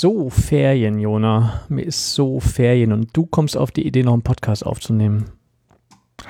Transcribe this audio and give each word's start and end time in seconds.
Ist 0.00 0.04
so 0.04 0.30
Ferien, 0.30 0.98
Jona. 0.98 1.60
Mir 1.68 1.84
ist 1.84 2.14
so 2.14 2.40
Ferien 2.40 2.94
und 2.94 3.10
du 3.12 3.26
kommst 3.26 3.54
auf 3.58 3.70
die 3.70 3.86
Idee, 3.86 4.02
noch 4.02 4.14
einen 4.14 4.22
Podcast 4.22 4.64
aufzunehmen. 4.64 5.26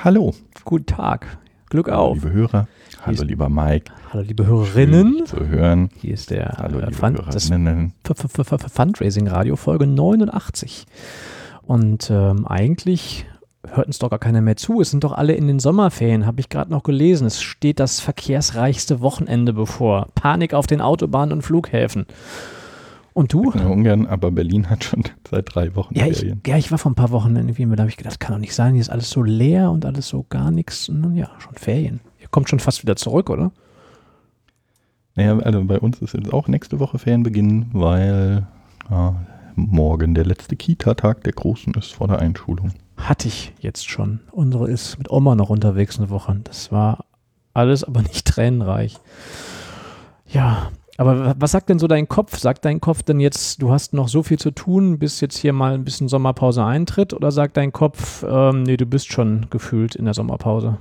Hallo. 0.02 0.34
Guten 0.64 0.86
Tag. 0.86 1.38
Glück 1.68 1.88
auf. 1.88 2.16
Liebe 2.16 2.32
Hörer. 2.32 2.66
Hallo, 3.06 3.22
lieber 3.22 3.48
Mike. 3.48 3.92
Hallo, 4.12 4.24
liebe 4.24 4.44
Hörerinnen. 4.44 5.18
Schön, 5.18 5.26
zu 5.26 5.46
hören. 5.46 5.88
Hier 6.00 6.14
ist 6.14 6.30
der 6.32 6.56
Hallo, 6.58 6.80
äh, 6.80 6.86
liebe 6.86 6.94
Fun 6.96 7.14
das 7.14 7.44
Hörerinnen. 7.48 7.92
F- 8.02 8.24
F- 8.24 8.38
F- 8.40 8.50
F- 8.50 8.72
Fundraising 8.72 9.28
Radio 9.28 9.54
Folge 9.54 9.86
89. 9.86 10.86
Und 11.62 12.10
ähm, 12.10 12.48
eigentlich 12.48 13.24
hört 13.68 13.86
uns 13.86 14.00
doch 14.00 14.10
gar 14.10 14.18
keiner 14.18 14.40
mehr 14.40 14.56
zu. 14.56 14.80
Es 14.80 14.90
sind 14.90 15.04
doch 15.04 15.12
alle 15.12 15.34
in 15.34 15.46
den 15.46 15.60
Sommerferien, 15.60 16.26
habe 16.26 16.40
ich 16.40 16.48
gerade 16.48 16.72
noch 16.72 16.82
gelesen. 16.82 17.24
Es 17.24 17.40
steht 17.40 17.78
das 17.78 18.00
verkehrsreichste 18.00 19.00
Wochenende 19.00 19.52
bevor. 19.52 20.08
Panik 20.16 20.54
auf 20.54 20.66
den 20.66 20.80
Autobahnen 20.80 21.32
und 21.34 21.42
Flughäfen. 21.42 22.06
Und 23.12 23.32
du? 23.32 23.52
Ja, 23.52 23.66
Ungarn, 23.66 24.06
aber 24.06 24.30
Berlin 24.30 24.70
hat 24.70 24.84
schon 24.84 25.02
seit 25.30 25.54
drei 25.54 25.74
Wochen 25.74 25.94
Ja 25.96 26.06
ich, 26.06 26.18
Ferien. 26.18 26.40
ja, 26.46 26.56
ich 26.56 26.70
war 26.70 26.78
vor 26.78 26.92
ein 26.92 26.94
paar 26.94 27.10
Wochen 27.10 27.34
irgendwie, 27.36 27.64
da 27.66 27.82
habe 27.82 27.90
ich 27.90 27.96
gedacht, 27.96 28.20
kann 28.20 28.34
doch 28.34 28.40
nicht 28.40 28.54
sein, 28.54 28.74
hier 28.74 28.80
ist 28.80 28.90
alles 28.90 29.10
so 29.10 29.22
leer 29.22 29.70
und 29.70 29.84
alles 29.84 30.08
so 30.08 30.24
gar 30.28 30.50
nichts. 30.50 30.88
Und 30.88 31.02
dann, 31.02 31.16
ja, 31.16 31.30
schon 31.38 31.54
Ferien. 31.54 32.00
Ihr 32.20 32.28
kommt 32.28 32.48
schon 32.48 32.60
fast 32.60 32.82
wieder 32.82 32.96
zurück, 32.96 33.30
oder? 33.30 33.50
Naja, 35.16 35.38
also 35.38 35.64
bei 35.64 35.78
uns 35.78 36.00
ist 36.00 36.14
jetzt 36.14 36.32
auch 36.32 36.48
nächste 36.48 36.78
Woche 36.78 36.98
Ferienbeginn, 36.98 37.66
weil 37.72 38.46
ja, 38.90 39.14
morgen 39.56 40.14
der 40.14 40.24
letzte 40.24 40.56
Kita-Tag 40.56 41.24
der 41.24 41.32
Großen 41.32 41.74
ist 41.74 41.92
vor 41.92 42.08
der 42.08 42.20
Einschulung. 42.20 42.72
Hatte 42.96 43.28
ich 43.28 43.52
jetzt 43.60 43.88
schon. 43.88 44.20
Unsere 44.30 44.70
ist 44.70 44.98
mit 44.98 45.10
Oma 45.10 45.34
noch 45.34 45.50
unterwegs 45.50 45.98
eine 45.98 46.10
Woche. 46.10 46.38
Das 46.44 46.70
war 46.70 47.04
alles 47.54 47.82
aber 47.82 48.02
nicht 48.02 48.26
tränenreich. 48.26 48.98
Ja, 50.28 50.70
aber 51.00 51.18
wa- 51.24 51.34
was 51.38 51.52
sagt 51.52 51.70
denn 51.70 51.78
so 51.78 51.86
dein 51.86 52.08
Kopf? 52.08 52.36
Sagt 52.38 52.64
dein 52.64 52.80
Kopf 52.80 53.02
denn 53.02 53.20
jetzt, 53.20 53.62
du 53.62 53.70
hast 53.72 53.94
noch 53.94 54.08
so 54.08 54.22
viel 54.22 54.38
zu 54.38 54.50
tun, 54.50 54.98
bis 54.98 55.20
jetzt 55.20 55.38
hier 55.38 55.52
mal 55.52 55.74
ein 55.74 55.84
bisschen 55.84 56.08
Sommerpause 56.08 56.64
eintritt? 56.64 57.14
Oder 57.14 57.30
sagt 57.32 57.56
dein 57.56 57.72
Kopf, 57.72 58.22
ähm, 58.28 58.64
nee, 58.64 58.76
du 58.76 58.84
bist 58.86 59.10
schon 59.12 59.46
gefühlt 59.50 59.94
in 59.94 60.04
der 60.04 60.14
Sommerpause? 60.14 60.78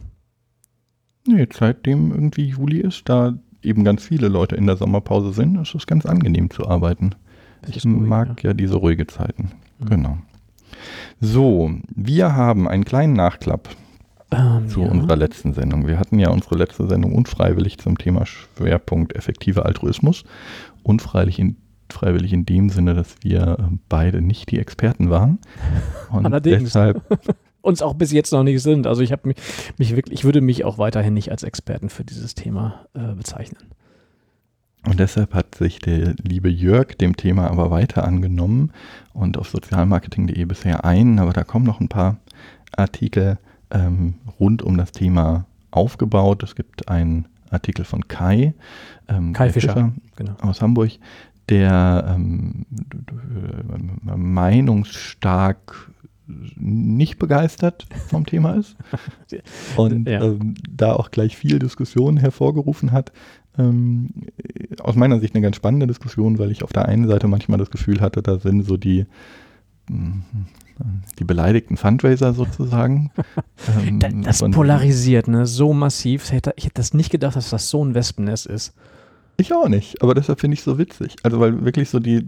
Nee, 1.26 1.48
seitdem 1.54 2.12
irgendwie 2.12 2.46
Juli 2.46 2.80
ist, 2.80 3.08
da 3.08 3.34
eben 3.62 3.84
ganz 3.84 4.04
viele 4.04 4.28
Leute 4.28 4.56
in 4.56 4.68
der 4.68 4.78
Sommerpause 4.78 5.32
sind, 5.32 5.58
ist 5.58 5.74
es 5.76 5.88
ganz 5.88 6.06
angenehm 6.06 6.50
zu 6.50 6.68
arbeiten. 6.68 7.12
Ich 7.68 7.86
ruhig, 7.86 7.96
mag 7.96 8.44
ja. 8.44 8.54
diese 8.54 8.76
ruhige 8.76 9.08
Zeiten. 9.08 9.52
Mhm. 9.80 9.86
Genau. 9.90 10.18
So, 11.20 11.72
wir 11.96 12.36
haben 12.36 12.68
einen 12.68 12.86
kleinen 12.86 13.14
Nachklapp 13.14 13.70
Ähm, 14.32 14.70
zu 14.70 14.82
ja. 14.82 14.90
unserer 14.90 15.16
letzten 15.16 15.54
Sendung. 15.54 15.88
Wir 15.88 15.98
hatten 15.98 16.20
ja 16.20 16.30
unsere 16.30 16.56
letzte 16.56 16.88
Sendung 16.88 17.14
unfreiwillig 17.14 17.80
zum 17.80 17.98
Thema 17.98 18.26
Schwerpunkt 18.28 19.16
effektiver 19.16 19.66
Altruismus. 19.66 20.24
Unfreiwillig 20.84 21.40
in, 21.40 21.58
freiwillig 21.90 22.32
in 22.34 22.46
dem 22.46 22.70
Sinne, 22.70 22.94
dass 22.94 23.16
wir 23.24 23.58
äh, 23.60 23.76
beide 23.88 24.22
nicht 24.22 24.52
die 24.52 24.60
Experten 24.60 25.10
waren. 25.10 25.40
Und 26.12 26.28
Allerdings. 26.28 26.64
deshalb, 26.64 27.02
uns 27.62 27.82
auch 27.82 27.96
bis 27.96 28.12
jetzt 28.12 28.32
noch 28.32 28.44
nicht 28.44 28.62
sind. 28.62 28.86
Also 28.86 29.02
ich 29.02 29.12
habe 29.12 29.30
mich, 29.30 29.38
mich 29.78 29.96
wirklich, 29.96 30.20
ich 30.20 30.26
würde 30.26 30.42
mich 30.42 30.64
auch 30.64 30.78
weiterhin 30.78 31.16
nicht 31.16 31.32
als 31.32 31.42
Experten 31.42 31.90
für 31.90 32.04
dieses 32.04 32.36
Thema 32.36 32.86
äh, 32.94 33.16
bezeichnen. 33.16 33.64
und 34.86 35.00
deshalb 35.00 35.34
hat 35.34 35.56
sich 35.56 35.80
der 35.80 36.14
liebe 36.22 36.50
Jörg 36.50 36.96
dem 36.98 37.16
Thema 37.18 37.50
aber 37.50 37.72
weiter 37.72 38.04
angenommen 38.04 38.72
und 39.14 39.40
auf 39.40 39.50
sozialmarketing.de 39.50 40.46
bisher 40.46 40.86
ein, 40.86 41.18
aber 41.18 41.34
da 41.34 41.44
kommen 41.44 41.66
noch 41.66 41.80
ein 41.80 41.90
paar 41.90 42.18
Artikel 42.78 43.40
ähm, 43.72 44.16
rund 44.40 44.62
um 44.62 44.78
das 44.78 44.92
Thema 44.92 45.46
aufgebaut. 45.72 46.44
Es 46.44 46.56
gibt 46.56 46.90
einen 46.90 47.28
Artikel 47.52 47.86
von 47.86 48.08
Kai, 48.08 48.54
ähm, 49.08 49.34
Kai 49.34 49.46
der 49.46 49.54
Fischer. 49.54 49.92
Genau. 50.16 50.34
aus 50.42 50.62
Hamburg, 50.62 50.92
der 51.50 52.06
ähm, 52.16 52.66
äh, 54.08 54.16
meinungsstark 54.16 55.92
nicht 56.56 57.18
begeistert 57.18 57.88
vom 58.08 58.26
Thema 58.26 58.54
ist 58.54 58.76
und 59.78 60.08
Ja. 60.08 60.24
ähm, 60.24 60.54
da 60.70 60.94
auch 60.94 61.10
gleich 61.10 61.36
viel 61.36 61.58
Diskussion 61.58 62.18
hervorgerufen 62.18 62.92
hat. 62.92 63.12
Ähm, 63.58 64.12
aus 64.80 64.96
meiner 64.96 65.20
Sicht 65.20 65.34
eine 65.34 65.42
ganz 65.42 65.56
spannende 65.56 65.88
Diskussion, 65.88 66.38
weil 66.38 66.52
ich 66.52 66.64
auf 66.64 66.72
der 66.72 66.86
einen 66.88 67.08
Seite 67.08 67.28
manchmal 67.28 67.58
das 67.58 67.72
Gefühl 67.72 68.00
hatte, 68.00 68.22
da 68.22 68.38
sind 68.40 68.62
so 68.62 68.78
die 68.78 69.08
die 71.20 71.24
beleidigten 71.24 71.78
Fundraiser 71.78 72.34
sozusagen. 72.34 73.12
Ähm, 73.86 74.00
Da, 74.00 74.08
das 74.10 74.40
polarisiert, 74.40 75.28
ne, 75.28 75.46
so 75.46 75.74
massiv. 75.74 76.24
Ich 76.26 76.32
hätte, 76.32 76.54
ich 76.56 76.64
hätte 76.64 76.76
das 76.76 76.94
nicht 76.94 77.12
gedacht, 77.12 77.36
dass 77.36 77.50
das 77.50 77.70
so 77.70 77.84
ein 77.84 77.94
Wespennest 77.94 78.46
ist. 78.46 78.74
Ich 79.40 79.54
auch 79.54 79.70
nicht, 79.70 80.02
aber 80.02 80.16
deshalb 80.16 80.42
finde 80.42 80.56
ich 80.56 80.60
es 80.60 80.66
so 80.66 80.78
witzig. 80.78 81.16
Also 81.24 81.40
weil 81.40 81.64
wirklich 81.64 81.90
so 81.90 82.00
die, 82.00 82.28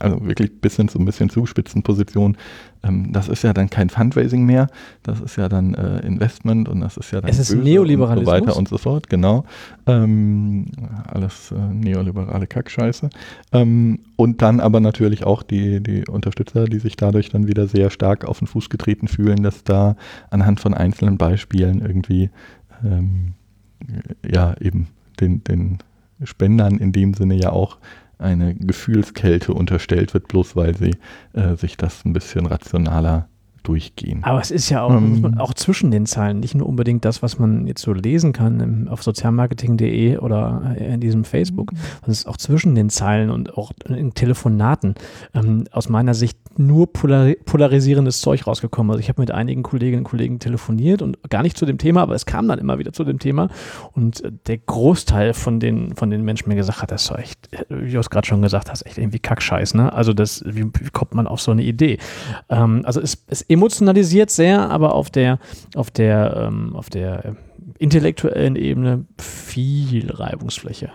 also 0.00 0.26
wirklich 0.26 0.60
bis 0.60 0.74
hin 0.74 0.88
zu 0.88 0.98
ein 0.98 1.04
bisschen 1.04 1.30
zuspitzen 1.30 1.84
Position, 1.84 2.36
ähm, 2.82 3.12
das 3.12 3.28
ist 3.28 3.44
ja 3.44 3.52
dann 3.52 3.70
kein 3.70 3.88
Fundraising 3.88 4.44
mehr, 4.44 4.66
das 5.04 5.20
ist 5.20 5.36
ja 5.36 5.48
dann 5.48 5.74
äh, 5.74 6.00
Investment 6.00 6.68
und 6.68 6.80
das 6.80 6.96
ist 6.96 7.12
ja 7.12 7.20
dann 7.20 7.30
Es 7.30 7.38
ist 7.38 7.54
Neoliberalismus. 7.54 8.18
und 8.18 8.24
so 8.26 8.32
weiter 8.32 8.56
und 8.56 8.68
so 8.68 8.78
fort, 8.78 9.08
genau. 9.08 9.44
Ähm, 9.86 10.66
alles 11.06 11.52
äh, 11.52 11.72
neoliberale 11.72 12.48
Kackscheiße. 12.48 13.10
Ähm, 13.52 14.00
und 14.16 14.42
dann 14.42 14.58
aber 14.58 14.80
natürlich 14.80 15.22
auch 15.22 15.44
die, 15.44 15.80
die 15.80 16.04
Unterstützer, 16.08 16.64
die 16.64 16.80
sich 16.80 16.96
dadurch 16.96 17.28
dann 17.28 17.46
wieder 17.46 17.68
sehr 17.68 17.90
stark 17.90 18.24
auf 18.24 18.40
den 18.40 18.48
Fuß 18.48 18.70
getreten 18.70 19.06
fühlen, 19.06 19.44
dass 19.44 19.62
da 19.62 19.94
anhand 20.30 20.58
von 20.58 20.74
einzelnen 20.74 21.16
Beispielen 21.16 21.80
irgendwie 21.80 22.30
ähm, 22.84 23.34
ja 24.28 24.56
eben 24.60 24.88
den, 25.24 25.44
den 25.44 25.78
Spendern 26.22 26.78
in 26.78 26.92
dem 26.92 27.14
Sinne 27.14 27.34
ja 27.34 27.50
auch 27.50 27.78
eine 28.18 28.54
Gefühlskälte 28.54 29.52
unterstellt 29.52 30.14
wird, 30.14 30.28
bloß 30.28 30.56
weil 30.56 30.76
sie 30.76 30.96
äh, 31.32 31.56
sich 31.56 31.76
das 31.76 32.04
ein 32.04 32.12
bisschen 32.12 32.46
rationaler 32.46 33.28
durchgehen. 33.64 34.22
Aber 34.22 34.40
es 34.40 34.50
ist 34.50 34.70
ja 34.70 34.82
auch, 34.82 34.90
Ähm. 34.94 35.38
auch 35.38 35.54
zwischen 35.54 35.90
den 35.90 36.06
Zeilen, 36.06 36.40
nicht 36.40 36.54
nur 36.54 36.68
unbedingt 36.68 37.04
das, 37.04 37.22
was 37.22 37.38
man 37.38 37.66
jetzt 37.66 37.82
so 37.82 37.92
lesen 37.92 38.32
kann 38.32 38.60
im, 38.60 38.88
auf 38.88 39.02
sozialmarketing.de 39.02 40.18
oder 40.18 40.76
in 40.78 41.00
diesem 41.00 41.24
Facebook, 41.24 41.70
sondern 41.72 42.10
es 42.12 42.20
ist 42.20 42.26
auch 42.26 42.36
zwischen 42.36 42.74
den 42.74 42.90
Zeilen 42.90 43.30
und 43.30 43.56
auch 43.58 43.72
in 43.88 44.14
Telefonaten 44.14 44.94
ähm, 45.34 45.64
aus 45.72 45.88
meiner 45.88 46.14
Sicht 46.14 46.38
nur 46.56 46.92
polari 46.92 47.36
polarisierendes 47.44 48.20
Zeug 48.20 48.46
rausgekommen. 48.46 48.90
Also 48.92 49.00
ich 49.00 49.08
habe 49.08 49.20
mit 49.20 49.32
einigen 49.32 49.62
Kolleginnen 49.64 50.00
und 50.00 50.10
Kollegen 50.10 50.38
telefoniert 50.38 51.02
und 51.02 51.18
gar 51.28 51.42
nicht 51.42 51.56
zu 51.56 51.66
dem 51.66 51.78
Thema, 51.78 52.02
aber 52.02 52.14
es 52.14 52.26
kam 52.26 52.46
dann 52.46 52.58
immer 52.60 52.78
wieder 52.78 52.92
zu 52.92 53.02
dem 53.02 53.18
Thema 53.18 53.48
und 53.92 54.22
äh, 54.24 54.30
der 54.46 54.58
Großteil 54.58 55.34
von 55.34 55.58
den, 55.58 55.94
von 55.96 56.10
den 56.10 56.22
Menschen 56.24 56.48
mir 56.48 56.54
gesagt 56.54 56.82
hat, 56.82 56.90
das 56.92 57.04
ist 57.06 57.18
echt, 57.18 57.52
äh, 57.52 57.64
wie 57.70 57.90
du 57.92 57.98
es 57.98 58.10
gerade 58.10 58.26
schon 58.26 58.42
gesagt 58.42 58.70
hast, 58.70 58.86
echt 58.86 58.98
irgendwie 58.98 59.18
Kackscheiß, 59.18 59.74
ne? 59.74 59.92
Also 59.92 60.12
das, 60.12 60.44
wie, 60.46 60.64
wie 60.64 60.90
kommt 60.92 61.14
man 61.14 61.26
auf 61.26 61.40
so 61.40 61.50
eine 61.50 61.62
Idee? 61.62 61.98
Ähm, 62.48 62.82
also 62.84 63.00
es, 63.00 63.24
es 63.26 63.42
emotionalisiert 63.54 64.30
sehr, 64.30 64.70
aber 64.70 64.94
auf 64.94 65.10
der, 65.10 65.38
auf 65.74 65.90
der, 65.90 66.48
ähm, 66.48 66.76
auf 66.76 66.90
der 66.90 67.24
äh, 67.24 67.32
intellektuellen 67.78 68.56
Ebene 68.56 69.06
viel 69.18 70.10
Reibungsfläche. 70.10 70.90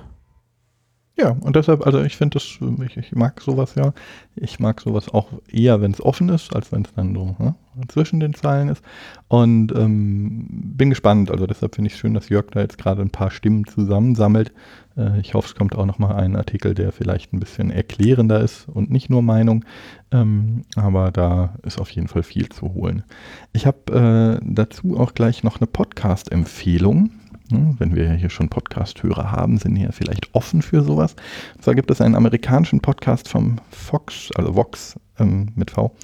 Ja, 1.19 1.35
und 1.41 1.57
deshalb, 1.57 1.85
also 1.85 2.01
ich 2.01 2.15
finde 2.15 2.35
das, 2.35 2.59
ich, 2.85 2.95
ich 2.95 3.11
mag 3.11 3.41
sowas 3.41 3.75
ja. 3.75 3.93
Ich 4.37 4.59
mag 4.61 4.79
sowas 4.79 5.09
auch 5.09 5.27
eher, 5.51 5.81
wenn 5.81 5.91
es 5.91 6.01
offen 6.01 6.29
ist, 6.29 6.55
als 6.55 6.71
wenn 6.71 6.83
es 6.83 6.93
dann 6.93 7.13
so 7.13 7.35
ne, 7.39 7.55
zwischen 7.89 8.21
den 8.21 8.33
Zeilen 8.33 8.69
ist. 8.69 8.81
Und 9.27 9.73
ähm, 9.75 10.47
bin 10.49 10.89
gespannt. 10.89 11.29
Also 11.29 11.45
deshalb 11.45 11.75
finde 11.75 11.87
ich 11.87 11.95
es 11.95 11.99
schön, 11.99 12.13
dass 12.13 12.29
Jörg 12.29 12.45
da 12.51 12.61
jetzt 12.61 12.77
gerade 12.77 13.01
ein 13.01 13.09
paar 13.09 13.31
Stimmen 13.31 13.65
zusammensammelt. 13.65 14.53
Äh, 14.95 15.19
ich 15.19 15.33
hoffe, 15.33 15.49
es 15.49 15.55
kommt 15.55 15.75
auch 15.75 15.85
nochmal 15.85 16.15
ein 16.15 16.37
Artikel, 16.37 16.73
der 16.73 16.93
vielleicht 16.93 17.33
ein 17.33 17.41
bisschen 17.41 17.69
erklärender 17.69 18.39
ist 18.39 18.69
und 18.69 18.89
nicht 18.89 19.09
nur 19.09 19.21
Meinung. 19.21 19.65
Ähm, 20.11 20.61
aber 20.77 21.11
da 21.11 21.55
ist 21.63 21.81
auf 21.81 21.89
jeden 21.89 22.07
Fall 22.07 22.23
viel 22.23 22.47
zu 22.47 22.73
holen. 22.73 23.03
Ich 23.51 23.65
habe 23.65 24.39
äh, 24.39 24.45
dazu 24.45 24.97
auch 24.97 25.13
gleich 25.13 25.43
noch 25.43 25.59
eine 25.59 25.67
Podcast-Empfehlung. 25.67 27.11
Hm, 27.51 27.75
Wenn 27.79 27.95
wir 27.95 28.05
ja 28.05 28.13
hier 28.13 28.29
schon 28.29 28.49
Podcast-Hörer 28.49 29.31
haben, 29.31 29.57
sind 29.57 29.75
ja 29.75 29.91
vielleicht 29.91 30.33
offen 30.35 30.61
für 30.61 30.83
sowas. 30.83 31.15
Und 31.55 31.63
zwar 31.63 31.75
gibt 31.75 31.89
es 31.89 31.99
einen 32.01 32.15
amerikanischen 32.15 32.79
Podcast 32.79 33.27
vom 33.27 33.57
Fox, 33.71 34.29
also 34.35 34.55
Vox 34.55 34.95
ähm, 35.17 35.49
mit 35.55 35.71
V, 35.71 35.95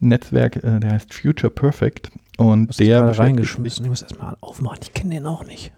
Netzwerk, 0.00 0.56
äh, 0.64 0.80
der 0.80 0.92
heißt 0.92 1.12
Future 1.12 1.50
Perfect. 1.50 2.10
Und 2.38 2.68
Hast 2.70 2.80
der 2.80 3.18
reingeschmissen. 3.18 3.84
Ich 3.84 3.90
muss 3.90 4.02
erstmal 4.02 4.36
aufmachen. 4.40 4.78
Ich 4.82 4.92
kenne 4.94 5.14
den 5.14 5.26
auch 5.26 5.44
nicht. 5.44 5.72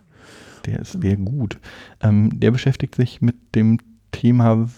der 0.65 0.81
ist 0.81 1.01
sehr 1.01 1.17
gut. 1.17 1.59
Ähm, 2.01 2.39
der 2.41 2.51
beschäftigt 2.53 2.95
sich 2.95 3.21
mit 3.21 3.37
dem 3.55 3.79
Thema, 4.13 4.69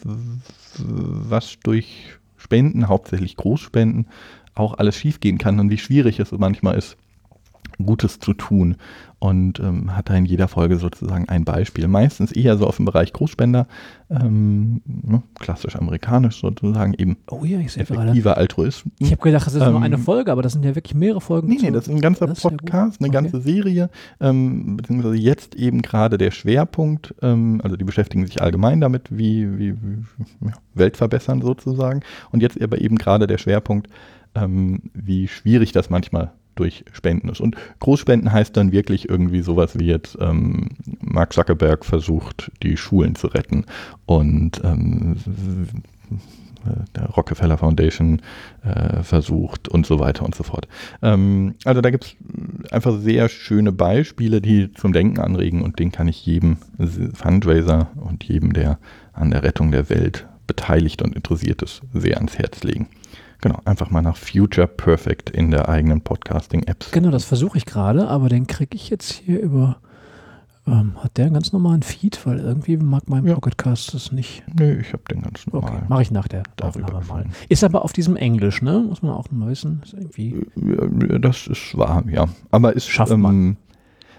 was 0.79 1.59
durch 1.63 2.19
Spenden, 2.37 2.89
hauptsächlich 2.89 3.37
Großspenden, 3.37 4.07
auch 4.55 4.75
alles 4.79 4.97
schiefgehen 4.97 5.39
kann 5.39 5.61
und 5.61 5.71
wie 5.71 5.79
schwierig 5.79 6.19
es 6.19 6.33
manchmal 6.33 6.77
ist, 6.77 6.97
Gutes 7.85 8.19
zu 8.19 8.35
tun 8.35 8.77
und 9.21 9.61
ähm, 9.61 9.97
hat 9.97 10.09
da 10.11 10.15
in 10.15 10.25
jeder 10.25 10.49
Folge 10.49 10.79
sozusagen 10.79 11.29
ein 11.29 11.45
Beispiel. 11.45 11.87
Meistens 11.87 12.33
eher 12.33 12.57
so 12.57 12.67
auf 12.67 12.77
dem 12.77 12.85
Bereich 12.85 13.13
Großspender, 13.13 13.67
ähm, 14.11 14.81
ne, 14.85 15.23
klassisch 15.39 15.77
amerikanisch 15.77 16.41
sozusagen, 16.41 16.95
eben 16.95 17.17
Oh 17.31 17.45
ja, 17.45 17.61
ich 17.61 17.77
effektiver 17.77 18.37
Altruismus. 18.37 18.93
Ich 18.99 19.13
habe 19.13 19.23
gedacht, 19.23 19.47
das 19.47 19.55
ist 19.55 19.61
nur 19.61 19.77
Ähm, 19.77 19.83
eine 19.83 19.99
Folge, 19.99 20.33
aber 20.33 20.43
das 20.43 20.53
sind 20.53 20.65
ja 20.65 20.75
wirklich 20.75 20.95
mehrere 20.95 21.21
Folgen. 21.21 21.49
Nee, 21.49 21.59
nee, 21.61 21.71
das 21.71 21.87
ist 21.87 21.95
ein 21.95 22.01
ganzer 22.01 22.29
ist 22.29 22.43
ja. 22.43 22.51
Podcast, 22.51 23.01
eine 23.01 23.09
Okay. 23.09 23.23
ganze 23.23 23.41
Serie, 23.41 23.91
ähm, 24.21 24.77
beziehungsweise 24.77 25.17
jetzt 25.17 25.55
eben 25.55 25.83
gerade 25.83 26.19
der 26.19 26.31
Schwerpunkt, 26.33 27.15
ähm, 27.23 27.61
also 27.63 27.77
die 27.77 27.85
beschäftigen 27.85 28.27
sich 28.27 28.43
allgemein 28.43 28.81
damit, 28.81 29.17
wie, 29.17 29.59
wie, 29.59 29.75
wie 29.75 30.47
ja, 30.47 30.53
Welt 30.75 30.97
verbessern 30.97 31.43
sozusagen. 31.43 32.01
Und 32.33 32.43
jetzt 32.43 32.61
aber 32.61 32.81
eben 32.81 32.99
gerade 32.99 33.27
der 33.27 33.39
Schwerpunkt, 33.39 33.89
ähm, 34.35 34.83
wie 34.95 35.29
schwierig 35.29 35.73
das 35.73 35.91
manchmal 35.91 36.33
durch 36.59 36.85
Spenden 36.93 37.29
ist. 37.29 37.41
Und 37.41 37.57
Großspenden 37.81 38.33
heißt 38.33 38.57
dann 38.57 38.73
wirklich 38.73 39.09
irgendwie 39.09 39.41
sowas 39.43 39.79
wie 39.79 39.87
jetzt 39.87 40.17
ähm, 40.21 40.69
Mark 41.01 41.33
Zuckerberg 41.33 41.85
versucht, 41.85 42.51
die 42.63 42.77
Schulen 42.77 43.15
zu 43.15 43.29
retten 43.29 43.65
und 44.07 44.61
ähm, 44.65 45.17
der 46.97 47.07
Rockefeller 47.07 47.59
Foundation 47.59 48.21
äh, 48.65 49.03
versucht 49.03 49.69
und 49.69 49.87
so 49.87 49.99
weiter 49.99 50.25
und 50.25 50.35
so 50.35 50.43
fort. 50.43 50.69
Ähm, 51.03 51.55
also 51.65 51.81
da 51.81 51.91
gibt 51.91 52.05
es 52.05 52.73
einfach 52.73 52.99
sehr 52.99 53.29
schöne 53.29 53.73
Beispiele, 53.73 54.41
die 54.41 54.73
zum 54.73 54.93
Denken 54.93 55.21
anregen 55.21 55.63
und 55.63 55.79
den 55.79 55.93
kann 55.93 56.09
ich 56.09 56.25
jedem 56.27 56.59
Fundraiser 57.15 57.89
und 57.97 58.25
jedem, 58.25 58.53
der 58.53 58.79
an 59.13 59.31
der 59.31 59.43
Rettung 59.43 59.71
der 59.71 59.89
Welt 59.91 60.27
beteiligt 60.47 61.03
und 61.03 61.15
interessiert 61.15 61.63
ist, 61.63 61.83
sehr 61.93 62.17
ans 62.17 62.39
Herz 62.39 62.63
legen. 62.63 62.89
Genau, 63.41 63.61
einfach 63.65 63.91
mal 63.91 64.03
nach 64.03 64.17
Future 64.17 64.67
Perfect 64.67 65.31
in 65.31 65.53
der 65.53 65.69
eigenen 65.69 66.01
Podcasting-Apps. 66.01 66.91
Genau, 66.91 67.11
das 67.11 67.25
versuche 67.25 67.57
ich 67.59 67.67
gerade, 67.67 68.09
aber 68.09 68.29
den 68.29 68.49
kriege 68.49 68.75
ich 68.77 68.91
jetzt 68.91 69.13
hier 69.13 69.41
über. 69.41 69.77
Ähm, 70.67 70.95
hat 71.03 71.17
der 71.17 71.27
einen 71.27 71.35
ganz 71.35 71.53
normalen 71.53 71.83
Feed? 71.83 72.27
Weil 72.27 72.41
irgendwie 72.41 72.77
mag 72.77 73.05
mein 73.09 73.25
Ja. 73.25 73.35
Pocketcast 73.37 73.95
das 73.95 74.11
nicht. 74.13 74.43
Nö, 74.59 74.79
ich 74.81 74.93
habe 74.93 75.03
den 75.11 75.23
ganz 75.23 75.47
Okay, 75.51 75.65
normal. 75.67 75.87
mache 75.89 76.03
ich 76.03 76.11
nach 76.11 76.27
der 76.29 76.43
darüber 76.57 76.97
Aufnahme 76.97 77.07
mal. 77.07 77.25
Ist 77.49 77.63
aber 77.65 77.85
auf 77.85 77.93
diesem 77.95 78.17
Englisch, 78.17 78.61
ne? 78.61 78.85
Muss 78.87 79.01
man 79.01 79.13
auch 79.13 79.31
mal 79.31 79.49
wissen. 79.49 79.81
Ist 79.85 79.95
irgendwie. 79.95 80.45
Ja, 80.57 81.19
Das 81.19 81.47
ist 81.47 81.79
wahr, 81.79 82.03
ja. 82.11 82.27
Aber 82.51 82.75
ist 82.75 82.87
Schafft 82.89 83.13
ähm, 83.13 83.21
man. 83.23 83.57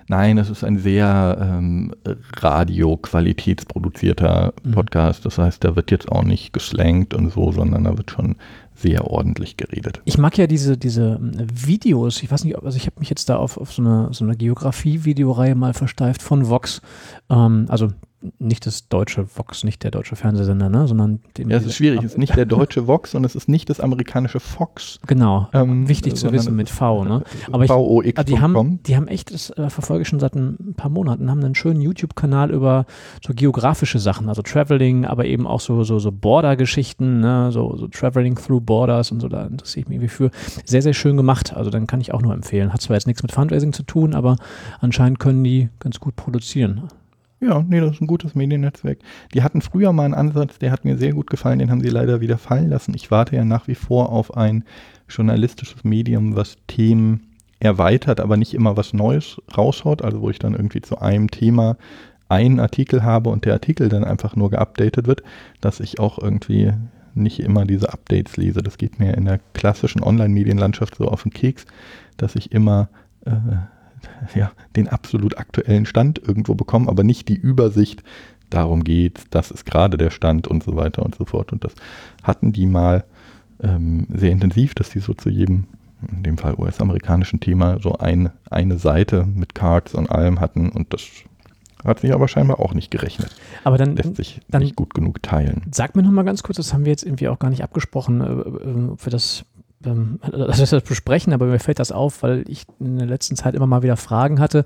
Nein, 0.07 0.39
es 0.39 0.49
ist 0.49 0.63
ein 0.63 0.79
sehr 0.79 1.37
ähm, 1.39 1.93
radio-qualitätsproduzierter 2.41 4.53
Mhm. 4.63 4.71
Podcast. 4.71 5.23
Das 5.25 5.37
heißt, 5.37 5.63
da 5.63 5.75
wird 5.75 5.91
jetzt 5.91 6.11
auch 6.11 6.23
nicht 6.23 6.51
geslankt 6.53 7.13
und 7.13 7.29
so, 7.31 7.51
sondern 7.51 7.83
da 7.83 7.95
wird 7.97 8.09
schon 8.09 8.35
sehr 8.81 9.05
ordentlich 9.05 9.57
geredet. 9.57 10.01
Ich 10.05 10.17
mag 10.17 10.37
ja 10.37 10.47
diese, 10.47 10.77
diese 10.77 11.19
ähm, 11.21 11.33
Videos, 11.53 12.23
ich 12.23 12.31
weiß 12.31 12.45
nicht, 12.45 12.57
also 12.57 12.77
ich 12.77 12.85
habe 12.85 12.99
mich 12.99 13.09
jetzt 13.09 13.29
da 13.29 13.37
auf, 13.37 13.57
auf 13.57 13.73
so 13.73 13.81
eine, 13.81 14.09
so 14.11 14.23
eine 14.23 14.35
Geografie-Videoreihe 14.35 15.55
mal 15.55 15.73
versteift 15.73 16.21
von 16.21 16.49
Vox. 16.49 16.81
Ähm, 17.29 17.65
also 17.67 17.89
nicht 18.37 18.65
das 18.65 18.89
deutsche 18.89 19.25
Vox, 19.37 19.63
nicht 19.63 19.83
der 19.83 19.91
deutsche 19.91 20.15
Fernsehsender, 20.15 20.69
ne? 20.69 20.87
sondern 20.87 21.19
dem, 21.37 21.49
Ja, 21.49 21.57
es 21.57 21.65
ist 21.65 21.75
schwierig. 21.75 21.99
Es 22.03 22.11
ist 22.13 22.17
nicht 22.17 22.35
der 22.35 22.45
deutsche 22.45 22.85
Vox 22.87 23.15
und 23.15 23.23
es 23.25 23.33
ist 23.35 23.47
nicht 23.47 23.69
das 23.69 23.79
amerikanische 23.79 24.39
Fox. 24.39 24.99
Genau, 25.07 25.47
Ähm, 25.53 25.87
wichtig 25.87 26.15
zu 26.15 26.31
wissen 26.31 26.55
mit 26.55 26.69
V, 26.69 27.05
ne? 27.05 27.23
Aber 27.51 27.63
ich- 27.63 27.69
VOX.com. 27.71 28.13
Ah, 28.17 28.23
die 28.23 28.39
haben, 28.39 28.83
die 28.83 28.95
haben 28.97 29.07
echt, 29.07 29.33
das 29.33 29.51
äh, 29.51 29.69
verfolge 29.69 30.01
ich 30.01 30.07
schon 30.09 30.19
seit 30.19 30.35
ein 30.35 30.73
paar 30.75 30.89
Monaten, 30.89 31.29
haben 31.31 31.43
einen 31.43 31.55
schönen 31.55 31.79
YouTube-Kanal 31.81 32.51
über 32.51 32.85
so 33.25 33.33
geografische 33.33 33.99
Sachen, 33.99 34.27
also 34.27 34.41
Traveling, 34.41 35.05
aber 35.05 35.25
eben 35.25 35.47
auch 35.47 35.61
so, 35.61 35.83
so, 35.83 35.99
so 35.99 36.11
Border-Geschichten, 36.11 37.21
ne? 37.21 37.51
so, 37.51 37.75
so 37.77 37.87
Traveling 37.87 38.35
through 38.35 38.61
Borders 38.61 39.11
und 39.11 39.21
so, 39.21 39.29
da 39.29 39.45
interessiere 39.45 39.83
ich 39.83 39.87
mich 39.89 39.95
irgendwie 39.97 40.09
für. 40.09 40.31
Sehr, 40.65 40.81
sehr 40.81 40.93
schön 40.93 41.15
gemacht, 41.15 41.53
also 41.55 41.69
dann 41.69 41.87
kann 41.87 42.01
ich 42.01 42.13
auch 42.13 42.21
nur 42.21 42.33
empfehlen. 42.33 42.73
Hat 42.73 42.81
zwar 42.81 42.95
jetzt 42.97 43.07
nichts 43.07 43.21
mit 43.23 43.31
Fundraising 43.31 43.71
zu 43.73 43.83
tun, 43.83 44.13
aber 44.13 44.35
anscheinend 44.81 45.19
können 45.19 45.43
die 45.43 45.69
ganz 45.79 45.99
gut 45.99 46.15
produzieren. 46.15 46.83
Ja, 47.41 47.63
nee, 47.67 47.79
das 47.79 47.91
ist 47.91 48.01
ein 48.01 48.07
gutes 48.07 48.35
Mediennetzwerk. 48.35 48.99
Die 49.33 49.43
hatten 49.43 49.61
früher 49.61 49.93
mal 49.93 50.03
einen 50.03 50.13
Ansatz, 50.13 50.59
der 50.59 50.71
hat 50.71 50.83
mir 50.83 50.97
sehr 50.97 51.13
gut 51.13 51.29
gefallen, 51.29 51.59
den 51.59 51.71
haben 51.71 51.81
sie 51.81 51.89
leider 51.89 52.19
wieder 52.19 52.37
fallen 52.37 52.69
lassen. 52.69 52.93
Ich 52.95 53.11
warte 53.11 53.35
ja 53.35 53.45
nach 53.45 53.67
wie 53.67 53.75
vor 53.75 54.09
auf 54.09 54.35
ein 54.35 54.65
journalistisches 55.07 55.85
Medium, 55.85 56.35
was 56.35 56.57
Themen 56.67 57.27
erweitert, 57.59 58.19
aber 58.19 58.35
nicht 58.35 58.53
immer 58.53 58.75
was 58.75 58.93
Neues 58.93 59.41
raushaut, 59.55 60.01
also 60.01 60.21
wo 60.21 60.29
ich 60.29 60.39
dann 60.39 60.53
irgendwie 60.53 60.81
zu 60.81 60.99
einem 60.99 61.31
Thema 61.31 61.77
einen 62.27 62.59
Artikel 62.59 63.03
habe 63.03 63.29
und 63.29 63.45
der 63.45 63.53
Artikel 63.53 63.89
dann 63.89 64.03
einfach 64.03 64.35
nur 64.35 64.49
geupdatet 64.51 65.07
wird, 65.07 65.23
dass 65.61 65.79
ich 65.79 65.99
auch 65.99 66.19
irgendwie 66.19 66.73
nicht 67.15 67.39
immer 67.39 67.65
diese 67.65 67.91
Updates 67.91 68.37
lese. 68.37 68.61
Das 68.61 68.77
geht 68.77 68.99
mir 68.99 69.15
in 69.15 69.25
der 69.25 69.39
klassischen 69.53 70.03
Online-Medienlandschaft 70.03 70.95
so 70.95 71.07
auf 71.07 71.23
den 71.23 71.33
Keks, 71.33 71.65
dass 72.17 72.35
ich 72.35 72.51
immer 72.51 72.89
äh, 73.25 73.31
ja, 74.35 74.51
den 74.75 74.87
absolut 74.87 75.37
aktuellen 75.37 75.85
Stand 75.85 76.19
irgendwo 76.19 76.55
bekommen, 76.55 76.89
aber 76.89 77.03
nicht 77.03 77.27
die 77.27 77.35
Übersicht, 77.37 78.03
darum 78.49 78.83
geht, 78.83 79.21
das 79.29 79.51
ist 79.51 79.65
gerade 79.65 79.97
der 79.97 80.09
Stand 80.09 80.47
und 80.47 80.63
so 80.63 80.75
weiter 80.75 81.03
und 81.03 81.13
so 81.15 81.25
fort. 81.25 81.51
Und 81.51 81.63
das 81.63 81.73
hatten 82.23 82.51
die 82.51 82.65
mal 82.65 83.03
ähm, 83.61 84.07
sehr 84.11 84.31
intensiv, 84.31 84.73
dass 84.73 84.89
die 84.89 84.99
so 84.99 85.13
zu 85.13 85.29
jedem, 85.29 85.65
in 86.11 86.23
dem 86.23 86.37
Fall 86.39 86.55
US-amerikanischen 86.57 87.39
Thema, 87.39 87.79
so 87.79 87.97
ein, 87.97 88.31
eine 88.49 88.79
Seite 88.79 89.27
mit 89.35 89.53
Cards 89.53 89.93
und 89.93 90.09
allem 90.09 90.39
hatten 90.39 90.69
und 90.69 90.93
das 90.93 91.03
hat 91.85 91.99
sich 91.99 92.13
aber 92.13 92.27
scheinbar 92.27 92.59
auch 92.59 92.73
nicht 92.73 92.89
gerechnet. 92.91 93.33
Aber 93.63 93.77
dann, 93.77 93.95
Lässt 93.95 94.15
sich 94.15 94.41
dann- 94.49 94.63
nicht 94.63 94.75
gut 94.75 94.93
genug 94.93 95.21
teilen. 95.23 95.61
Sag 95.71 95.95
mir 95.95 96.03
noch 96.03 96.11
mal 96.11 96.25
ganz 96.25 96.41
kurz, 96.43 96.57
das 96.57 96.73
haben 96.73 96.85
wir 96.85 96.91
jetzt 96.91 97.03
irgendwie 97.03 97.27
auch 97.29 97.39
gar 97.39 97.49
nicht 97.49 97.63
abgesprochen, 97.63 98.21
äh, 98.21 98.25
äh, 98.25 98.89
wir 99.05 99.11
das, 99.11 99.45
ähm, 99.85 100.19
das 100.31 100.71
besprechen, 100.83 101.33
aber 101.33 101.45
mir 101.45 101.59
fällt 101.59 101.79
das 101.79 101.91
auf, 101.91 102.23
weil 102.23 102.43
ich 102.47 102.65
in 102.79 102.97
der 102.97 103.07
letzten 103.07 103.35
Zeit 103.35 103.55
immer 103.55 103.67
mal 103.67 103.83
wieder 103.83 103.97
Fragen 103.97 104.39
hatte, 104.39 104.65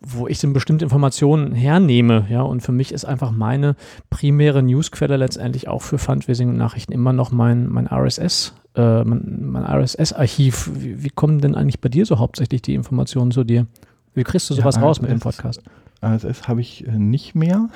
wo 0.00 0.28
ich 0.28 0.38
denn 0.38 0.52
bestimmte 0.52 0.84
Informationen 0.84 1.52
hernehme, 1.52 2.26
ja, 2.28 2.42
und 2.42 2.60
für 2.60 2.72
mich 2.72 2.92
ist 2.92 3.04
einfach 3.04 3.30
meine 3.30 3.76
primäre 4.10 4.62
Newsquelle 4.62 5.16
letztendlich 5.16 5.68
auch 5.68 5.82
für 5.82 5.98
Fundraising 5.98 6.50
und 6.50 6.56
Nachrichten 6.56 6.92
immer 6.92 7.12
noch 7.12 7.32
mein, 7.32 7.68
mein 7.68 7.86
RSS, 7.86 8.54
äh, 8.76 9.04
mein, 9.04 9.38
mein 9.40 9.64
RSS-Archiv. 9.64 10.70
Wie, 10.74 11.02
wie 11.02 11.10
kommen 11.10 11.40
denn 11.40 11.54
eigentlich 11.54 11.80
bei 11.80 11.88
dir 11.88 12.06
so 12.06 12.18
hauptsächlich 12.18 12.62
die 12.62 12.74
Informationen 12.74 13.30
zu 13.30 13.42
dir? 13.42 13.66
Wie 14.14 14.22
kriegst 14.22 14.48
du 14.50 14.54
Ja, 14.54 14.60
sowas 14.60 14.80
raus 14.80 15.00
mit 15.00 15.10
dem 15.10 15.18
RSS. 15.18 15.36
Podcast? 15.36 15.62
ASS 16.02 16.46
habe 16.46 16.60
ich 16.60 16.86
äh, 16.86 16.98
nicht 16.98 17.34
mehr. 17.34 17.68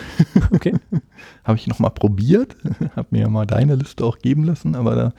Okay. 0.52 0.74
habe 1.44 1.56
ich 1.56 1.66
nochmal 1.66 1.90
probiert. 1.90 2.56
habe 2.96 3.08
mir 3.10 3.22
ja 3.22 3.28
mal 3.28 3.46
deine 3.46 3.74
Liste 3.74 4.04
auch 4.04 4.18
geben 4.18 4.44
lassen, 4.44 4.76
aber 4.76 4.94
da 4.94 5.12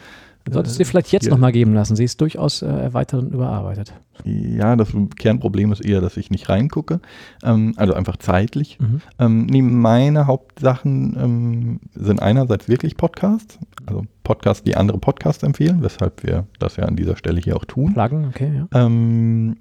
Du 0.45 0.53
solltest 0.53 0.79
dir 0.79 0.85
vielleicht 0.85 1.11
jetzt 1.11 1.23
hier- 1.23 1.31
noch 1.31 1.38
mal 1.38 1.51
geben 1.51 1.73
lassen. 1.73 1.95
Sie 1.95 2.03
ist 2.03 2.19
durchaus 2.19 2.61
äh, 2.61 2.65
erweitert 2.67 3.21
und 3.23 3.33
überarbeitet. 3.33 3.93
Ja, 4.23 4.75
das 4.75 4.89
Kernproblem 5.17 5.71
ist 5.71 5.83
eher, 5.85 6.01
dass 6.01 6.17
ich 6.17 6.29
nicht 6.31 6.49
reingucke. 6.49 7.00
Ähm, 7.43 7.74
also 7.77 7.93
einfach 7.93 8.17
zeitlich. 8.17 8.77
Mhm. 8.79 9.01
Ähm, 9.19 9.45
nee, 9.45 9.62
meine 9.62 10.27
Hauptsachen 10.27 11.15
ähm, 11.19 11.79
sind 11.93 12.21
einerseits 12.21 12.67
wirklich 12.67 12.98
Podcasts, 12.98 13.60
also 13.86 14.05
Podcasts, 14.24 14.63
die 14.63 14.75
andere 14.75 14.98
Podcasts 15.00 15.43
empfehlen, 15.43 15.81
weshalb 15.81 16.24
wir 16.24 16.45
das 16.60 16.75
ja 16.75 16.86
an 16.86 16.95
dieser 16.95 17.17
Stelle 17.17 17.39
hier 17.39 17.55
auch 17.55 17.65
tun. 17.65 17.93
Flaggen, 17.93 18.25
okay, 18.25 18.51
ja. 18.71 18.86
Ähm, 18.86 19.57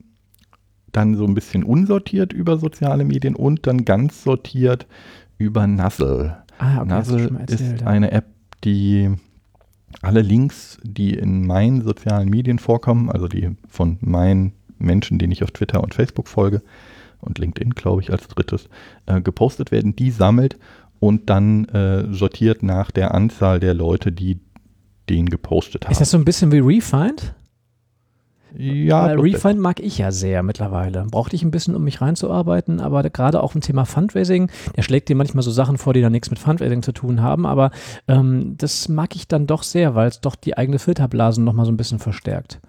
dann 0.92 1.14
so 1.14 1.24
ein 1.24 1.34
bisschen 1.34 1.62
unsortiert 1.62 2.32
über 2.32 2.58
soziale 2.58 3.04
Medien 3.04 3.36
und 3.36 3.66
dann 3.66 3.84
ganz 3.84 4.24
sortiert 4.24 4.86
über 5.38 5.66
Nuzzle. 5.66 6.36
Ah, 6.58 6.78
okay, 6.80 6.88
du 6.88 6.94
Nuzzle 6.94 7.30
mal 7.30 7.44
ist 7.48 7.86
eine 7.86 8.10
App, 8.10 8.26
die 8.64 9.10
alle 10.02 10.22
Links, 10.22 10.78
die 10.82 11.14
in 11.14 11.46
meinen 11.46 11.82
sozialen 11.82 12.28
Medien 12.28 12.58
vorkommen, 12.58 13.10
also 13.10 13.28
die 13.28 13.50
von 13.68 13.98
meinen 14.00 14.52
Menschen, 14.78 15.18
denen 15.18 15.32
ich 15.32 15.42
auf 15.42 15.50
Twitter 15.50 15.82
und 15.82 15.94
Facebook 15.94 16.28
folge 16.28 16.62
und 17.20 17.38
LinkedIn, 17.38 17.70
glaube 17.70 18.02
ich, 18.02 18.10
als 18.10 18.26
drittes, 18.28 18.68
äh, 19.06 19.20
gepostet 19.20 19.70
werden, 19.70 19.94
die 19.94 20.10
sammelt 20.10 20.58
und 21.00 21.28
dann 21.28 21.66
äh, 21.66 22.12
sortiert 22.12 22.62
nach 22.62 22.90
der 22.90 23.14
Anzahl 23.14 23.60
der 23.60 23.74
Leute, 23.74 24.12
die 24.12 24.38
den 25.08 25.26
gepostet 25.26 25.84
haben. 25.84 25.92
Ist 25.92 26.00
das 26.00 26.10
so 26.10 26.18
ein 26.18 26.24
bisschen 26.24 26.52
wie 26.52 26.58
Refind? 26.58 27.34
Ja, 28.56 29.06
Weil 29.06 29.20
Refind 29.20 29.60
mag 29.60 29.80
ich 29.80 29.98
ja 29.98 30.10
sehr 30.12 30.42
mittlerweile. 30.42 31.06
Brauchte 31.10 31.36
ich 31.36 31.42
ein 31.42 31.50
bisschen, 31.50 31.74
um 31.74 31.84
mich 31.84 32.00
reinzuarbeiten, 32.00 32.80
aber 32.80 33.02
gerade 33.10 33.42
auch 33.42 33.54
im 33.54 33.60
Thema 33.60 33.84
Fundraising, 33.84 34.50
der 34.76 34.82
schlägt 34.82 35.08
dir 35.08 35.16
manchmal 35.16 35.42
so 35.42 35.50
Sachen 35.50 35.78
vor, 35.78 35.92
die 35.94 36.00
da 36.00 36.10
nichts 36.10 36.30
mit 36.30 36.38
Fundraising 36.38 36.82
zu 36.82 36.92
tun 36.92 37.22
haben, 37.22 37.46
aber 37.46 37.70
ähm, 38.08 38.56
das 38.58 38.88
mag 38.88 39.14
ich 39.14 39.28
dann 39.28 39.46
doch 39.46 39.62
sehr, 39.62 39.94
weil 39.94 40.08
es 40.08 40.20
doch 40.20 40.34
die 40.34 40.56
eigene 40.56 40.78
Filterblasen 40.78 41.44
nochmal 41.44 41.66
so 41.66 41.72
ein 41.72 41.76
bisschen 41.76 41.98
verstärkt. 41.98 42.60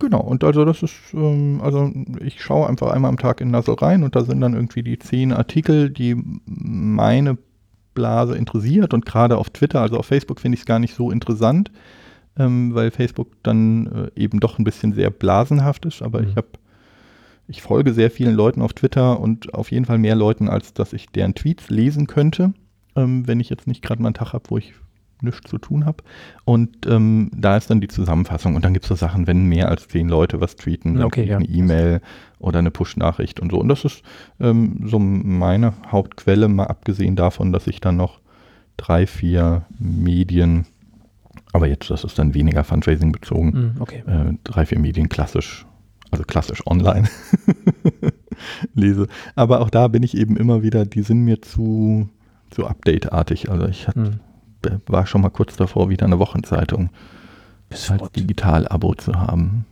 Genau, 0.00 0.20
und 0.20 0.44
also 0.44 0.64
das 0.64 0.82
ist, 0.82 0.94
ähm, 1.12 1.60
also 1.62 1.92
ich 2.20 2.40
schaue 2.40 2.68
einfach 2.68 2.90
einmal 2.90 3.10
am 3.10 3.18
Tag 3.18 3.40
in 3.40 3.50
Nuzzle 3.50 3.76
rein 3.80 4.02
und 4.02 4.16
da 4.16 4.24
sind 4.24 4.40
dann 4.40 4.54
irgendwie 4.54 4.82
die 4.82 4.98
zehn 4.98 5.32
Artikel, 5.32 5.90
die 5.90 6.16
meine 6.46 7.36
Blase 7.94 8.34
interessiert 8.36 8.94
und 8.94 9.04
gerade 9.04 9.36
auf 9.36 9.50
Twitter, 9.50 9.80
also 9.82 9.98
auf 9.98 10.06
Facebook 10.06 10.40
finde 10.40 10.54
ich 10.54 10.62
es 10.62 10.66
gar 10.66 10.78
nicht 10.78 10.94
so 10.94 11.10
interessant, 11.10 11.70
ähm, 12.40 12.74
weil 12.74 12.90
Facebook 12.90 13.28
dann 13.42 14.10
äh, 14.16 14.20
eben 14.20 14.40
doch 14.40 14.58
ein 14.58 14.64
bisschen 14.64 14.94
sehr 14.94 15.10
blasenhaft 15.10 15.84
ist, 15.84 16.00
aber 16.00 16.22
Mhm. 16.22 16.28
ich 16.28 16.36
habe, 16.36 16.48
ich 17.48 17.62
folge 17.62 17.92
sehr 17.92 18.10
vielen 18.10 18.34
Leuten 18.34 18.62
auf 18.62 18.72
Twitter 18.72 19.20
und 19.20 19.52
auf 19.54 19.70
jeden 19.70 19.84
Fall 19.84 19.98
mehr 19.98 20.14
Leuten, 20.16 20.48
als 20.48 20.72
dass 20.72 20.92
ich 20.94 21.10
deren 21.10 21.34
Tweets 21.34 21.68
lesen 21.68 22.06
könnte, 22.06 22.54
ähm, 22.96 23.26
wenn 23.26 23.40
ich 23.40 23.50
jetzt 23.50 23.66
nicht 23.66 23.82
gerade 23.82 24.00
mal 24.00 24.08
einen 24.08 24.14
Tag 24.14 24.32
habe, 24.32 24.44
wo 24.48 24.56
ich 24.56 24.72
nichts 25.22 25.50
zu 25.50 25.58
tun 25.58 25.84
habe. 25.84 26.02
Und 26.46 26.86
ähm, 26.86 27.30
da 27.34 27.58
ist 27.58 27.68
dann 27.68 27.82
die 27.82 27.88
Zusammenfassung. 27.88 28.54
Und 28.54 28.64
dann 28.64 28.72
gibt 28.72 28.86
es 28.86 28.88
so 28.88 28.94
Sachen, 28.94 29.26
wenn 29.26 29.44
mehr 29.44 29.68
als 29.68 29.86
zehn 29.86 30.08
Leute 30.08 30.40
was 30.40 30.56
tweeten, 30.56 30.94
dann 30.94 31.04
okay, 31.04 31.24
ja. 31.24 31.36
eine 31.36 31.44
E-Mail 31.44 32.00
oder 32.38 32.60
eine 32.60 32.70
Push-Nachricht 32.70 33.38
und 33.38 33.50
so. 33.50 33.58
Und 33.58 33.68
das 33.68 33.84
ist 33.84 34.02
ähm, 34.40 34.80
so 34.86 34.98
meine 34.98 35.74
Hauptquelle, 35.92 36.48
mal 36.48 36.68
abgesehen 36.68 37.16
davon, 37.16 37.52
dass 37.52 37.66
ich 37.66 37.82
dann 37.82 37.96
noch 37.96 38.20
drei, 38.78 39.06
vier 39.06 39.66
Medien, 39.78 40.64
aber 41.52 41.66
jetzt, 41.68 41.90
das 41.90 42.04
ist 42.04 42.18
dann 42.18 42.34
weniger 42.34 42.64
Fundraising 42.64 43.12
bezogen, 43.12 43.74
Mm, 43.76 43.82
okay. 43.82 44.02
äh, 44.06 44.34
drei, 44.44 44.66
vier 44.66 44.78
Medien 44.78 45.08
klassisch, 45.08 45.66
also 46.10 46.24
klassisch 46.24 46.66
online 46.66 47.08
lese. 48.74 49.06
Aber 49.34 49.60
auch 49.60 49.70
da 49.70 49.88
bin 49.88 50.02
ich 50.02 50.16
eben 50.16 50.36
immer 50.36 50.62
wieder, 50.62 50.86
die 50.86 51.02
sind 51.02 51.20
mir 51.24 51.42
zu, 51.42 52.08
zu 52.50 52.66
update-artig. 52.66 53.50
Also 53.50 53.66
ich 53.66 53.88
hatte 53.88 54.20
Mm. 54.62 54.80
war 54.86 55.06
schon 55.06 55.22
mal 55.22 55.30
kurz 55.30 55.56
davor, 55.56 55.88
wieder 55.88 56.06
eine 56.06 56.18
Wochenzeitung 56.18 56.90
Bist 57.68 57.90
als. 57.90 58.12
Digital-Abo 58.12 58.94
zu 58.94 59.14
haben. 59.14 59.64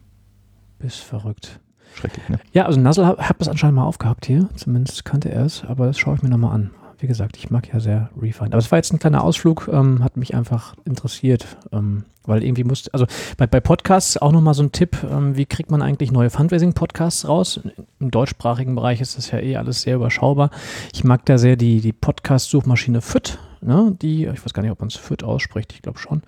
Bist 0.79 1.01
verrückt. 1.01 1.61
Schrecklich, 1.95 2.29
ne? 2.29 2.39
Ja, 2.53 2.67
also 2.67 2.79
Nassel 2.81 3.07
hat 3.07 3.19
hat 3.19 3.41
das 3.41 3.49
anscheinend 3.49 3.77
mal 3.77 3.85
aufgehabt 3.85 4.25
hier. 4.27 4.49
Zumindest 4.55 5.05
kannte 5.05 5.31
er 5.31 5.45
es, 5.45 5.65
aber 5.65 5.87
das 5.87 5.99
schaue 5.99 6.15
ich 6.17 6.23
mir 6.23 6.29
nochmal 6.29 6.55
an. 6.55 6.71
Wie 7.01 7.07
gesagt, 7.07 7.37
ich 7.37 7.49
mag 7.51 7.73
ja 7.73 7.79
sehr 7.79 8.11
Refind. 8.21 8.53
Aber 8.53 8.59
es 8.59 8.73
war 8.73 8.79
jetzt 8.79 8.93
ein 8.93 8.99
kleiner 8.99 9.23
Ausflug, 9.23 9.71
ähm, 9.73 10.03
hat 10.03 10.17
mich 10.17 10.35
einfach 10.35 10.75
interessiert, 10.85 11.47
ähm, 11.73 12.05
weil 12.25 12.43
irgendwie 12.43 12.65
musste, 12.65 12.93
also 12.93 13.07
bei, 13.37 13.47
bei 13.47 13.61
Podcasts 13.61 14.17
auch 14.17 14.33
nochmal 14.33 14.55
so 14.55 14.65
ein 14.65 14.73
Tipp, 14.73 14.97
ähm, 15.09 15.37
wie 15.37 15.47
kriegt 15.47 15.71
man 15.71 15.81
eigentlich 15.81 16.11
neue 16.11 16.29
Fundraising-Podcasts 16.29 17.29
raus? 17.29 17.61
Im 18.01 18.11
deutschsprachigen 18.11 18.75
Bereich 18.75 19.01
ist 19.01 19.17
das 19.17 19.31
ja 19.31 19.39
eh 19.39 19.57
alles 19.57 19.83
sehr 19.83 19.95
überschaubar. 19.95 20.51
Ich 20.93 21.05
mag 21.05 21.25
da 21.27 21.39
sehr 21.39 21.55
die, 21.55 21.81
die 21.81 21.93
Podcast-Suchmaschine 21.93 23.01
FIT, 23.01 23.39
ne? 23.61 23.97
die, 24.03 24.25
ich 24.27 24.45
weiß 24.45 24.53
gar 24.53 24.63
nicht, 24.63 24.73
ob 24.73 24.81
man 24.81 24.89
es 24.89 24.97
FIT 24.97 25.23
ausspricht, 25.23 25.73
ich 25.73 25.83
glaube 25.83 26.01
schon, 26.01 26.23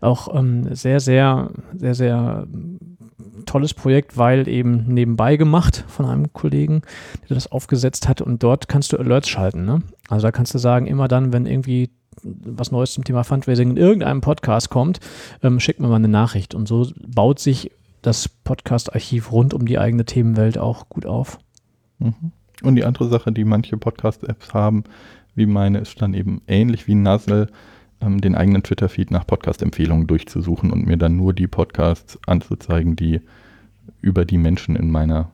auch 0.00 0.34
ähm, 0.34 0.74
sehr, 0.74 0.98
sehr, 0.98 1.50
sehr, 1.76 1.94
sehr 1.94 2.46
tolles 3.48 3.74
Projekt, 3.74 4.16
weil 4.16 4.46
eben 4.48 4.84
nebenbei 4.86 5.36
gemacht 5.36 5.84
von 5.88 6.06
einem 6.06 6.32
Kollegen, 6.32 6.82
der 7.28 7.34
das 7.34 7.50
aufgesetzt 7.50 8.08
hat 8.08 8.20
und 8.20 8.42
dort 8.42 8.68
kannst 8.68 8.92
du 8.92 8.98
Alerts 8.98 9.28
schalten. 9.28 9.64
Ne? 9.64 9.82
Also 10.08 10.26
da 10.26 10.32
kannst 10.32 10.54
du 10.54 10.58
sagen, 10.58 10.86
immer 10.86 11.08
dann, 11.08 11.32
wenn 11.32 11.46
irgendwie 11.46 11.90
was 12.22 12.70
Neues 12.70 12.92
zum 12.92 13.04
Thema 13.04 13.24
Fundraising 13.24 13.70
in 13.70 13.76
irgendeinem 13.76 14.20
Podcast 14.20 14.70
kommt, 14.70 15.00
ähm, 15.42 15.60
schickt 15.60 15.80
mir 15.80 15.88
mal 15.88 15.96
eine 15.96 16.08
Nachricht. 16.08 16.54
Und 16.54 16.66
so 16.66 16.90
baut 17.06 17.38
sich 17.38 17.70
das 18.02 18.28
Podcast-Archiv 18.28 19.32
rund 19.32 19.54
um 19.54 19.66
die 19.66 19.78
eigene 19.78 20.04
Themenwelt 20.04 20.58
auch 20.58 20.88
gut 20.88 21.06
auf. 21.06 21.38
Mhm. 21.98 22.32
Und 22.62 22.74
die 22.74 22.84
andere 22.84 23.08
Sache, 23.08 23.32
die 23.32 23.44
manche 23.44 23.76
Podcast-Apps 23.76 24.52
haben, 24.52 24.84
wie 25.34 25.46
meine, 25.46 25.78
ist 25.78 26.02
dann 26.02 26.14
eben 26.14 26.42
ähnlich 26.48 26.88
wie 26.88 26.96
Nuzzle, 26.96 27.48
ähm, 28.00 28.20
den 28.20 28.34
eigenen 28.34 28.62
Twitter-Feed 28.62 29.10
nach 29.10 29.26
Podcast-Empfehlungen 29.26 30.06
durchzusuchen 30.06 30.70
und 30.70 30.86
mir 30.86 30.96
dann 30.96 31.16
nur 31.16 31.32
die 31.32 31.46
Podcasts 31.46 32.18
anzuzeigen, 32.26 32.96
die 32.96 33.20
über 34.00 34.24
die 34.24 34.38
Menschen 34.38 34.76
in 34.76 34.90
meiner 34.90 35.30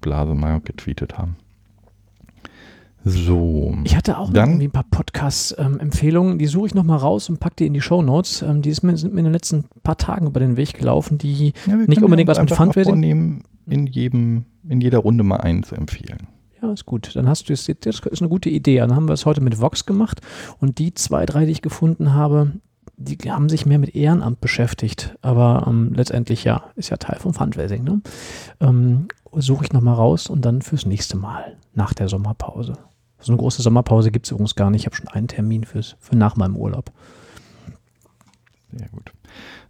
Blase 0.00 0.34
mal 0.34 0.60
getweetet 0.60 1.18
haben. 1.18 1.36
So. 3.04 3.74
Ich 3.84 3.96
hatte 3.96 4.18
auch 4.18 4.30
Dann- 4.30 4.50
irgendwie 4.50 4.68
ein 4.68 4.72
paar 4.72 4.84
Podcast-Empfehlungen, 4.90 6.38
die 6.38 6.46
suche 6.46 6.66
ich 6.68 6.74
nochmal 6.74 6.98
raus 6.98 7.30
und 7.30 7.40
packe 7.40 7.56
die 7.60 7.66
in 7.66 7.72
die 7.74 7.80
Show 7.80 8.02
Notes. 8.02 8.42
Ähm, 8.42 8.60
die 8.60 8.74
mir, 8.82 8.96
sind 8.96 9.14
mir 9.14 9.20
in 9.20 9.24
den 9.24 9.32
letzten 9.32 9.64
paar 9.82 9.96
Tagen 9.96 10.26
über 10.26 10.38
den 10.40 10.56
Weg 10.58 10.74
gelaufen, 10.74 11.16
die 11.16 11.54
Ja, 11.66 11.76
nicht 11.76 12.02
unbedingt 12.02 12.28
was 12.28 12.38
mit 12.38 12.50
Fundraising- 12.52 12.84
vornehmen, 12.84 13.42
in 13.66 13.86
jedem, 13.86 14.44
in 14.68 14.80
jeder 14.82 14.98
Runde 14.98 15.24
mal 15.24 15.36
einen 15.40 15.62
zu 15.62 15.74
empfehlen. 15.76 16.26
Ja, 16.62 16.72
ist 16.72 16.86
gut. 16.86 17.14
Dann 17.14 17.28
hast 17.28 17.48
du 17.48 17.52
es, 17.52 17.66
das 17.66 18.00
ist 18.00 18.20
eine 18.20 18.28
gute 18.28 18.50
Idee. 18.50 18.78
Dann 18.78 18.94
haben 18.94 19.08
wir 19.08 19.14
es 19.14 19.26
heute 19.26 19.40
mit 19.40 19.60
Vox 19.60 19.86
gemacht 19.86 20.20
und 20.58 20.78
die 20.78 20.94
zwei, 20.94 21.26
drei, 21.26 21.46
die 21.46 21.52
ich 21.52 21.62
gefunden 21.62 22.12
habe, 22.14 22.52
die 22.96 23.16
haben 23.30 23.48
sich 23.48 23.64
mehr 23.64 23.78
mit 23.78 23.94
Ehrenamt 23.94 24.40
beschäftigt. 24.40 25.16
Aber 25.22 25.64
ähm, 25.66 25.92
letztendlich 25.94 26.44
ja, 26.44 26.64
ist 26.76 26.90
ja 26.90 26.98
Teil 26.98 27.18
vom 27.18 27.32
Fundraising. 27.32 27.82
Ne? 27.84 28.02
Ähm, 28.60 29.08
Suche 29.32 29.64
ich 29.64 29.72
nochmal 29.72 29.94
raus 29.94 30.26
und 30.28 30.44
dann 30.44 30.60
fürs 30.60 30.86
nächste 30.86 31.16
Mal 31.16 31.56
nach 31.72 31.94
der 31.94 32.08
Sommerpause. 32.08 32.74
So 33.20 33.32
eine 33.32 33.38
große 33.38 33.62
Sommerpause 33.62 34.10
gibt 34.10 34.26
es 34.26 34.32
übrigens 34.32 34.56
gar 34.56 34.70
nicht. 34.70 34.80
Ich 34.80 34.86
habe 34.86 34.96
schon 34.96 35.08
einen 35.08 35.28
Termin 35.28 35.64
fürs, 35.64 35.96
für 36.00 36.16
nach 36.16 36.36
meinem 36.36 36.56
Urlaub. 36.56 36.90
Sehr 38.72 38.88
gut. 38.88 39.12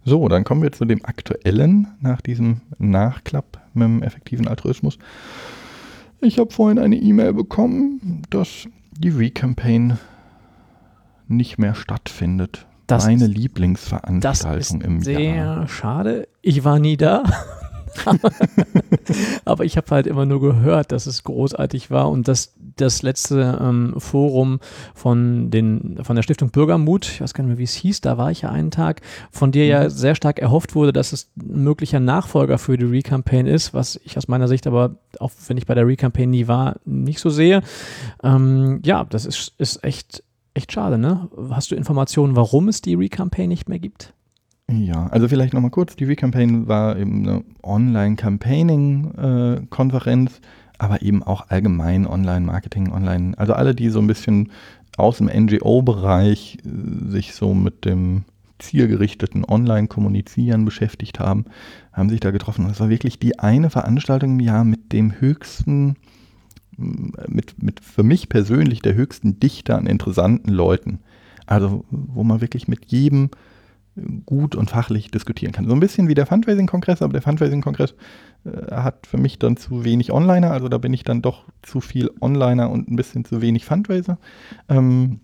So, 0.03 0.27
dann 0.27 0.43
kommen 0.43 0.63
wir 0.63 0.71
zu 0.71 0.85
dem 0.85 1.05
aktuellen, 1.05 1.87
nach 1.99 2.21
diesem 2.21 2.61
Nachklapp 2.79 3.61
mit 3.73 3.83
dem 3.83 4.03
effektiven 4.03 4.47
Altruismus. 4.47 4.97
Ich 6.21 6.37
habe 6.39 6.51
vorhin 6.51 6.77
eine 6.79 6.95
E-Mail 6.97 7.33
bekommen, 7.33 8.21
dass 8.29 8.67
die 8.97 9.09
Recampaign 9.09 9.97
nicht 11.27 11.57
mehr 11.57 11.73
stattfindet. 11.75 12.65
Das 12.87 13.05
Meine 13.05 13.23
ist- 13.25 13.29
Das 13.31 13.37
Lieblingsveranstaltung 13.37 14.81
ist 14.81 14.87
im 14.87 15.01
sehr 15.01 15.19
Jahr. 15.19 15.67
schade. 15.67 16.27
Ich 16.41 16.63
war 16.63 16.77
nie 16.79 16.97
da. 16.97 17.23
Aber 19.45 19.65
ich 19.65 19.77
habe 19.77 19.87
halt 19.91 20.07
immer 20.07 20.25
nur 20.25 20.41
gehört, 20.41 20.91
dass 20.91 21.05
es 21.07 21.23
großartig 21.23 21.91
war 21.91 22.09
und 22.09 22.27
dass 22.27 22.53
das 22.75 23.03
letzte 23.03 23.59
ähm, 23.61 23.95
Forum 23.97 24.59
von, 24.93 25.49
den, 25.51 25.99
von 26.03 26.15
der 26.15 26.23
Stiftung 26.23 26.51
Bürgermut, 26.51 27.07
ich 27.07 27.21
weiß 27.21 27.33
gar 27.33 27.43
nicht 27.43 27.49
mehr, 27.49 27.57
wie 27.57 27.63
es 27.63 27.73
hieß, 27.73 28.01
da 28.01 28.17
war 28.17 28.31
ich 28.31 28.41
ja 28.41 28.49
einen 28.49 28.71
Tag, 28.71 29.01
von 29.31 29.51
dir 29.51 29.65
ja 29.65 29.83
Mhm. 29.85 29.89
sehr 29.89 30.15
stark 30.15 30.39
erhofft 30.39 30.75
wurde, 30.75 30.93
dass 30.93 31.13
es 31.13 31.31
ein 31.37 31.63
möglicher 31.63 31.99
Nachfolger 31.99 32.57
für 32.57 32.77
die 32.77 32.85
Recampaign 32.85 33.47
ist, 33.47 33.73
was 33.73 33.99
ich 34.03 34.17
aus 34.17 34.27
meiner 34.27 34.47
Sicht 34.47 34.67
aber, 34.67 34.95
auch 35.19 35.31
wenn 35.47 35.57
ich 35.57 35.65
bei 35.65 35.75
der 35.75 35.87
Recampaign 35.87 36.29
nie 36.29 36.47
war, 36.47 36.75
nicht 36.85 37.19
so 37.19 37.29
sehe. 37.29 37.61
Ähm, 38.23 38.79
ja, 38.83 39.03
das 39.05 39.25
ist, 39.25 39.53
ist 39.57 39.83
echt, 39.83 40.23
echt 40.53 40.71
schade, 40.71 40.97
ne? 40.97 41.29
Hast 41.49 41.71
du 41.71 41.75
Informationen, 41.75 42.35
warum 42.35 42.67
es 42.67 42.81
die 42.81 42.95
Recampaign 42.95 43.49
nicht 43.49 43.69
mehr 43.69 43.79
gibt? 43.79 44.13
Ja, 44.69 45.07
also 45.07 45.27
vielleicht 45.27 45.53
nochmal 45.53 45.71
kurz, 45.71 45.97
die 45.97 46.05
Recampaign 46.05 46.67
war 46.69 46.97
eben 46.97 47.27
eine 47.27 47.43
Online-Campaigning-Konferenz, 47.61 50.39
aber 50.81 51.03
eben 51.03 51.21
auch 51.21 51.49
allgemein 51.49 52.07
Online-Marketing, 52.07 52.91
Online, 52.91 53.37
also 53.37 53.53
alle, 53.53 53.75
die 53.75 53.89
so 53.89 53.99
ein 53.99 54.07
bisschen 54.07 54.51
aus 54.97 55.19
dem 55.19 55.27
NGO-Bereich 55.27 56.57
äh, 56.65 57.11
sich 57.11 57.35
so 57.35 57.53
mit 57.53 57.85
dem 57.85 58.23
zielgerichteten 58.57 59.45
Online-Kommunizieren 59.45 60.65
beschäftigt 60.65 61.19
haben, 61.19 61.45
haben 61.93 62.09
sich 62.09 62.19
da 62.19 62.31
getroffen. 62.31 62.65
Und 62.65 62.71
es 62.71 62.79
war 62.79 62.89
wirklich 62.89 63.19
die 63.19 63.37
eine 63.37 63.69
Veranstaltung 63.69 64.31
im 64.31 64.39
Jahr 64.39 64.63
mit 64.63 64.91
dem 64.91 65.19
höchsten, 65.21 65.97
m, 66.79 67.13
mit, 67.27 67.61
mit 67.61 67.79
für 67.79 68.03
mich 68.03 68.27
persönlich 68.27 68.81
der 68.81 68.95
höchsten 68.95 69.39
Dichte 69.39 69.75
an 69.75 69.85
interessanten 69.85 70.49
Leuten. 70.49 70.99
Also 71.45 71.85
wo 71.91 72.23
man 72.23 72.41
wirklich 72.41 72.67
mit 72.67 72.85
jedem 72.87 73.29
gut 74.25 74.55
und 74.55 74.69
fachlich 74.69 75.11
diskutieren 75.11 75.51
kann. 75.51 75.67
So 75.67 75.73
ein 75.73 75.79
bisschen 75.79 76.07
wie 76.07 76.13
der 76.13 76.25
Fundraising-Kongress, 76.25 77.01
aber 77.01 77.13
der 77.13 77.21
Fundraising-Kongress 77.21 77.93
äh, 78.45 78.75
hat 78.75 79.05
für 79.05 79.17
mich 79.17 79.37
dann 79.37 79.57
zu 79.57 79.83
wenig 79.83 80.11
Onliner, 80.11 80.51
also 80.51 80.69
da 80.69 80.77
bin 80.77 80.93
ich 80.93 81.03
dann 81.03 81.21
doch 81.21 81.45
zu 81.61 81.81
viel 81.81 82.09
Onliner 82.21 82.69
und 82.69 82.89
ein 82.89 82.95
bisschen 82.95 83.25
zu 83.25 83.41
wenig 83.41 83.65
Fundraiser. 83.65 84.17
Ähm, 84.69 85.19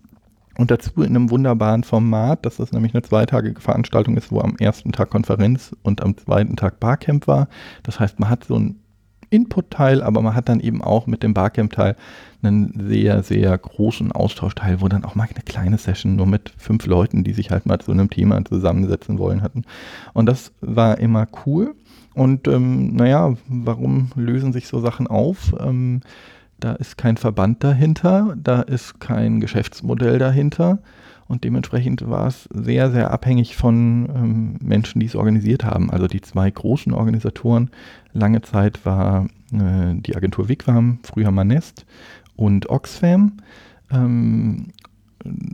und 0.58 0.72
dazu 0.72 1.02
in 1.02 1.14
einem 1.14 1.30
wunderbaren 1.30 1.84
Format, 1.84 2.44
dass 2.44 2.56
das 2.56 2.72
nämlich 2.72 2.92
eine 2.92 3.02
zweitagige 3.02 3.60
Veranstaltung 3.60 4.16
ist, 4.16 4.32
wo 4.32 4.40
am 4.40 4.56
ersten 4.56 4.90
Tag 4.90 5.10
Konferenz 5.10 5.74
und 5.82 6.02
am 6.02 6.16
zweiten 6.16 6.56
Tag 6.56 6.80
Barcamp 6.80 7.28
war. 7.28 7.48
Das 7.84 8.00
heißt, 8.00 8.18
man 8.18 8.28
hat 8.28 8.44
so 8.44 8.56
einen 8.56 8.80
Input-Teil, 9.30 10.02
aber 10.02 10.22
man 10.22 10.34
hat 10.34 10.48
dann 10.48 10.60
eben 10.60 10.82
auch 10.82 11.06
mit 11.06 11.22
dem 11.22 11.34
Barcamp-Teil 11.34 11.96
einen 12.42 12.88
sehr, 12.88 13.22
sehr 13.22 13.56
großen 13.56 14.12
Austauschteil, 14.12 14.80
wo 14.80 14.88
dann 14.88 15.04
auch 15.04 15.14
mal 15.14 15.24
eine 15.24 15.42
kleine 15.44 15.78
Session 15.78 16.16
nur 16.16 16.26
mit 16.26 16.52
fünf 16.56 16.86
Leuten, 16.86 17.24
die 17.24 17.32
sich 17.32 17.50
halt 17.50 17.66
mal 17.66 17.80
zu 17.80 17.92
einem 17.92 18.10
Thema 18.10 18.44
zusammensetzen 18.44 19.18
wollen 19.18 19.42
hatten. 19.42 19.64
Und 20.14 20.26
das 20.26 20.52
war 20.60 20.98
immer 20.98 21.26
cool. 21.46 21.74
Und 22.14 22.48
ähm, 22.48 22.94
naja, 22.94 23.34
warum 23.48 24.10
lösen 24.16 24.52
sich 24.52 24.68
so 24.68 24.80
Sachen 24.80 25.06
auf? 25.06 25.54
Ähm, 25.60 26.00
da 26.60 26.72
ist 26.72 26.98
kein 26.98 27.16
Verband 27.16 27.62
dahinter, 27.62 28.34
da 28.36 28.62
ist 28.62 28.98
kein 29.00 29.40
Geschäftsmodell 29.40 30.18
dahinter. 30.18 30.78
Und 31.28 31.44
dementsprechend 31.44 32.08
war 32.08 32.26
es 32.26 32.48
sehr, 32.52 32.90
sehr 32.90 33.10
abhängig 33.10 33.54
von 33.54 34.08
ähm, 34.14 34.56
Menschen, 34.60 34.98
die 34.98 35.06
es 35.06 35.14
organisiert 35.14 35.62
haben. 35.62 35.90
Also 35.90 36.06
die 36.06 36.22
zwei 36.22 36.50
großen 36.50 36.92
Organisatoren. 36.92 37.70
Lange 38.14 38.40
Zeit 38.40 38.84
war 38.86 39.26
äh, 39.52 39.94
die 39.94 40.16
Agentur 40.16 40.48
Wigwam, 40.48 41.00
früher 41.02 41.30
Manest 41.30 41.84
und 42.34 42.70
Oxfam. 42.70 43.34
Ähm, 43.90 44.68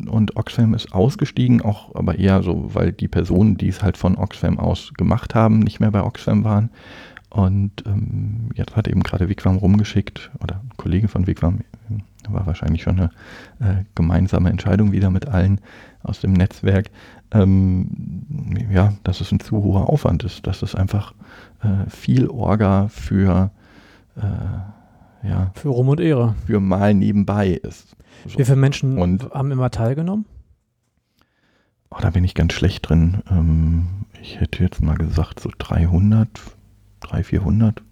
und 0.08 0.36
Oxfam 0.36 0.74
ist 0.74 0.92
ausgestiegen, 0.92 1.60
auch 1.62 1.94
aber 1.96 2.18
eher 2.18 2.42
so, 2.42 2.70
weil 2.74 2.92
die 2.92 3.08
Personen, 3.08 3.56
die 3.56 3.68
es 3.68 3.82
halt 3.82 3.96
von 3.96 4.16
Oxfam 4.16 4.60
aus 4.60 4.92
gemacht 4.96 5.34
haben, 5.34 5.58
nicht 5.58 5.80
mehr 5.80 5.90
bei 5.90 6.04
Oxfam 6.04 6.44
waren. 6.44 6.70
Und 7.30 7.82
ähm, 7.86 8.50
jetzt 8.54 8.76
hat 8.76 8.86
eben 8.86 9.02
gerade 9.02 9.28
Wigwam 9.28 9.56
rumgeschickt, 9.56 10.30
oder 10.40 10.60
ein 10.62 10.70
Kollege 10.76 11.08
von 11.08 11.26
Wigwam, 11.26 11.60
war 12.32 12.46
wahrscheinlich 12.46 12.82
schon 12.82 12.98
eine 13.00 13.10
äh, 13.60 13.84
gemeinsame 13.94 14.50
Entscheidung 14.50 14.92
wieder 14.92 15.10
mit 15.10 15.28
allen 15.28 15.60
aus 16.02 16.20
dem 16.20 16.32
Netzwerk, 16.32 16.90
ähm, 17.32 18.66
ja, 18.70 18.92
dass 19.04 19.20
es 19.20 19.32
ein 19.32 19.40
zu 19.40 19.62
hoher 19.62 19.88
Aufwand 19.88 20.22
ist, 20.24 20.46
dass 20.46 20.62
es 20.62 20.74
einfach 20.74 21.14
äh, 21.62 21.88
viel 21.90 22.28
Orga 22.28 22.88
für, 22.88 23.50
äh, 24.16 25.28
ja, 25.28 25.50
Für 25.54 25.68
Ruhm 25.70 25.88
und 25.88 26.00
Ehre. 26.00 26.34
für 26.46 26.60
mal 26.60 26.92
nebenbei 26.94 27.48
ist. 27.50 27.96
So. 28.26 28.38
Wie 28.38 28.44
viele 28.44 28.56
Menschen 28.56 28.98
Und- 28.98 29.30
haben 29.32 29.50
immer 29.50 29.70
teilgenommen? 29.70 30.26
oh, 31.90 31.96
da 32.00 32.10
bin 32.10 32.24
ich 32.24 32.34
ganz 32.34 32.52
schlecht 32.52 32.88
drin. 32.88 33.22
Ähm, 33.30 33.86
ich 34.20 34.40
hätte 34.40 34.62
jetzt 34.62 34.82
mal 34.82 34.96
gesagt, 34.96 35.40
so 35.40 35.50
300, 35.56 36.28
300, 37.00 37.26
400, 37.26 37.82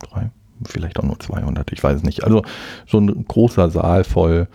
3, 0.00 0.30
vielleicht 0.66 0.98
auch 0.98 1.04
nur 1.04 1.18
200, 1.18 1.72
ich 1.72 1.82
weiß 1.82 1.96
es 1.96 2.02
nicht. 2.02 2.24
Also 2.24 2.42
so 2.86 2.98
ein 2.98 3.24
großer 3.26 3.70
Saal 3.70 4.04
voll 4.04 4.48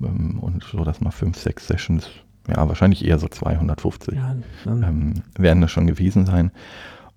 ähm, 0.00 0.38
und 0.40 0.64
so, 0.64 0.84
dass 0.84 1.00
mal 1.00 1.10
5, 1.10 1.36
6 1.36 1.66
Sessions, 1.66 2.08
ja, 2.48 2.68
wahrscheinlich 2.68 3.04
eher 3.04 3.18
so 3.18 3.28
250 3.28 4.14
ja, 4.14 4.36
ähm, 4.66 5.14
werden 5.36 5.60
das 5.60 5.70
schon 5.70 5.86
gewesen 5.86 6.26
sein. 6.26 6.50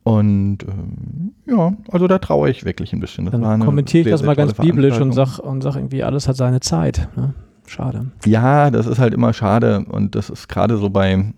Und 0.04 0.60
ähm, 0.68 1.34
ja, 1.48 1.74
also 1.90 2.08
da 2.08 2.20
traue 2.20 2.52
ich 2.52 2.64
wirklich 2.64 2.94
ein 2.94 3.00
bisschen. 3.00 3.26
Das 3.26 3.32
dann 3.32 3.60
kommentiere 3.60 4.08
ich 4.08 4.12
das 4.12 4.22
mal 4.22 4.36
ganz 4.36 4.54
biblisch 4.54 5.00
und 5.00 5.14
sag, 5.14 5.40
und 5.40 5.62
sag 5.62 5.76
irgendwie, 5.78 6.04
alles 6.04 6.28
hat 6.28 6.36
seine 6.36 6.60
Zeit. 6.60 7.10
Ne? 7.16 7.34
Schade. 7.66 8.12
Ja, 8.24 8.70
das 8.70 8.86
ist 8.86 9.00
halt 9.00 9.16
immer 9.16 9.34
schade 9.34 9.84
und 9.90 10.14
das 10.14 10.30
ist 10.30 10.48
gerade 10.48 10.78
so 10.78 10.92
bei, 10.92 11.34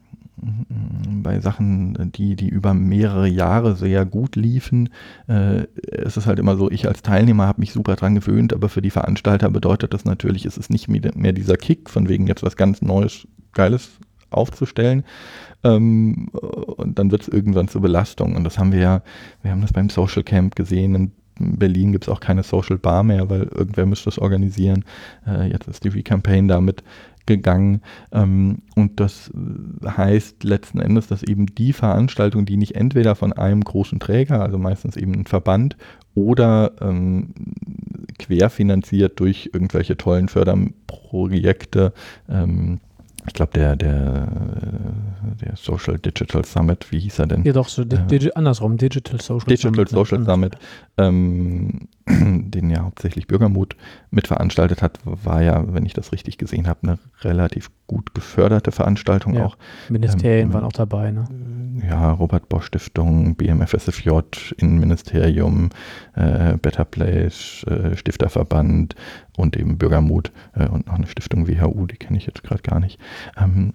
bei 1.23 1.39
Sachen, 1.39 2.11
die, 2.13 2.35
die 2.35 2.49
über 2.49 2.73
mehrere 2.73 3.27
Jahre 3.27 3.75
sehr 3.75 4.05
gut 4.05 4.35
liefen, 4.35 4.89
äh, 5.27 5.65
es 5.91 6.17
ist 6.17 6.27
halt 6.27 6.39
immer 6.39 6.55
so, 6.57 6.69
ich 6.69 6.87
als 6.87 7.01
Teilnehmer 7.01 7.47
habe 7.47 7.61
mich 7.61 7.73
super 7.73 7.95
dran 7.95 8.15
gewöhnt, 8.15 8.53
aber 8.53 8.69
für 8.69 8.81
die 8.81 8.91
Veranstalter 8.91 9.49
bedeutet 9.49 9.93
das 9.93 10.05
natürlich, 10.05 10.45
es 10.45 10.57
ist 10.57 10.69
nicht 10.69 10.87
mehr 10.87 11.33
dieser 11.33 11.57
Kick, 11.57 11.89
von 11.89 12.07
wegen 12.07 12.27
jetzt 12.27 12.43
was 12.43 12.55
ganz 12.55 12.81
Neues, 12.81 13.27
Geiles 13.53 13.99
aufzustellen, 14.29 15.03
ähm, 15.63 16.27
und 16.31 16.99
dann 16.99 17.11
wird 17.11 17.23
es 17.23 17.27
irgendwann 17.27 17.67
zur 17.67 17.81
Belastung. 17.81 18.35
Und 18.35 18.43
das 18.43 18.57
haben 18.59 18.71
wir 18.71 18.79
ja, 18.79 19.01
wir 19.41 19.51
haben 19.51 19.61
das 19.61 19.73
beim 19.73 19.89
Social 19.89 20.23
Camp 20.23 20.55
gesehen. 20.55 20.95
In 20.95 21.11
Berlin 21.57 21.91
gibt 21.91 22.05
es 22.05 22.09
auch 22.09 22.19
keine 22.19 22.43
Social 22.43 22.77
Bar 22.77 23.03
mehr, 23.03 23.29
weil 23.29 23.43
irgendwer 23.43 23.85
müsste 23.85 24.05
das 24.05 24.19
organisieren. 24.19 24.85
Äh, 25.25 25.51
jetzt 25.51 25.67
ist 25.67 25.83
die 25.83 25.89
Recampaign 25.89 26.47
damit 26.47 26.83
gegangen. 27.27 27.81
Ähm, 28.11 28.63
und 28.75 28.99
das 28.99 29.31
heißt 29.85 30.43
letzten 30.43 30.79
Endes, 30.79 31.07
dass 31.07 31.21
eben 31.21 31.45
die 31.45 31.73
Veranstaltung, 31.73 32.45
die 32.45 32.57
nicht 32.57 32.75
entweder 32.75 33.13
von 33.15 33.33
einem 33.33 33.61
großen 33.61 33.99
Träger, 33.99 34.41
also 34.41 34.57
meistens 34.57 34.97
eben 34.97 35.13
ein 35.13 35.25
Verband, 35.25 35.77
oder 36.15 36.71
ähm, 36.81 37.33
querfinanziert 38.17 39.19
durch 39.19 39.51
irgendwelche 39.53 39.97
tollen 39.97 40.29
Förderprojekte, 40.29 41.93
ähm, 42.27 42.79
ich 43.27 43.33
glaube, 43.33 43.51
der, 43.53 43.75
der, 43.75 44.27
der 45.41 45.55
Social 45.55 45.99
Digital 45.99 46.45
Summit, 46.45 46.91
wie 46.91 46.99
hieß 46.99 47.19
er 47.19 47.27
denn? 47.27 47.43
Ja, 47.43 47.51
doch, 47.51 47.67
so 47.67 47.81
äh, 47.81 47.85
digi 47.85 48.31
andersrum, 48.33 48.77
Digital 48.77 49.19
Social 49.19 49.45
Digital 49.47 49.73
Summit. 49.75 49.89
Digital 49.89 50.05
Social 50.05 50.25
Summit, 50.25 50.57
ähm, 50.97 51.87
den 52.07 52.69
ja 52.69 52.83
hauptsächlich 52.83 53.27
Bürgermut 53.27 53.75
mitveranstaltet 54.11 54.81
hat, 54.81 54.99
war 55.03 55.41
ja, 55.41 55.73
wenn 55.73 55.85
ich 55.85 55.93
das 55.93 56.13
richtig 56.13 56.37
gesehen 56.37 56.67
habe, 56.67 56.79
eine 56.83 56.99
relativ 57.21 57.69
gut 57.85 58.13
geförderte 58.13 58.71
Veranstaltung 58.71 59.33
ja, 59.33 59.45
auch. 59.45 59.57
Ministerien 59.89 60.47
ähm, 60.47 60.53
waren 60.53 60.63
auch 60.63 60.73
dabei, 60.73 61.11
ne? 61.11 61.25
Ja, 61.85 62.11
Robert 62.11 62.49
Bosch 62.49 62.67
Stiftung, 62.67 63.35
BMFSFJ, 63.35 64.09
Innenministerium, 64.57 65.69
äh, 66.15 66.57
Better 66.57 66.85
Place, 66.85 67.63
äh, 67.67 67.95
Stifterverband 67.95 68.95
und 69.37 69.57
eben 69.57 69.77
Bürgermut 69.77 70.31
äh, 70.53 70.67
und 70.67 70.87
noch 70.87 70.95
eine 70.95 71.07
Stiftung 71.07 71.47
WHU, 71.47 71.85
die 71.85 71.97
kenne 71.97 72.17
ich 72.17 72.25
jetzt 72.25 72.43
gerade 72.43 72.61
gar 72.61 72.79
nicht. 72.79 72.99
Ähm, 73.37 73.73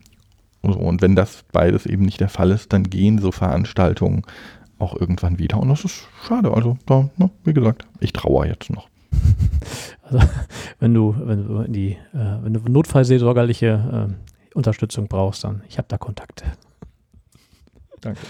so, 0.62 0.78
und 0.78 1.02
wenn 1.02 1.16
das 1.16 1.44
beides 1.52 1.86
eben 1.86 2.04
nicht 2.04 2.20
der 2.20 2.28
Fall 2.28 2.50
ist, 2.50 2.72
dann 2.72 2.84
gehen 2.84 3.18
so 3.18 3.32
Veranstaltungen 3.32 4.22
auch 4.78 4.98
irgendwann 4.98 5.38
wieder. 5.38 5.58
Und 5.58 5.68
das 5.68 5.84
ist 5.84 6.08
schade. 6.26 6.52
Also, 6.52 6.76
da, 6.86 7.08
ne, 7.16 7.30
wie 7.44 7.54
gesagt, 7.54 7.86
ich 8.00 8.12
trauere 8.12 8.46
jetzt 8.46 8.70
noch. 8.70 8.88
Also, 10.04 10.26
wenn 10.78 10.92
du, 10.92 11.14
wenn 11.16 11.46
du 11.46 11.64
die, 11.68 11.92
äh, 12.12 12.42
wenn 12.42 12.52
du 12.52 12.60
notfallseelsorgerliche 12.60 14.10
äh, 14.10 14.54
Unterstützung 14.54 15.06
brauchst, 15.06 15.44
dann 15.44 15.62
ich 15.68 15.78
habe 15.78 15.88
da 15.88 15.96
Kontakte. 15.96 16.44
Danke. 18.02 18.20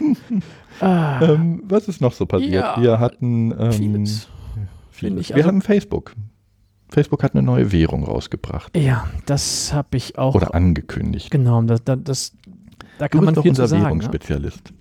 ah. 0.80 1.20
ähm, 1.20 1.62
was 1.64 1.88
ist 1.88 2.00
noch 2.00 2.12
so 2.12 2.24
passiert? 2.24 2.52
Ja, 2.52 2.80
Wir 2.80 2.98
hatten 2.98 3.52
ähm, 3.58 3.72
vieles. 3.72 4.28
vieles. 4.90 5.28
Wir 5.28 5.36
also, 5.36 5.48
haben 5.48 5.60
Facebook. 5.60 6.14
Facebook 6.90 7.22
hat 7.22 7.34
eine 7.34 7.42
neue 7.42 7.70
Währung 7.70 8.04
rausgebracht. 8.04 8.74
Ja, 8.76 9.06
das 9.26 9.74
habe 9.74 9.96
ich 9.96 10.16
auch. 10.16 10.34
Oder 10.34 10.54
angekündigt. 10.54 11.30
Genau, 11.30 11.60
das, 11.62 11.82
das, 11.84 12.32
da 12.98 13.08
kann 13.08 13.24
man 13.24 13.34
viel 13.34 13.54
zu 13.54 13.66
sagen. 13.66 13.82
Ne? 13.82 13.88
Währungsspezialist. 13.88 14.72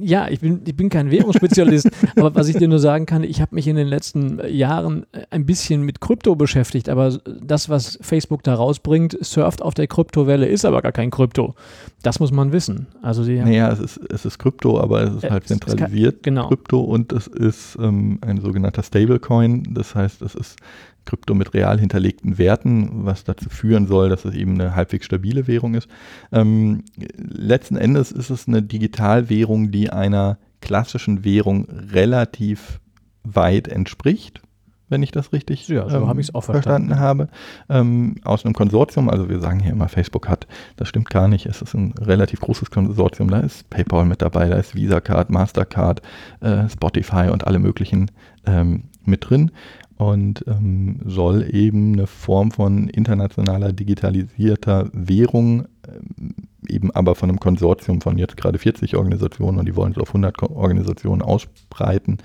Ja, 0.00 0.28
ich 0.28 0.40
bin, 0.40 0.62
ich 0.66 0.76
bin 0.76 0.88
kein 0.88 1.10
Währungsspezialist, 1.10 1.88
aber 2.16 2.34
was 2.34 2.48
ich 2.48 2.56
dir 2.56 2.68
nur 2.68 2.78
sagen 2.78 3.06
kann, 3.06 3.22
ich 3.22 3.40
habe 3.40 3.54
mich 3.54 3.68
in 3.68 3.76
den 3.76 3.86
letzten 3.86 4.40
Jahren 4.48 5.06
ein 5.30 5.46
bisschen 5.46 5.82
mit 5.82 6.00
Krypto 6.00 6.34
beschäftigt, 6.34 6.88
aber 6.88 7.18
das, 7.40 7.68
was 7.68 7.98
Facebook 8.02 8.42
da 8.42 8.54
rausbringt, 8.54 9.16
surft 9.20 9.62
auf 9.62 9.74
der 9.74 9.86
Kryptowelle, 9.86 10.46
ist 10.46 10.64
aber 10.64 10.82
gar 10.82 10.92
kein 10.92 11.10
Krypto. 11.10 11.54
Das 12.02 12.20
muss 12.20 12.32
man 12.32 12.52
wissen. 12.52 12.86
Also 13.02 13.24
die, 13.24 13.38
naja, 13.38 13.70
es 13.72 13.80
ist, 13.80 14.00
es 14.10 14.24
ist 14.24 14.38
Krypto, 14.38 14.80
aber 14.80 15.02
es 15.04 15.14
ist 15.16 15.30
halt 15.30 15.46
zentralisiert 15.46 16.22
kann, 16.22 16.34
genau. 16.34 16.48
Krypto 16.48 16.80
und 16.80 17.12
es 17.12 17.26
ist 17.26 17.78
ähm, 17.80 18.18
ein 18.20 18.40
sogenannter 18.40 18.82
Stablecoin. 18.82 19.68
Das 19.70 19.94
heißt, 19.94 20.22
es 20.22 20.34
ist 20.34 20.56
Krypto 21.04 21.34
mit 21.34 21.54
real 21.54 21.78
hinterlegten 21.78 22.38
Werten, 22.38 23.04
was 23.04 23.24
dazu 23.24 23.48
führen 23.48 23.86
soll, 23.86 24.08
dass 24.08 24.24
es 24.24 24.34
eben 24.34 24.54
eine 24.54 24.74
halbwegs 24.74 25.06
stabile 25.06 25.46
Währung 25.46 25.74
ist. 25.74 25.88
Ähm, 26.32 26.84
letzten 27.16 27.76
Endes 27.76 28.12
ist 28.12 28.30
es 28.30 28.48
eine 28.48 28.62
Digitalwährung, 28.62 29.70
die 29.70 29.90
einer 29.90 30.38
klassischen 30.60 31.24
Währung 31.24 31.66
relativ 31.68 32.80
weit 33.22 33.68
entspricht, 33.68 34.40
wenn 34.88 35.02
ich 35.02 35.10
das 35.10 35.32
richtig 35.32 35.66
ja, 35.68 35.88
so 35.88 35.96
ähm, 35.96 36.04
auch 36.04 36.14
verstanden, 36.14 36.42
verstanden 36.44 36.98
habe. 36.98 37.28
Ähm, 37.68 38.16
aus 38.24 38.44
einem 38.44 38.54
Konsortium, 38.54 39.08
also 39.08 39.28
wir 39.28 39.40
sagen 39.40 39.60
hier 39.60 39.72
immer, 39.72 39.88
Facebook 39.88 40.28
hat, 40.28 40.46
das 40.76 40.88
stimmt 40.88 41.10
gar 41.10 41.28
nicht, 41.28 41.46
es 41.46 41.62
ist 41.62 41.74
ein 41.74 41.92
relativ 42.00 42.40
großes 42.40 42.70
Konsortium, 42.70 43.28
da 43.28 43.40
ist 43.40 43.68
PayPal 43.70 44.04
mit 44.04 44.22
dabei, 44.22 44.48
da 44.48 44.56
ist 44.56 44.74
Visa 44.74 45.00
Card, 45.00 45.30
Mastercard, 45.30 46.02
äh, 46.40 46.68
Spotify 46.68 47.28
und 47.30 47.46
alle 47.46 47.58
möglichen 47.58 48.10
ähm, 48.46 48.84
mit 49.04 49.28
drin 49.28 49.50
und 49.96 50.44
ähm, 50.48 51.00
soll 51.04 51.48
eben 51.54 51.92
eine 51.92 52.06
Form 52.06 52.50
von 52.50 52.88
internationaler 52.88 53.72
digitalisierter 53.72 54.90
Währung, 54.92 55.66
ähm, 55.88 56.34
eben 56.68 56.90
aber 56.90 57.14
von 57.14 57.28
einem 57.28 57.40
Konsortium 57.40 58.00
von 58.00 58.18
jetzt 58.18 58.36
gerade 58.36 58.58
40 58.58 58.96
Organisationen 58.96 59.58
und 59.58 59.66
die 59.66 59.76
wollen 59.76 59.92
es 59.92 59.98
auf 59.98 60.08
100 60.08 60.42
Organisationen 60.42 61.22
ausbreiten, 61.22 62.18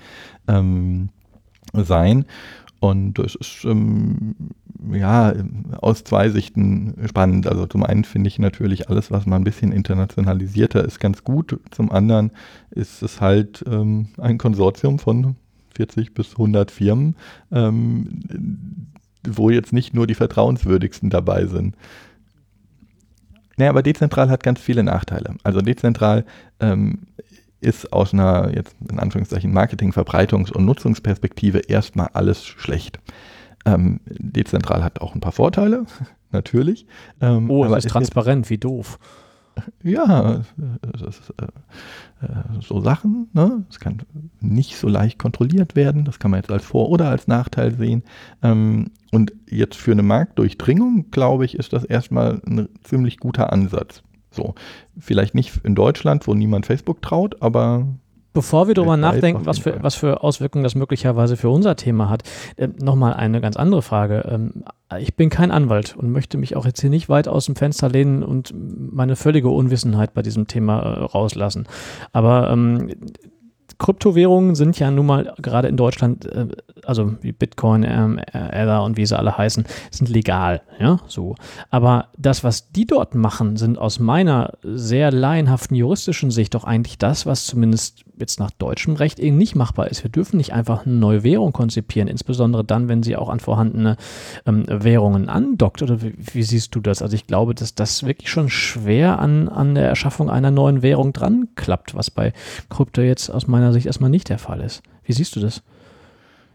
ähm, 0.48 1.10
sein. 1.72 2.24
Und 2.80 3.18
das 3.18 3.34
ist 3.34 3.64
ähm, 3.64 4.34
ja 4.90 5.34
aus 5.82 6.02
zwei 6.02 6.30
Sichten 6.30 6.94
spannend. 7.06 7.46
Also 7.46 7.66
zum 7.66 7.84
einen 7.84 8.04
finde 8.04 8.28
ich 8.28 8.38
natürlich 8.38 8.88
alles, 8.88 9.10
was 9.10 9.26
mal 9.26 9.36
ein 9.36 9.44
bisschen 9.44 9.70
internationalisierter 9.70 10.82
ist, 10.82 10.98
ganz 10.98 11.22
gut. 11.22 11.60
Zum 11.70 11.92
anderen 11.92 12.30
ist 12.70 13.02
es 13.02 13.20
halt 13.20 13.62
ähm, 13.70 14.08
ein 14.16 14.38
Konsortium 14.38 14.98
von 14.98 15.36
40 15.74 16.14
bis 16.14 16.32
100 16.32 16.70
Firmen, 16.70 17.16
ähm, 17.52 18.20
wo 19.26 19.50
jetzt 19.50 19.72
nicht 19.72 19.94
nur 19.94 20.06
die 20.06 20.14
vertrauenswürdigsten 20.14 21.10
dabei 21.10 21.46
sind. 21.46 21.76
Naja, 23.56 23.70
aber 23.70 23.82
dezentral 23.82 24.30
hat 24.30 24.42
ganz 24.42 24.60
viele 24.60 24.82
Nachteile. 24.82 25.36
Also 25.42 25.60
dezentral 25.60 26.24
ähm, 26.60 27.00
ist 27.60 27.92
aus 27.92 28.14
einer, 28.14 28.50
jetzt 28.54 28.74
in 28.90 28.98
Anführungszeichen, 28.98 29.52
Marketing-, 29.52 29.92
Verbreitungs- 29.92 30.50
und 30.50 30.64
Nutzungsperspektive 30.64 31.58
erstmal 31.58 32.08
alles 32.14 32.44
schlecht. 32.46 32.98
Ähm, 33.66 34.00
dezentral 34.06 34.82
hat 34.82 35.00
auch 35.00 35.14
ein 35.14 35.20
paar 35.20 35.32
Vorteile, 35.32 35.84
natürlich. 36.30 36.86
Ähm, 37.20 37.50
oh, 37.50 37.64
es 37.66 37.84
ist 37.84 37.92
transparent, 37.92 38.48
wie 38.48 38.58
doof. 38.58 38.98
Ja, 39.82 40.42
ist, 41.06 41.32
äh, 41.38 42.24
äh, 42.24 42.60
so 42.60 42.80
Sachen. 42.80 43.28
Ne? 43.32 43.64
Das 43.68 43.80
kann 43.80 44.02
nicht 44.40 44.76
so 44.76 44.88
leicht 44.88 45.18
kontrolliert 45.18 45.76
werden. 45.76 46.04
Das 46.04 46.18
kann 46.18 46.30
man 46.30 46.40
jetzt 46.40 46.50
als 46.50 46.64
Vor- 46.64 46.90
oder 46.90 47.08
als 47.08 47.28
Nachteil 47.28 47.74
sehen. 47.74 48.02
Ähm, 48.42 48.90
und 49.10 49.32
jetzt 49.48 49.76
für 49.76 49.92
eine 49.92 50.02
Marktdurchdringung, 50.02 51.10
glaube 51.10 51.44
ich, 51.44 51.58
ist 51.58 51.72
das 51.72 51.84
erstmal 51.84 52.40
ein 52.46 52.68
ziemlich 52.82 53.18
guter 53.18 53.52
Ansatz. 53.52 54.02
So, 54.30 54.54
vielleicht 54.98 55.34
nicht 55.34 55.64
in 55.64 55.74
Deutschland, 55.74 56.26
wo 56.26 56.34
niemand 56.34 56.66
Facebook 56.66 57.02
traut, 57.02 57.42
aber 57.42 57.86
Bevor 58.32 58.68
wir 58.68 58.74
darüber 58.74 58.96
nachdenken, 58.96 59.44
was 59.44 59.58
für, 59.58 59.82
was 59.82 59.96
für 59.96 60.22
Auswirkungen 60.22 60.62
das 60.62 60.76
möglicherweise 60.76 61.36
für 61.36 61.50
unser 61.50 61.74
Thema 61.74 62.08
hat, 62.08 62.22
äh, 62.56 62.68
nochmal 62.80 63.14
eine 63.14 63.40
ganz 63.40 63.56
andere 63.56 63.82
Frage. 63.82 64.24
Ähm, 64.30 64.64
ich 64.98 65.16
bin 65.16 65.30
kein 65.30 65.50
Anwalt 65.50 65.96
und 65.96 66.12
möchte 66.12 66.38
mich 66.38 66.56
auch 66.56 66.64
jetzt 66.64 66.80
hier 66.80 66.90
nicht 66.90 67.08
weit 67.08 67.28
aus 67.28 67.46
dem 67.46 67.56
Fenster 67.56 67.88
lehnen 67.88 68.22
und 68.22 68.54
meine 68.54 69.16
völlige 69.16 69.48
Unwissenheit 69.48 70.14
bei 70.14 70.22
diesem 70.22 70.46
Thema 70.46 70.80
äh, 70.80 70.98
rauslassen. 71.04 71.66
Aber 72.12 72.50
ähm, 72.50 72.90
Kryptowährungen 73.78 74.54
sind 74.54 74.78
ja 74.78 74.90
nun 74.90 75.06
mal 75.06 75.34
gerade 75.38 75.68
in 75.68 75.76
Deutschland 75.76 76.26
äh, 76.26 76.48
also 76.84 77.14
wie 77.22 77.32
Bitcoin, 77.32 77.84
ähm, 77.84 78.18
Ether 78.32 78.82
und 78.84 78.96
wie 78.96 79.06
sie 79.06 79.18
alle 79.18 79.36
heißen, 79.36 79.64
sind 79.90 80.08
legal, 80.08 80.62
ja, 80.78 80.98
so. 81.06 81.34
Aber 81.70 82.08
das, 82.16 82.44
was 82.44 82.72
die 82.72 82.86
dort 82.86 83.14
machen, 83.14 83.56
sind 83.56 83.78
aus 83.78 83.98
meiner 83.98 84.54
sehr 84.62 85.10
laienhaften 85.10 85.76
juristischen 85.76 86.30
Sicht 86.30 86.54
doch 86.54 86.64
eigentlich 86.64 86.98
das, 86.98 87.26
was 87.26 87.46
zumindest 87.46 88.04
jetzt 88.20 88.38
nach 88.38 88.50
deutschem 88.50 88.94
Recht 88.94 89.18
eben 89.18 89.36
nicht 89.36 89.56
machbar 89.56 89.88
ist. 89.88 90.04
Wir 90.04 90.10
dürfen 90.10 90.36
nicht 90.36 90.52
einfach 90.52 90.86
eine 90.86 90.94
neue 90.94 91.24
Währung 91.24 91.52
konzipieren, 91.52 92.08
insbesondere 92.08 92.64
dann, 92.64 92.88
wenn 92.88 93.02
sie 93.02 93.16
auch 93.16 93.28
an 93.28 93.40
vorhandene 93.40 93.96
ähm, 94.46 94.64
Währungen 94.68 95.28
andockt. 95.28 95.82
Oder 95.82 96.02
wie, 96.02 96.14
wie, 96.16 96.42
siehst 96.42 96.74
du 96.74 96.80
das? 96.80 97.02
Also 97.02 97.14
ich 97.14 97.26
glaube, 97.26 97.54
dass 97.54 97.74
das 97.74 98.04
wirklich 98.04 98.30
schon 98.30 98.50
schwer 98.50 99.18
an, 99.18 99.48
an 99.48 99.74
der 99.74 99.88
Erschaffung 99.88 100.30
einer 100.30 100.50
neuen 100.50 100.82
Währung 100.82 101.12
dran 101.12 101.48
klappt, 101.56 101.94
was 101.94 102.10
bei 102.10 102.32
Krypto 102.68 103.00
jetzt 103.00 103.30
aus 103.30 103.46
meiner 103.46 103.72
Sicht 103.72 103.86
erstmal 103.86 104.10
nicht 104.10 104.28
der 104.28 104.38
Fall 104.38 104.60
ist. 104.60 104.82
Wie 105.04 105.12
siehst 105.12 105.34
du 105.34 105.40
das? 105.40 105.62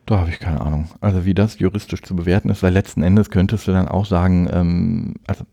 Da 0.05 0.19
habe 0.19 0.29
ich 0.29 0.39
keine 0.39 0.61
Ahnung. 0.61 0.87
Also 1.01 1.25
wie 1.25 1.33
das 1.33 1.57
juristisch 1.59 2.03
zu 2.03 2.15
bewerten 2.15 2.49
ist, 2.49 2.61
weil 2.61 2.73
letzten 2.73 3.01
Endes 3.01 3.31
könntest 3.31 3.67
du 3.67 3.71
dann 3.71 3.87
auch 3.87 4.05
sagen, 4.05 4.47
ähm, 4.51 5.15
also 5.25 5.45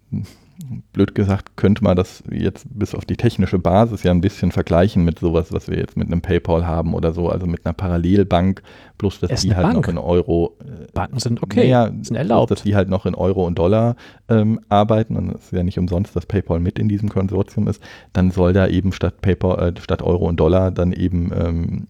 blöd 0.92 1.14
gesagt, 1.14 1.56
könnte 1.56 1.82
man 1.82 1.96
das 1.96 2.22
jetzt 2.30 2.66
bis 2.70 2.94
auf 2.94 3.04
die 3.04 3.16
technische 3.16 3.58
Basis 3.58 4.02
ja 4.02 4.10
ein 4.10 4.20
bisschen 4.20 4.52
vergleichen 4.52 5.04
mit 5.04 5.18
sowas, 5.18 5.52
was 5.52 5.68
wir 5.68 5.78
jetzt 5.78 5.96
mit 5.96 6.06
einem 6.06 6.20
PayPal 6.20 6.66
haben 6.66 6.94
oder 6.94 7.12
so, 7.12 7.28
also 7.28 7.46
mit 7.46 7.64
einer 7.64 7.72
Parallelbank, 7.72 8.62
bloß 8.98 9.20
dass 9.20 9.42
die 9.42 9.54
halt 9.54 9.64
Bank. 9.64 9.76
noch 9.76 9.88
in 9.88 9.98
Euro. 9.98 10.56
Äh, 10.60 10.92
Banken 10.92 11.18
sind 11.18 11.42
okay, 11.42 11.68
ja, 11.68 11.90
sind 12.02 12.16
erlaubt. 12.16 12.48
Bloß, 12.48 12.58
dass 12.58 12.64
die 12.64 12.76
halt 12.76 12.88
noch 12.88 13.06
in 13.06 13.14
Euro 13.14 13.46
und 13.46 13.58
Dollar 13.58 13.96
ähm, 14.28 14.60
arbeiten 14.68 15.16
und 15.16 15.34
es 15.34 15.44
ist 15.44 15.52
ja 15.52 15.62
nicht 15.62 15.78
umsonst, 15.78 16.14
dass 16.14 16.26
PayPal 16.26 16.60
mit 16.60 16.78
in 16.78 16.88
diesem 16.88 17.08
Konsortium 17.08 17.68
ist, 17.68 17.82
dann 18.12 18.30
soll 18.30 18.52
da 18.52 18.66
eben 18.66 18.92
statt 18.92 19.20
PayPal, 19.22 19.74
äh, 19.76 19.80
statt 19.80 20.02
Euro 20.02 20.26
und 20.28 20.38
Dollar 20.38 20.70
dann 20.70 20.92
eben 20.92 21.32
ähm, 21.34 21.86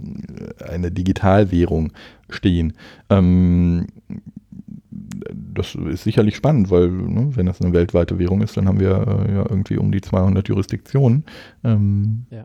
eine 0.67 0.91
Digitalwährung 0.91 1.93
stehen. 2.33 2.75
Ähm, 3.11 3.87
das 5.55 5.75
ist 5.75 6.05
sicherlich 6.05 6.37
spannend, 6.37 6.71
weil 6.71 6.89
ne, 6.91 7.31
wenn 7.35 7.47
das 7.47 7.61
eine 7.61 7.73
weltweite 7.73 8.19
Währung 8.19 8.43
ist, 8.43 8.57
dann 8.57 8.67
haben 8.67 8.81
wir 8.81 8.91
äh, 8.91 9.35
ja 9.35 9.47
irgendwie 9.49 9.79
um 9.79 9.93
die 9.93 10.01
200 10.01 10.49
Jurisdiktionen. 10.49 11.25
Ähm, 11.65 12.27
ja. 12.31 12.45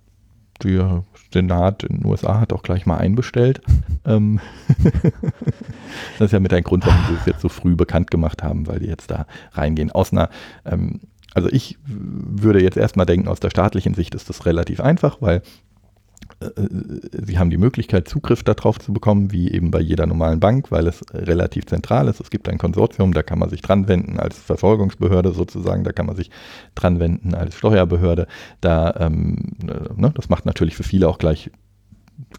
Der 0.64 1.04
Senat 1.32 1.84
in 1.84 1.98
den 1.98 2.06
USA 2.06 2.40
hat 2.40 2.52
auch 2.52 2.64
gleich 2.64 2.88
mal 2.88 2.98
einbestellt. 2.98 3.62
ähm, 4.06 4.40
das 6.18 6.28
ist 6.28 6.32
ja 6.32 6.40
mit 6.40 6.54
ein 6.54 6.64
Grund, 6.64 6.86
warum 6.86 7.00
sie 7.08 7.16
es 7.20 7.26
jetzt 7.26 7.42
so 7.42 7.50
früh 7.50 7.76
bekannt 7.76 8.10
gemacht 8.10 8.44
haben, 8.44 8.68
weil 8.68 8.80
die 8.80 8.88
jetzt 8.88 9.12
da 9.12 9.28
reingehen. 9.52 9.92
Aus 9.92 10.12
einer 10.12 10.30
ähm, 10.66 11.02
also 11.38 11.50
ich 11.52 11.78
würde 11.86 12.64
jetzt 12.64 12.78
erstmal 12.78 13.06
denken, 13.06 13.28
aus 13.28 13.40
der 13.40 13.52
staatlichen 13.52 13.94
Sicht 13.94 14.16
ist 14.16 14.28
das 14.28 14.48
relativ 14.48 14.80
einfach, 14.80 15.22
weil 15.22 15.44
Sie 16.40 17.40
haben 17.40 17.50
die 17.50 17.58
Möglichkeit, 17.58 18.08
Zugriff 18.08 18.44
darauf 18.44 18.78
zu 18.78 18.94
bekommen, 18.94 19.32
wie 19.32 19.52
eben 19.52 19.72
bei 19.72 19.80
jeder 19.80 20.06
normalen 20.06 20.40
Bank, 20.40 20.72
weil 20.72 20.86
es 20.86 21.02
relativ 21.12 21.66
zentral 21.66 22.08
ist. 22.08 22.20
Es 22.20 22.30
gibt 22.30 22.48
ein 22.48 22.60
Konsortium, 22.60 23.14
da 23.14 23.24
kann 23.24 23.40
man 23.40 23.50
sich 23.50 23.62
dran 23.62 23.88
wenden 23.88 24.20
als 24.20 24.38
Verfolgungsbehörde 24.38 25.32
sozusagen, 25.32 25.84
da 25.84 25.92
kann 25.92 26.06
man 26.06 26.16
sich 26.16 26.30
dran 26.76 27.00
wenden 27.00 27.34
als 27.34 27.56
Steuerbehörde. 27.56 28.28
Da, 28.62 28.94
ähm, 29.00 29.54
äh, 29.64 30.00
ne, 30.00 30.12
das 30.14 30.30
macht 30.30 30.46
natürlich 30.46 30.76
für 30.76 30.84
viele 30.84 31.10
auch 31.10 31.18
gleich 31.18 31.50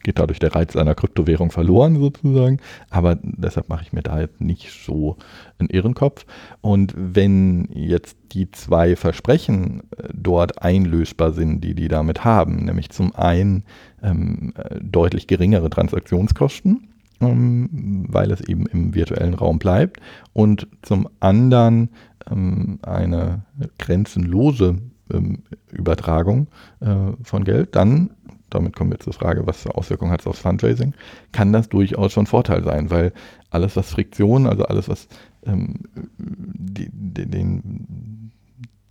geht 0.02 0.18
dadurch 0.18 0.38
der 0.38 0.54
Reiz 0.54 0.76
einer 0.76 0.94
Kryptowährung 0.94 1.50
verloren 1.50 1.96
sozusagen. 1.96 2.58
Aber 2.90 3.18
deshalb 3.22 3.68
mache 3.68 3.82
ich 3.82 3.92
mir 3.92 4.02
da 4.02 4.20
jetzt 4.20 4.40
nicht 4.40 4.70
so 4.70 5.16
einen 5.58 5.70
Irrenkopf. 5.70 6.26
Und 6.60 6.94
wenn 6.96 7.68
jetzt 7.72 8.16
die 8.32 8.50
zwei 8.50 8.96
Versprechen 8.96 9.82
äh, 9.96 10.08
dort 10.12 10.62
einlösbar 10.62 11.32
sind, 11.32 11.62
die 11.62 11.74
die 11.74 11.88
damit 11.88 12.24
haben, 12.24 12.64
nämlich 12.64 12.90
zum 12.90 13.14
einen 13.14 13.64
ähm, 14.02 14.52
äh, 14.56 14.78
deutlich 14.80 15.26
geringere 15.26 15.70
Transaktionskosten, 15.70 16.88
ähm, 17.20 18.06
weil 18.08 18.30
es 18.30 18.40
eben 18.40 18.66
im 18.66 18.94
virtuellen 18.94 19.34
Raum 19.34 19.58
bleibt, 19.58 20.00
und 20.32 20.68
zum 20.82 21.08
anderen 21.20 21.90
ähm, 22.30 22.78
eine 22.82 23.42
grenzenlose 23.78 24.76
ähm, 25.12 25.42
Übertragung 25.72 26.48
äh, 26.80 27.12
von 27.22 27.44
Geld, 27.44 27.74
dann 27.74 28.10
damit 28.50 28.74
kommen 28.74 28.90
wir 28.90 28.98
zur 28.98 29.12
Frage, 29.12 29.46
was 29.46 29.62
für 29.62 29.74
Auswirkungen 29.74 30.10
hat 30.10 30.20
es 30.20 30.26
aufs 30.26 30.40
Fundraising, 30.40 30.94
kann 31.32 31.52
das 31.52 31.68
durchaus 31.68 32.12
schon 32.12 32.26
Vorteil 32.26 32.64
sein, 32.64 32.90
weil 32.90 33.12
alles, 33.50 33.76
was 33.76 33.90
Friktion, 33.90 34.46
also 34.46 34.64
alles, 34.64 34.88
was 34.88 35.08
ähm, 35.44 35.80
die, 36.18 36.90
die, 36.92 37.26
den 37.26 38.32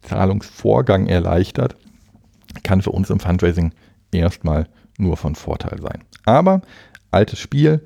Zahlungsvorgang 0.02 1.08
erleichtert, 1.08 1.76
kann 2.64 2.82
für 2.82 2.92
uns 2.92 3.10
im 3.10 3.20
Fundraising 3.20 3.74
erstmal 4.12 4.68
nur 4.98 5.18
von 5.18 5.36
Vorteil 5.36 5.82
sein. 5.82 6.04
Aber 6.26 6.62
altes 7.12 7.40
Spiel, 7.40 7.84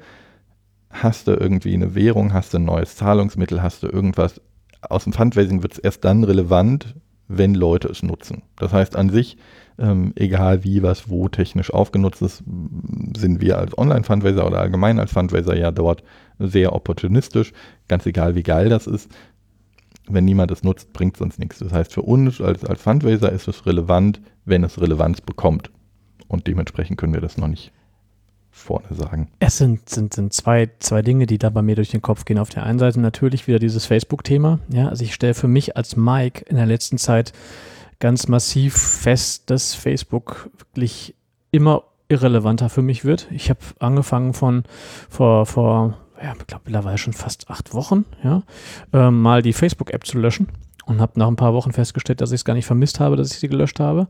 hast 0.90 1.28
du 1.28 1.32
irgendwie 1.32 1.74
eine 1.74 1.96
Währung, 1.96 2.34
hast 2.34 2.54
du 2.54 2.58
ein 2.58 2.66
neues 2.66 2.96
Zahlungsmittel, 2.96 3.62
hast 3.62 3.84
du 3.84 3.88
irgendwas, 3.88 4.42
aus 4.82 5.06
dem 5.06 5.14
Fundraising 5.14 5.64
wird 5.64 5.74
es 5.74 5.80
erst 5.80 6.04
dann 6.06 6.24
relevant, 6.24 6.96
wenn 7.28 7.56
Leute 7.56 7.88
es 7.88 8.04
nutzen. 8.04 8.44
Das 8.58 8.74
heißt 8.74 8.96
an 8.96 9.10
sich, 9.10 9.38
ähm, 9.78 10.14
egal 10.16 10.64
wie, 10.64 10.84
was, 10.84 11.10
wo 11.10 11.28
technisch 11.28 11.74
aufgenutzt 11.74 12.22
ist, 12.22 12.44
sind 13.18 13.42
wir 13.42 13.58
als 13.58 13.78
Online-Fundraiser 13.78 14.46
oder 14.46 14.60
allgemein 14.60 15.00
als 15.00 15.12
Fundraiser 15.12 15.56
ja 15.56 15.72
dort 15.72 16.04
sehr 16.40 16.74
opportunistisch. 16.74 17.54
Ganz 17.88 18.06
egal, 18.06 18.36
wie 18.36 18.44
geil 18.44 18.70
das 18.70 18.88
ist. 18.88 19.10
Wenn 20.08 20.26
niemand 20.26 20.52
es 20.52 20.64
nutzt, 20.64 20.94
bringt 20.94 21.16
es 21.16 21.22
uns 21.22 21.38
nichts. 21.38 21.60
Das 21.60 21.72
heißt, 21.72 21.94
für 21.94 22.02
uns 22.02 22.42
als, 22.42 22.66
als 22.66 22.82
Fundraiser 22.82 23.32
ist 23.32 23.48
es 23.48 23.66
relevant, 23.66 24.22
wenn 24.46 24.64
es 24.64 24.82
Relevanz 24.82 25.22
bekommt. 25.22 25.72
Und 26.28 26.48
dementsprechend 26.48 26.98
können 26.98 27.14
wir 27.14 27.22
das 27.22 27.38
noch 27.38 27.48
nicht 27.48 27.72
vorne 28.52 28.88
sagen. 28.92 29.30
Es 29.40 29.58
sind, 29.58 29.88
sind, 29.90 30.14
sind 30.14 30.34
zwei, 30.34 30.70
zwei 30.80 31.02
Dinge, 31.02 31.26
die 31.26 31.38
da 31.38 31.50
bei 31.50 31.62
mir 31.62 31.76
durch 31.76 31.90
den 31.90 32.02
Kopf 32.02 32.26
gehen. 32.26 32.38
Auf 32.38 32.50
der 32.50 32.64
einen 32.64 32.80
Seite 32.80 33.00
natürlich 33.00 33.48
wieder 33.48 33.60
dieses 33.60 33.86
Facebook-Thema. 33.86 34.60
Ja, 34.70 34.90
also 34.90 35.04
ich 35.04 35.14
stelle 35.14 35.34
für 35.34 35.48
mich 35.48 35.78
als 35.78 35.96
Mike 35.96 36.46
in 36.48 36.58
der 36.58 36.66
letzten 36.66 36.98
Zeit 36.98 37.32
ganz 38.02 38.28
massiv 38.28 38.76
fest, 38.76 39.50
dass 39.50 39.74
Facebook 39.74 40.50
wirklich 40.58 41.16
immer 41.52 41.84
irrelevanter 42.10 42.70
für 42.70 42.82
mich 42.82 43.06
wird. 43.06 43.28
Ich 43.32 43.50
habe 43.50 43.60
angefangen 43.80 44.34
von 44.34 44.64
vor, 45.10 45.46
vor 45.46 45.98
ja, 46.22 46.34
ich 46.38 46.48
glaube 46.48 46.64
mittlerweile 46.66 46.98
schon 46.98 47.14
fast 47.14 47.50
acht 47.50 47.74
Wochen, 47.74 48.06
ja, 48.24 48.44
äh, 48.92 49.10
mal 49.10 49.42
die 49.42 49.54
Facebook-App 49.54 50.06
zu 50.06 50.18
löschen 50.18 50.50
und 50.86 51.00
habe 51.00 51.18
nach 51.18 51.28
ein 51.28 51.38
paar 51.38 51.54
Wochen 51.54 51.72
festgestellt, 51.72 52.20
dass 52.20 52.32
ich 52.32 52.42
es 52.42 52.46
gar 52.46 52.54
nicht 52.54 52.66
vermisst 52.66 53.00
habe, 53.00 53.16
dass 53.16 53.32
ich 53.32 53.40
sie 53.40 53.48
gelöscht 53.48 53.80
habe. 53.80 54.08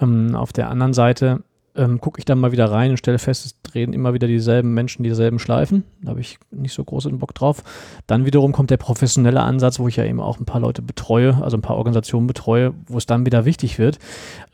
Ähm, 0.00 0.34
auf 0.34 0.52
der 0.52 0.70
anderen 0.70 0.94
Seite 0.94 1.42
ähm, 1.74 2.00
gucke 2.00 2.18
ich 2.18 2.24
dann 2.24 2.38
mal 2.38 2.52
wieder 2.52 2.70
rein 2.70 2.90
und 2.90 2.96
stelle 2.96 3.18
fest, 3.18 3.46
es 3.46 3.62
drehen 3.62 3.92
immer 3.92 4.14
wieder 4.14 4.26
dieselben 4.26 4.74
Menschen 4.74 5.02
dieselben 5.02 5.38
Schleifen. 5.38 5.84
Da 6.02 6.10
habe 6.10 6.20
ich 6.20 6.38
nicht 6.50 6.74
so 6.74 6.84
großen 6.84 7.18
Bock 7.18 7.34
drauf. 7.34 7.64
Dann 8.06 8.26
wiederum 8.26 8.52
kommt 8.52 8.70
der 8.70 8.76
professionelle 8.76 9.40
Ansatz, 9.40 9.78
wo 9.78 9.88
ich 9.88 9.96
ja 9.96 10.04
eben 10.04 10.20
auch 10.20 10.38
ein 10.38 10.44
paar 10.44 10.60
Leute 10.60 10.82
betreue, 10.82 11.42
also 11.42 11.56
ein 11.56 11.62
paar 11.62 11.76
Organisationen 11.76 12.26
betreue, 12.26 12.74
wo 12.86 12.98
es 12.98 13.06
dann 13.06 13.26
wieder 13.26 13.44
wichtig 13.44 13.78
wird. 13.78 13.98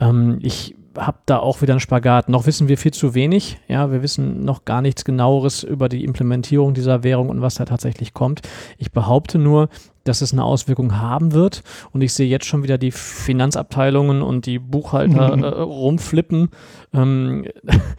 Ähm, 0.00 0.38
ich 0.42 0.76
habe 0.98 1.18
da 1.26 1.38
auch 1.38 1.62
wieder 1.62 1.72
einen 1.72 1.80
Spagat. 1.80 2.28
Noch 2.28 2.46
wissen 2.46 2.68
wir 2.68 2.78
viel 2.78 2.92
zu 2.92 3.14
wenig. 3.14 3.58
Ja, 3.68 3.90
wir 3.90 4.02
wissen 4.02 4.44
noch 4.44 4.64
gar 4.64 4.82
nichts 4.82 5.04
genaueres 5.04 5.62
über 5.62 5.88
die 5.88 6.04
Implementierung 6.04 6.74
dieser 6.74 7.02
Währung 7.02 7.28
und 7.28 7.40
was 7.40 7.56
da 7.56 7.64
tatsächlich 7.64 8.14
kommt. 8.14 8.42
Ich 8.78 8.92
behaupte 8.92 9.38
nur, 9.38 9.68
dass 10.08 10.22
es 10.22 10.32
eine 10.32 10.44
Auswirkung 10.44 10.98
haben 10.98 11.32
wird. 11.32 11.62
Und 11.92 12.00
ich 12.00 12.14
sehe 12.14 12.26
jetzt 12.26 12.46
schon 12.46 12.62
wieder 12.62 12.78
die 12.78 12.90
Finanzabteilungen 12.90 14.22
und 14.22 14.46
die 14.46 14.58
Buchhalter 14.58 15.38
äh, 15.38 15.60
rumflippen 15.60 16.48
ähm, 16.94 17.46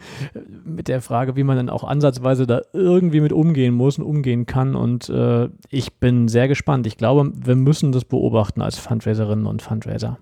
mit 0.64 0.88
der 0.88 1.00
Frage, 1.00 1.36
wie 1.36 1.44
man 1.44 1.56
dann 1.56 1.70
auch 1.70 1.84
ansatzweise 1.84 2.46
da 2.46 2.62
irgendwie 2.72 3.20
mit 3.20 3.32
umgehen 3.32 3.74
muss 3.74 3.98
und 3.98 4.04
umgehen 4.04 4.46
kann. 4.46 4.74
Und 4.74 5.08
äh, 5.08 5.48
ich 5.70 5.94
bin 5.94 6.28
sehr 6.28 6.48
gespannt. 6.48 6.86
Ich 6.86 6.96
glaube, 6.96 7.30
wir 7.34 7.56
müssen 7.56 7.92
das 7.92 8.04
beobachten 8.04 8.60
als 8.60 8.78
Fundraiserinnen 8.78 9.46
und 9.46 9.62
Fundraiser. 9.62 10.18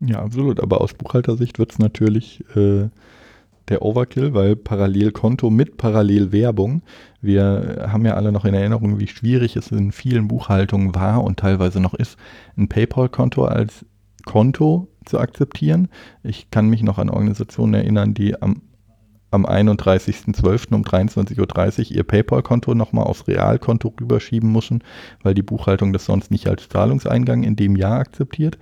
Ja, 0.00 0.20
absolut. 0.22 0.60
Aber 0.60 0.80
aus 0.80 0.94
Buchhaltersicht 0.94 1.58
wird 1.58 1.72
es 1.72 1.78
natürlich 1.78 2.44
äh, 2.56 2.88
der 3.68 3.82
Overkill, 3.82 4.34
weil 4.34 4.56
Parallelkonto 4.56 5.50
mit 5.50 5.76
Parallelwerbung. 5.76 6.82
Wir 7.20 7.86
haben 7.90 8.04
ja 8.04 8.14
alle 8.14 8.32
noch 8.32 8.44
in 8.44 8.54
Erinnerung, 8.54 9.00
wie 9.00 9.06
schwierig 9.06 9.56
es 9.56 9.70
in 9.70 9.92
vielen 9.92 10.28
Buchhaltungen 10.28 10.94
war 10.94 11.24
und 11.24 11.38
teilweise 11.38 11.80
noch 11.80 11.94
ist, 11.94 12.18
ein 12.56 12.68
PayPal-Konto 12.68 13.44
als 13.44 13.86
Konto 14.26 14.88
zu 15.04 15.18
akzeptieren. 15.18 15.88
Ich 16.22 16.50
kann 16.50 16.68
mich 16.68 16.82
noch 16.82 16.98
an 16.98 17.10
Organisationen 17.10 17.74
erinnern, 17.74 18.14
die 18.14 18.40
am, 18.40 18.62
am 19.30 19.46
31.12. 19.46 20.74
um 20.74 20.82
23.30 20.82 21.90
Uhr 21.90 21.96
ihr 21.96 22.04
PayPal-Konto 22.04 22.74
nochmal 22.74 23.04
aufs 23.04 23.26
Realkonto 23.26 23.94
rüberschieben 23.98 24.52
müssen, 24.52 24.82
weil 25.22 25.34
die 25.34 25.42
Buchhaltung 25.42 25.92
das 25.92 26.04
sonst 26.04 26.30
nicht 26.30 26.48
als 26.48 26.68
Zahlungseingang 26.68 27.42
in 27.42 27.56
dem 27.56 27.76
Jahr 27.76 28.00
akzeptiert. 28.00 28.58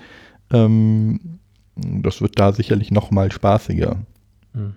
Ähm, 0.53 1.39
das 1.77 2.21
wird 2.21 2.39
da 2.39 2.53
sicherlich 2.53 2.91
nochmal 2.91 3.33
spaßiger. 3.33 3.97
Hm. 4.55 4.75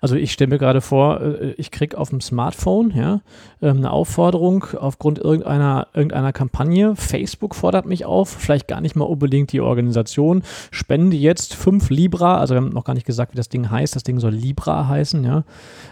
Also 0.00 0.16
ich 0.16 0.32
stelle 0.32 0.50
mir 0.50 0.58
gerade 0.58 0.80
vor, 0.80 1.20
äh, 1.20 1.52
ich 1.58 1.70
kriege 1.70 1.98
auf 1.98 2.10
dem 2.10 2.20
Smartphone 2.20 2.90
ja, 2.94 3.20
ähm, 3.62 3.78
eine 3.78 3.90
Aufforderung 3.90 4.64
aufgrund 4.78 5.18
irgendeiner, 5.18 5.88
irgendeiner 5.94 6.32
Kampagne. 6.32 6.96
Facebook 6.96 7.54
fordert 7.54 7.86
mich 7.86 8.04
auf, 8.04 8.28
vielleicht 8.28 8.68
gar 8.68 8.80
nicht 8.80 8.96
mal 8.96 9.04
unbedingt 9.04 9.52
die 9.52 9.60
Organisation. 9.60 10.42
Spende 10.70 11.16
jetzt 11.16 11.54
5 11.54 11.90
Libra, 11.90 12.38
also 12.38 12.54
wir 12.54 12.60
haben 12.60 12.70
noch 12.70 12.84
gar 12.84 12.94
nicht 12.94 13.06
gesagt, 13.06 13.32
wie 13.32 13.36
das 13.36 13.48
Ding 13.48 13.70
heißt. 13.70 13.94
Das 13.94 14.02
Ding 14.02 14.18
soll 14.18 14.32
Libra 14.32 14.88
heißen, 14.88 15.24
ja. 15.24 15.44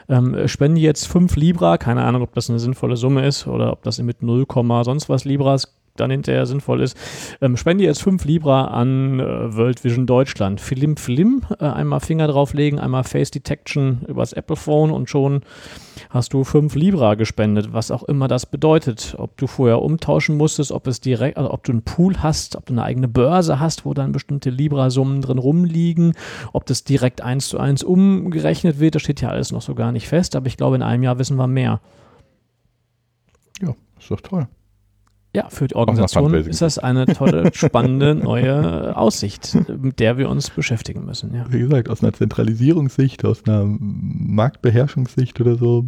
Ähm, 0.08 0.48
spende 0.48 0.80
jetzt 0.80 1.06
5 1.06 1.36
Libra, 1.36 1.78
keine 1.78 2.02
Ahnung, 2.04 2.22
ob 2.22 2.34
das 2.34 2.50
eine 2.50 2.58
sinnvolle 2.58 2.96
Summe 2.96 3.26
ist 3.26 3.46
oder 3.46 3.72
ob 3.72 3.82
das 3.82 4.00
mit 4.00 4.22
0, 4.22 4.46
sonst 4.82 5.08
was 5.08 5.24
Libras 5.24 5.74
dann 5.96 6.10
hinterher 6.10 6.44
sinnvoll 6.46 6.82
ist. 6.82 6.96
Ähm, 7.40 7.56
spende 7.56 7.84
jetzt 7.84 8.02
5 8.02 8.24
Libra 8.24 8.66
an 8.66 9.20
äh, 9.20 9.56
World 9.56 9.84
Vision 9.84 10.06
Deutschland. 10.06 10.60
Film, 10.60 10.96
Film, 10.96 11.42
äh, 11.60 11.66
einmal 11.66 12.00
Finger 12.00 12.26
drauflegen, 12.26 12.80
einmal 12.80 13.04
Face 13.04 13.30
Detection 13.30 14.00
übers 14.08 14.32
Apple 14.32 14.56
Phone 14.56 14.90
und 14.90 15.08
schon 15.08 15.42
hast 16.10 16.32
du 16.32 16.42
5 16.42 16.74
Libra 16.74 17.14
gespendet, 17.14 17.72
was 17.72 17.92
auch 17.92 18.02
immer 18.02 18.26
das 18.26 18.46
bedeutet. 18.46 19.14
Ob 19.18 19.36
du 19.36 19.46
vorher 19.46 19.82
umtauschen 19.82 20.36
musstest, 20.36 20.72
ob 20.72 20.88
es 20.88 21.00
direkt, 21.00 21.36
also 21.36 21.52
ob 21.52 21.62
du 21.62 21.70
einen 21.70 21.82
Pool 21.82 22.16
hast, 22.20 22.56
ob 22.56 22.66
du 22.66 22.72
eine 22.72 22.82
eigene 22.82 23.06
Börse 23.06 23.60
hast, 23.60 23.84
wo 23.84 23.94
dann 23.94 24.10
bestimmte 24.10 24.50
Libra-Summen 24.50 25.22
drin 25.22 25.38
rumliegen, 25.38 26.14
ob 26.52 26.66
das 26.66 26.82
direkt 26.82 27.20
eins 27.20 27.48
zu 27.48 27.58
eins 27.58 27.84
umgerechnet 27.84 28.80
wird, 28.80 28.96
das 28.96 29.02
steht 29.02 29.20
ja 29.20 29.28
alles 29.28 29.52
noch 29.52 29.62
so 29.62 29.76
gar 29.76 29.92
nicht 29.92 30.08
fest, 30.08 30.34
aber 30.34 30.48
ich 30.48 30.56
glaube, 30.56 30.74
in 30.74 30.82
einem 30.82 31.04
Jahr 31.04 31.20
wissen 31.20 31.36
wir 31.36 31.46
mehr. 31.46 31.80
Ja, 33.62 33.76
ist 34.00 34.10
doch 34.10 34.20
toll. 34.20 34.48
Ja, 35.34 35.48
für 35.48 35.66
die 35.66 35.74
Organisation 35.74 36.32
ist 36.32 36.62
das 36.62 36.78
eine 36.78 37.06
tolle, 37.06 37.50
spannende 37.52 38.14
neue 38.22 38.96
Aussicht, 38.96 39.56
mit 39.80 39.98
der 39.98 40.16
wir 40.16 40.28
uns 40.28 40.50
beschäftigen 40.50 41.04
müssen. 41.04 41.34
Ja. 41.34 41.46
Wie 41.48 41.58
gesagt, 41.58 41.88
aus 41.88 42.02
einer 42.02 42.12
Zentralisierungssicht, 42.12 43.24
aus 43.24 43.44
einer 43.44 43.64
Marktbeherrschungssicht 43.66 45.40
oder 45.40 45.56
so, 45.56 45.84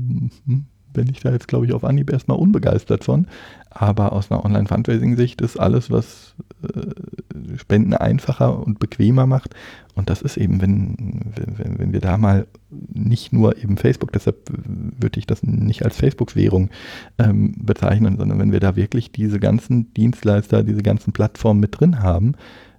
hm, 0.47 0.67
bin 0.97 1.11
ich 1.11 1.21
da 1.21 1.31
jetzt, 1.31 1.47
glaube 1.47 1.67
ich, 1.67 1.73
auf 1.73 1.85
Anhieb 1.85 2.11
erstmal 2.11 2.39
unbegeistert 2.39 3.05
von. 3.05 3.27
Aber 3.71 4.13
aus 4.13 4.31
einer 4.31 4.45
Online-Fundraising-Sicht 4.45 5.43
ist 5.43 5.61
alles, 5.61 5.91
was 5.91 6.35
äh, 6.63 7.59
Spenden 7.59 7.93
einfacher 7.93 8.59
und 8.67 8.79
bequemer 8.79 9.27
macht. 9.27 9.55
Und 9.95 10.09
das 10.09 10.23
ist 10.23 10.39
eben, 10.39 10.63
wenn, 10.63 11.35
wenn, 11.37 11.79
wenn 11.79 11.93
wir 11.93 12.01
da 12.01 12.17
mal 12.17 12.47
nicht 12.71 13.33
nur 13.35 13.59
eben 13.63 13.77
Facebook, 13.77 14.13
deshalb 14.13 14.37
würde 14.49 15.19
ich 15.19 15.27
das 15.27 15.43
nicht 15.43 15.85
als 15.85 15.97
Facebook-Währung 15.99 16.71
ähm, 17.19 17.55
bezeichnen, 17.59 18.17
sondern 18.17 18.39
wenn 18.39 18.53
wir 18.53 18.61
da 18.61 18.75
wirklich 18.75 19.13
diese 19.13 19.39
ganzen 19.39 19.93
Dienstleister, 19.93 20.63
diese 20.63 20.83
ganzen 20.83 21.13
Plattformen 21.13 21.61
mit 21.61 21.79
drin 21.79 22.01
haben, 22.01 22.35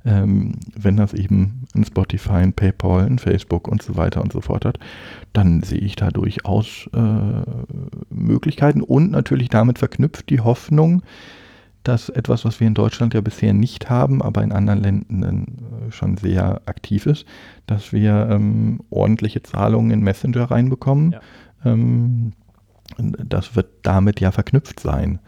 ähm, 0.07 0.53
wenn 0.75 0.95
das 0.95 1.13
eben 1.13 1.65
ein 1.75 1.83
Spotify, 1.83 2.33
ein 2.33 2.53
PayPal, 2.53 3.05
ein 3.05 3.19
Facebook 3.19 3.67
und 3.67 3.81
so 3.83 3.97
weiter 3.97 4.21
und 4.21 4.31
so 4.31 4.41
fort 4.41 4.63
hat, 4.65 4.79
dann 5.33 5.61
sehe 5.61 5.79
ich 5.79 5.95
da 5.95 6.09
durchaus 6.09 6.89
äh, 6.93 7.41
Möglichkeiten 8.09 8.81
und 8.81 9.11
natürlich 9.11 9.49
damit 9.49 9.79
verknüpft 9.79 10.29
die 10.29 10.39
Hoffnung, 10.39 11.03
dass 11.83 12.09
etwas, 12.09 12.45
was 12.45 12.59
wir 12.59 12.67
in 12.67 12.73
Deutschland 12.73 13.13
ja 13.13 13.21
bisher 13.21 13.53
nicht 13.53 13.89
haben, 13.89 14.21
aber 14.21 14.43
in 14.43 14.51
anderen 14.51 14.81
Ländern 14.81 15.45
äh, 15.87 15.91
schon 15.91 16.17
sehr 16.17 16.61
aktiv 16.65 17.05
ist, 17.05 17.25
dass 17.65 17.91
wir 17.91 18.29
ähm, 18.31 18.79
ordentliche 18.89 19.43
Zahlungen 19.43 19.91
in 19.91 20.01
Messenger 20.01 20.45
reinbekommen. 20.51 21.11
Ja. 21.11 21.21
Ähm, 21.65 22.33
das 22.97 23.55
wird 23.55 23.67
damit 23.83 24.21
ja 24.21 24.31
verknüpft 24.31 24.79
sein. 24.79 25.19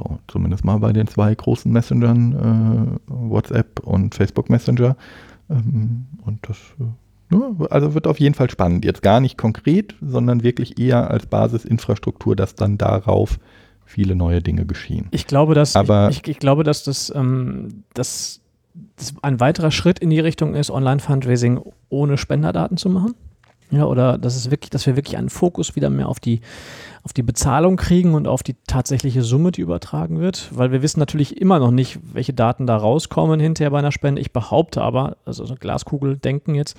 So, 0.00 0.18
zumindest 0.28 0.64
mal 0.64 0.78
bei 0.78 0.92
den 0.92 1.06
zwei 1.06 1.34
großen 1.34 1.70
Messengern, 1.70 2.98
äh, 3.06 3.12
WhatsApp 3.12 3.80
und 3.80 4.14
Facebook 4.14 4.48
Messenger. 4.48 4.96
Ähm, 5.50 6.06
und 6.24 6.38
das, 6.48 6.56
äh, 6.80 7.66
also 7.68 7.94
wird 7.94 8.06
auf 8.06 8.18
jeden 8.18 8.34
Fall 8.34 8.48
spannend. 8.48 8.84
Jetzt 8.84 9.02
gar 9.02 9.20
nicht 9.20 9.36
konkret, 9.36 9.94
sondern 10.00 10.42
wirklich 10.42 10.80
eher 10.80 11.10
als 11.10 11.26
Basisinfrastruktur, 11.26 12.34
dass 12.34 12.54
dann 12.54 12.78
darauf 12.78 13.38
viele 13.84 14.16
neue 14.16 14.40
Dinge 14.40 14.64
geschehen. 14.64 15.08
Ich 15.10 15.26
glaube, 15.26 15.54
dass, 15.54 15.76
Aber, 15.76 16.08
ich, 16.10 16.22
ich, 16.22 16.28
ich 16.28 16.38
glaube, 16.38 16.64
dass 16.64 16.82
das, 16.82 17.12
ähm, 17.14 17.84
das, 17.92 18.40
das 18.96 19.14
ein 19.20 19.38
weiterer 19.38 19.70
Schritt 19.70 19.98
in 19.98 20.08
die 20.08 20.20
Richtung 20.20 20.54
ist, 20.54 20.70
Online-Fundraising 20.70 21.60
ohne 21.90 22.16
Spenderdaten 22.16 22.78
zu 22.78 22.88
machen. 22.88 23.14
Ja, 23.70 23.84
oder 23.84 24.18
dass 24.18 24.36
es 24.36 24.50
wirklich, 24.50 24.70
dass 24.70 24.86
wir 24.86 24.96
wirklich 24.96 25.16
einen 25.16 25.28
Fokus 25.28 25.76
wieder 25.76 25.90
mehr 25.90 26.08
auf 26.08 26.18
die, 26.18 26.40
auf 27.04 27.12
die 27.12 27.22
Bezahlung 27.22 27.76
kriegen 27.76 28.14
und 28.14 28.26
auf 28.26 28.42
die 28.42 28.56
tatsächliche 28.66 29.22
Summe, 29.22 29.52
die 29.52 29.60
übertragen 29.60 30.18
wird, 30.18 30.50
weil 30.52 30.72
wir 30.72 30.82
wissen 30.82 30.98
natürlich 30.98 31.40
immer 31.40 31.58
noch 31.58 31.70
nicht, 31.70 31.98
welche 32.12 32.32
Daten 32.32 32.66
da 32.66 32.76
rauskommen 32.76 33.38
hinterher 33.38 33.70
bei 33.70 33.78
einer 33.78 33.92
Spende. 33.92 34.20
Ich 34.20 34.32
behaupte 34.32 34.82
aber, 34.82 35.16
also 35.24 35.44
so 35.46 35.54
Glaskugel 35.54 36.16
denken 36.16 36.54
jetzt, 36.54 36.76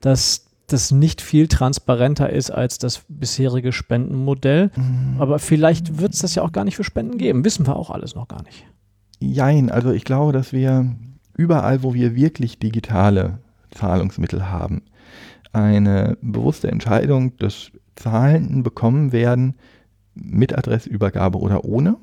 dass 0.00 0.46
das 0.66 0.90
nicht 0.90 1.20
viel 1.20 1.46
transparenter 1.46 2.30
ist 2.30 2.50
als 2.50 2.78
das 2.78 3.02
bisherige 3.08 3.72
Spendenmodell. 3.72 4.70
Mhm. 4.74 5.16
Aber 5.18 5.38
vielleicht 5.38 5.98
wird 5.98 6.14
es 6.14 6.20
das 6.20 6.34
ja 6.34 6.42
auch 6.42 6.52
gar 6.52 6.64
nicht 6.64 6.76
für 6.76 6.84
Spenden 6.84 7.18
geben. 7.18 7.44
Wissen 7.44 7.66
wir 7.66 7.76
auch 7.76 7.90
alles 7.90 8.14
noch 8.14 8.28
gar 8.28 8.42
nicht. 8.42 8.64
Jein, 9.20 9.70
also 9.70 9.90
ich 9.92 10.04
glaube, 10.04 10.32
dass 10.32 10.52
wir 10.52 10.94
überall, 11.36 11.82
wo 11.82 11.94
wir 11.94 12.14
wirklich 12.14 12.58
digitale 12.58 13.38
Zahlungsmittel 13.72 14.50
haben, 14.50 14.82
eine 15.54 16.16
bewusste 16.20 16.70
Entscheidung 16.70 17.36
des 17.38 17.70
Zahlenden 17.96 18.62
bekommen 18.62 19.12
werden, 19.12 19.54
mit 20.14 20.56
Adressübergabe 20.56 21.38
oder 21.38 21.64
ohne. 21.64 21.96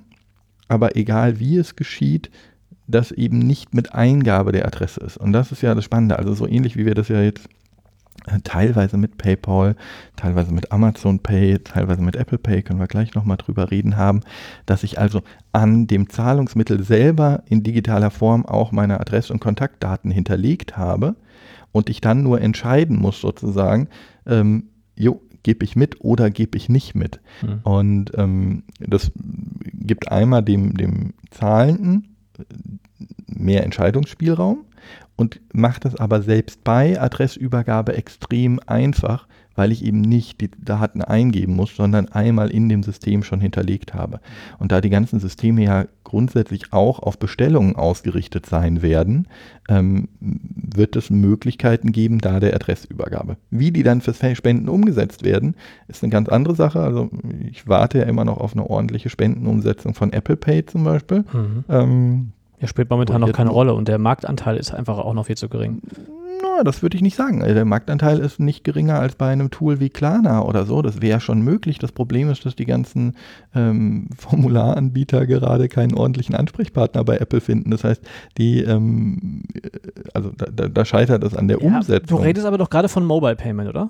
Aber 0.68 0.96
egal 0.96 1.40
wie 1.40 1.58
es 1.58 1.76
geschieht, 1.76 2.32
das 2.88 3.12
eben 3.12 3.40
nicht 3.40 3.74
mit 3.74 3.94
Eingabe 3.94 4.52
der 4.52 4.66
Adresse 4.66 5.00
ist. 5.02 5.18
Und 5.18 5.34
das 5.34 5.52
ist 5.52 5.62
ja 5.62 5.76
das 5.76 5.86
Spannende. 5.86 6.20
Also 6.20 6.34
so 6.34 6.48
ähnlich 6.48 6.76
wie 6.76 6.86
wir 6.86 6.96
das 6.96 7.08
ja 7.08 7.22
jetzt 7.22 7.48
äh, 8.28 8.40
teilweise 8.44 8.98
mit 8.98 9.18
PayPal, 9.18 9.76
teilweise 10.16 10.54
mit 10.54 10.72
Amazon 10.72 11.20
Pay, 11.20 11.60
teilweise 11.60 12.02
mit 12.02 12.16
Apple 12.16 12.38
Pay, 12.38 12.64
können 12.64 12.80
wir 12.80 12.88
gleich 12.88 13.14
nochmal 13.16 13.38
drüber 13.38 13.72
reden 13.72 13.98
haben, 13.98 14.22
dass 14.66 14.84
ich 14.84 15.00
also 15.00 15.22
an 15.52 15.88
dem 15.88 16.10
Zahlungsmittel 16.10 16.84
selber 16.84 17.44
in 17.48 17.64
digitaler 17.64 18.12
Form 18.12 18.46
auch 18.46 18.72
meine 18.72 19.00
Adresse- 19.00 19.34
und 19.34 19.40
Kontaktdaten 19.40 20.12
hinterlegt 20.12 20.78
habe 20.78 21.16
und 21.72 21.90
ich 21.90 22.02
dann 22.02 22.24
nur 22.24 22.42
entscheiden 22.42 22.98
muss 22.98 23.22
sozusagen, 23.22 23.88
ähm, 24.26 24.70
jo, 24.96 25.22
gebe 25.44 25.66
ich 25.66 25.76
mit 25.76 26.02
oder 26.02 26.30
gebe 26.30 26.58
ich 26.58 26.70
nicht 26.70 26.96
mit. 26.96 27.20
Mhm. 27.42 27.60
Und 27.64 28.12
ähm, 28.16 28.64
das 28.80 29.12
gibt 29.74 30.12
einmal 30.12 30.44
dem, 30.44 30.76
dem 30.76 31.14
Zahlenden 31.32 32.16
mehr 33.28 33.64
Entscheidungsspielraum 33.64 34.66
und 35.16 35.42
macht 35.54 35.86
es 35.86 35.96
aber 35.96 36.22
selbst 36.22 36.64
bei 36.64 37.00
Adressübergabe 37.00 37.96
extrem 37.96 38.60
einfach, 38.66 39.28
weil 39.56 39.72
ich 39.72 39.84
eben 39.86 40.02
nicht 40.02 40.42
die 40.42 40.50
Daten 40.64 41.02
eingeben 41.02 41.56
muss, 41.56 41.76
sondern 41.76 42.10
einmal 42.10 42.50
in 42.50 42.70
dem 42.70 42.84
System 42.84 43.24
schon 43.24 43.42
hinterlegt 43.42 43.94
habe. 43.94 44.20
Und 44.60 44.72
da 44.72 44.82
die 44.82 44.90
ganzen 44.90 45.20
Systeme 45.20 45.64
ja 45.64 45.86
grundsätzlich 46.04 46.74
auch 46.74 47.00
auf 47.00 47.20
Bestellungen 47.20 47.76
ausgerichtet 47.76 48.46
sein 48.46 48.82
werden, 48.82 49.28
ähm, 49.70 50.08
wird 50.20 50.96
es 50.96 51.10
Möglichkeiten 51.10 51.92
geben, 51.92 52.20
da 52.20 52.40
der 52.40 52.54
Adressübergabe. 52.56 53.38
Wie 53.50 53.72
die 53.72 53.84
dann 53.84 54.02
fürs 54.02 54.20
Spenden 54.36 54.70
umgesetzt 54.70 55.24
werden, 55.24 55.56
ist 55.88 56.04
eine 56.04 56.12
ganz 56.12 56.30
andere 56.30 56.56
Sache. 56.56 56.80
Also 56.80 57.10
ich 57.50 57.68
warte 57.68 58.00
ja 58.00 58.06
immer 58.06 58.26
noch 58.26 58.38
auf 58.38 58.54
eine 58.54 58.70
ordentliche 58.70 59.10
Spendenumsetzung 59.10 59.94
von 59.94 60.14
Apple 60.14 60.38
Pay 60.38 60.66
zum 60.66 60.84
Beispiel. 60.84 61.26
Mhm. 61.34 61.64
Ähm, 61.70 62.32
ja, 62.62 62.67
spielt 62.67 62.89
momentan 62.91 63.21
noch 63.21 63.32
keine 63.34 63.50
Rolle 63.50 63.74
und 63.74 63.88
der 63.88 63.97
Marktanteil 63.97 64.56
ist 64.58 64.71
einfach 64.71 65.00
auch 65.00 65.13
noch 65.13 65.26
viel 65.26 65.38
zu 65.38 65.50
gering. 65.50 65.82
Na, 66.43 66.63
das 66.63 66.84
würde 66.84 66.95
ich 66.95 67.02
nicht 67.02 67.15
sagen. 67.15 67.41
Also 67.41 67.56
der 67.56 67.65
Marktanteil 67.65 68.19
ist 68.19 68.39
nicht 68.39 68.63
geringer 68.63 69.00
als 69.00 69.15
bei 69.15 69.32
einem 69.32 69.50
Tool 69.50 69.80
wie 69.80 69.89
Klarna 69.89 70.43
oder 70.43 70.65
so. 70.65 70.82
Das 70.84 71.02
wäre 71.02 71.19
schon 71.19 71.41
möglich. 71.41 71.80
Das 71.80 71.91
Problem 71.91 72.30
ist, 72.30 72.45
dass 72.45 72.56
die 72.56 72.65
ganzen 72.65 73.15
ähm, 73.56 74.10
Formularanbieter 74.17 75.26
gerade 75.26 75.69
keinen 75.69 75.95
ordentlichen 75.95 76.36
Ansprechpartner 76.36 77.04
bei 77.04 77.17
Apple 77.17 77.41
finden. 77.41 77.71
Das 77.71 77.84
heißt, 77.84 78.04
die, 78.38 78.62
ähm, 78.62 79.43
äh, 79.54 79.69
also 80.13 80.32
da, 80.32 80.67
da, 80.67 80.86
scheitert 80.86 81.24
es 81.24 81.36
an 81.36 81.47
der 81.47 81.60
ja, 81.62 81.65
Umsetzung. 81.65 82.19
Du 82.19 82.24
redest 82.24 82.45
aber 82.45 82.60
doch 82.60 82.69
gerade 82.69 82.89
von 82.89 83.06
Mobile 83.06 83.36
Payment, 83.36 83.69
oder? 83.69 83.89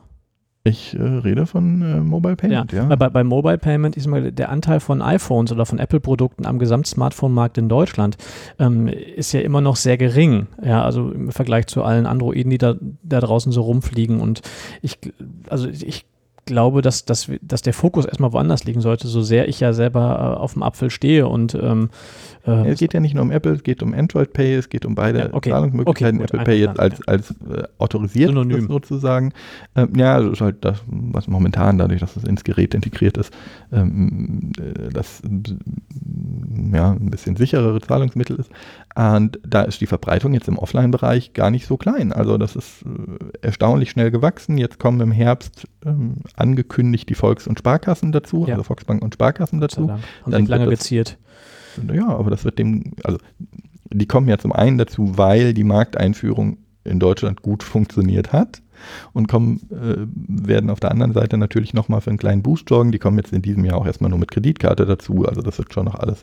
Ich 0.64 0.94
äh, 0.94 1.02
rede 1.02 1.48
von 1.48 1.82
äh, 1.82 2.02
Mobile 2.02 2.36
Payment, 2.36 2.72
ja. 2.72 2.88
ja. 2.88 2.96
Bei, 2.96 3.10
bei, 3.10 3.24
Mobile 3.24 3.58
Payment 3.58 3.98
ist 3.98 4.06
mal 4.06 4.32
der 4.32 4.50
Anteil 4.50 4.80
von 4.80 5.02
iPhones 5.02 5.52
oder 5.52 5.66
von 5.66 5.80
Apple-Produkten 5.80 6.46
am 6.46 6.60
Gesamtsmartphone-Markt 6.60 7.58
in 7.58 7.68
Deutschland 7.68 8.18
ähm, 8.60 8.88
ist 8.88 9.32
ja 9.32 9.42
immer 9.42 9.62
noch 9.62 9.76
sehr 9.76 9.98
gering. 9.98 10.48
Ja, 10.64 10.84
also 10.84 11.10
im 11.10 11.32
Vergleich 11.32 11.66
zu 11.66 11.84
allen 11.84 12.06
Androiden, 12.06 12.52
die 12.52 12.60
da, 12.60 12.76
da 13.02 13.20
draußen 13.22 13.52
so 13.52 13.62
rumfliegen. 13.62 14.22
Und 14.22 14.42
ich, 14.84 15.00
also 15.50 15.68
ich 15.68 16.06
glaube, 16.46 16.82
dass, 16.82 17.06
dass, 17.06 17.32
dass 17.42 17.62
der 17.62 17.74
Fokus 17.74 18.06
erstmal 18.06 18.34
woanders 18.34 18.64
liegen 18.64 18.82
sollte, 18.82 19.08
so 19.08 19.22
sehr 19.22 19.48
ich 19.48 19.60
ja 19.60 19.74
selber 19.74 20.36
äh, 20.38 20.40
auf 20.40 20.54
dem 20.54 20.64
Apfel 20.64 20.90
stehe 20.90 21.28
und 21.28 21.56
ähm, 21.56 21.90
äh, 22.46 22.70
es 22.70 22.80
geht 22.80 22.94
ja 22.94 23.00
nicht 23.00 23.14
nur 23.14 23.24
um 23.24 23.32
Apple, 23.32 23.54
es 23.54 23.64
geht 23.64 23.84
um 23.84 23.94
Android 23.94 24.34
Pay, 24.34 24.56
es 24.56 24.70
geht 24.70 24.86
um 24.86 24.96
beide 24.96 25.20
ja, 25.20 25.30
okay. 25.34 25.52
Zahlungsmöglichkeiten. 25.52 26.22
Okay, 26.22 26.26
Apple 26.26 26.44
Pay 26.44 26.60
jetzt 26.60 26.80
als, 26.80 27.08
als 27.08 27.32
äh, 27.32 27.64
autorisiert 27.78 28.30
Synonym. 28.30 28.68
sozusagen. 28.68 29.34
Ähm, 29.76 29.94
ja, 29.96 30.20
das 30.20 30.34
ist 30.34 30.42
halt 30.42 30.64
das, 30.66 30.82
was 30.88 31.28
momentan 31.28 31.78
dadurch, 31.78 32.00
dass 32.00 32.16
es 32.16 32.24
ins 32.24 32.44
Gerät 32.44 32.74
integriert 32.74 33.18
ist, 33.18 33.34
ähm, 33.72 34.52
äh, 34.60 34.90
das 34.92 35.22
ja, 36.74 36.92
ein 36.92 37.10
bisschen 37.10 37.36
sicherere 37.36 37.80
Zahlungsmittel 37.82 38.38
ist. 38.38 38.50
Und 38.96 39.40
da 39.48 39.62
ist 39.64 39.82
die 39.82 39.88
Verbreitung 39.88 40.34
jetzt 40.34 40.48
im 40.48 40.58
Offline-Bereich 40.58 41.34
gar 41.34 41.52
nicht 41.52 41.66
so 41.66 41.78
klein. 41.78 42.12
Also 42.12 42.38
das 42.38 42.56
ist 42.56 42.84
äh, 42.84 43.38
erstaunlich 43.42 43.92
schnell 43.92 44.12
gewachsen. 44.12 44.58
Jetzt 44.58 44.80
kommen 44.80 45.00
im 45.02 45.12
Herbst 45.12 45.68
ähm, 45.86 46.16
angekündigt 46.36 47.10
die 47.10 47.16
Volks- 47.16 47.48
und 47.48 47.60
Sparkassen 47.60 48.12
dazu, 48.12 48.46
Ja. 48.48 48.54
also 48.54 48.64
Volksbank 48.64 49.02
und 49.02 49.14
Sparkassen 49.14 49.60
dazu. 49.62 49.90
Haben 49.90 50.02
Dann 50.26 50.42
sich 50.42 50.50
lange 50.50 50.68
geziert. 50.68 51.18
Ja, 51.94 52.08
aber 52.08 52.30
das 52.30 52.46
wird 52.46 52.60
dem, 52.60 52.94
also 53.04 53.18
die 53.94 54.08
kommen 54.08 54.28
ja 54.28 54.38
zum 54.38 54.54
einen 54.54 54.78
dazu, 54.78 55.18
weil 55.18 55.54
die 55.54 55.64
Markteinführung 55.64 56.58
in 56.84 57.00
Deutschland 57.00 57.42
gut 57.42 57.64
funktioniert 57.64 58.34
hat 58.34 58.62
und 59.14 59.28
kommen, 59.28 59.62
äh, 59.72 60.08
werden 60.16 60.70
auf 60.70 60.80
der 60.80 60.92
anderen 60.92 61.14
Seite 61.14 61.38
natürlich 61.38 61.74
nochmal 61.74 62.02
für 62.02 62.10
einen 62.10 62.18
kleinen 62.18 62.42
Boost 62.42 62.70
sorgen. 62.70 62.92
Die 62.92 63.00
kommen 63.00 63.18
jetzt 63.18 63.34
in 63.34 63.42
diesem 63.42 63.66
Jahr 63.66 63.78
auch 63.78 63.86
erstmal 63.86 64.10
nur 64.10 64.20
mit 64.20 64.32
Kreditkarte 64.32 64.86
dazu, 64.86 65.26
also 65.28 65.42
das 65.42 65.58
wird 65.58 65.74
schon 65.74 65.86
noch 65.86 65.96
alles 65.96 66.22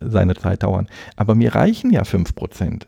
seine 0.00 0.34
Zeit 0.36 0.62
dauern. 0.62 0.88
Aber 1.16 1.34
mir 1.34 1.54
reichen 1.54 1.90
ja 1.90 2.02
5%. 2.02 2.82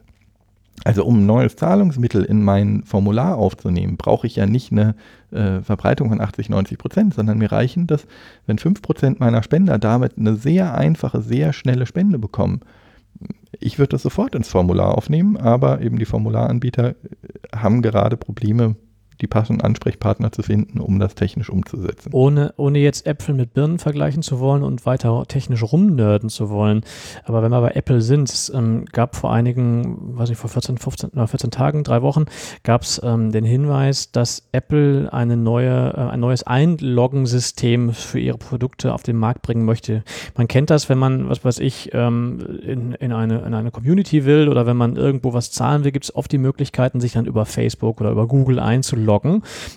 Also 0.84 1.04
um 1.04 1.20
ein 1.20 1.26
neues 1.26 1.56
Zahlungsmittel 1.56 2.24
in 2.24 2.42
mein 2.42 2.82
Formular 2.84 3.36
aufzunehmen, 3.36 3.96
brauche 3.96 4.26
ich 4.26 4.36
ja 4.36 4.46
nicht 4.46 4.72
eine 4.72 4.94
äh, 5.30 5.60
Verbreitung 5.60 6.08
von 6.08 6.20
80, 6.20 6.48
90 6.48 6.78
Prozent, 6.78 7.14
sondern 7.14 7.38
mir 7.38 7.52
reichen 7.52 7.86
das, 7.86 8.06
wenn 8.46 8.58
5 8.58 8.82
Prozent 8.82 9.20
meiner 9.20 9.42
Spender 9.42 9.78
damit 9.78 10.18
eine 10.18 10.36
sehr 10.36 10.74
einfache, 10.74 11.22
sehr 11.22 11.52
schnelle 11.52 11.86
Spende 11.86 12.18
bekommen. 12.18 12.60
Ich 13.60 13.78
würde 13.78 13.90
das 13.90 14.02
sofort 14.02 14.34
ins 14.34 14.48
Formular 14.48 14.96
aufnehmen, 14.96 15.36
aber 15.36 15.80
eben 15.82 15.98
die 15.98 16.04
Formularanbieter 16.04 16.90
äh, 16.90 16.94
haben 17.56 17.82
gerade 17.82 18.16
Probleme, 18.16 18.76
die 19.22 19.28
passenden 19.28 19.62
Ansprechpartner 19.62 20.32
zu 20.32 20.42
finden, 20.42 20.80
um 20.80 20.98
das 20.98 21.14
technisch 21.14 21.48
umzusetzen. 21.48 22.10
Ohne, 22.12 22.52
ohne 22.56 22.80
jetzt 22.80 23.06
Äpfel 23.06 23.34
mit 23.34 23.54
Birnen 23.54 23.78
vergleichen 23.78 24.22
zu 24.22 24.40
wollen 24.40 24.64
und 24.64 24.84
weiter 24.84 25.24
technisch 25.28 25.62
rumnörden 25.62 26.28
zu 26.28 26.50
wollen. 26.50 26.82
Aber 27.24 27.42
wenn 27.42 27.52
wir 27.52 27.60
bei 27.60 27.70
Apple 27.70 28.02
sind, 28.02 28.28
es 28.28 28.52
ähm, 28.52 28.84
gab 28.92 29.14
vor 29.14 29.32
einigen, 29.32 30.18
weiß 30.18 30.28
nicht, 30.28 30.38
vor 30.38 30.50
14, 30.50 30.76
15 30.76 31.10
oder 31.10 31.28
14 31.28 31.52
Tagen, 31.52 31.84
drei 31.84 32.02
Wochen, 32.02 32.24
gab 32.64 32.82
es 32.82 33.00
ähm, 33.04 33.30
den 33.30 33.44
Hinweis, 33.44 34.10
dass 34.10 34.48
Apple 34.50 35.08
eine 35.12 35.36
neue, 35.36 35.92
äh, 35.92 36.10
ein 36.10 36.20
neues 36.20 36.42
Einloggensystem 36.42 37.92
für 37.92 38.18
ihre 38.18 38.38
Produkte 38.38 38.92
auf 38.92 39.04
den 39.04 39.16
Markt 39.16 39.42
bringen 39.42 39.64
möchte. 39.64 40.02
Man 40.36 40.48
kennt 40.48 40.70
das, 40.70 40.88
wenn 40.88 40.98
man, 40.98 41.28
was 41.28 41.44
weiß 41.44 41.60
ich, 41.60 41.90
ähm, 41.92 42.40
in, 42.62 42.92
in, 42.92 43.12
eine, 43.12 43.38
in 43.42 43.54
eine 43.54 43.70
Community 43.70 44.24
will 44.24 44.48
oder 44.48 44.66
wenn 44.66 44.76
man 44.76 44.96
irgendwo 44.96 45.32
was 45.32 45.52
zahlen 45.52 45.84
will, 45.84 45.92
gibt 45.92 46.06
es 46.06 46.14
oft 46.14 46.32
die 46.32 46.38
Möglichkeiten, 46.38 47.00
sich 47.00 47.12
dann 47.12 47.26
über 47.26 47.46
Facebook 47.46 48.00
oder 48.00 48.10
über 48.10 48.26
Google 48.26 48.58
einzuloggen, 48.58 49.11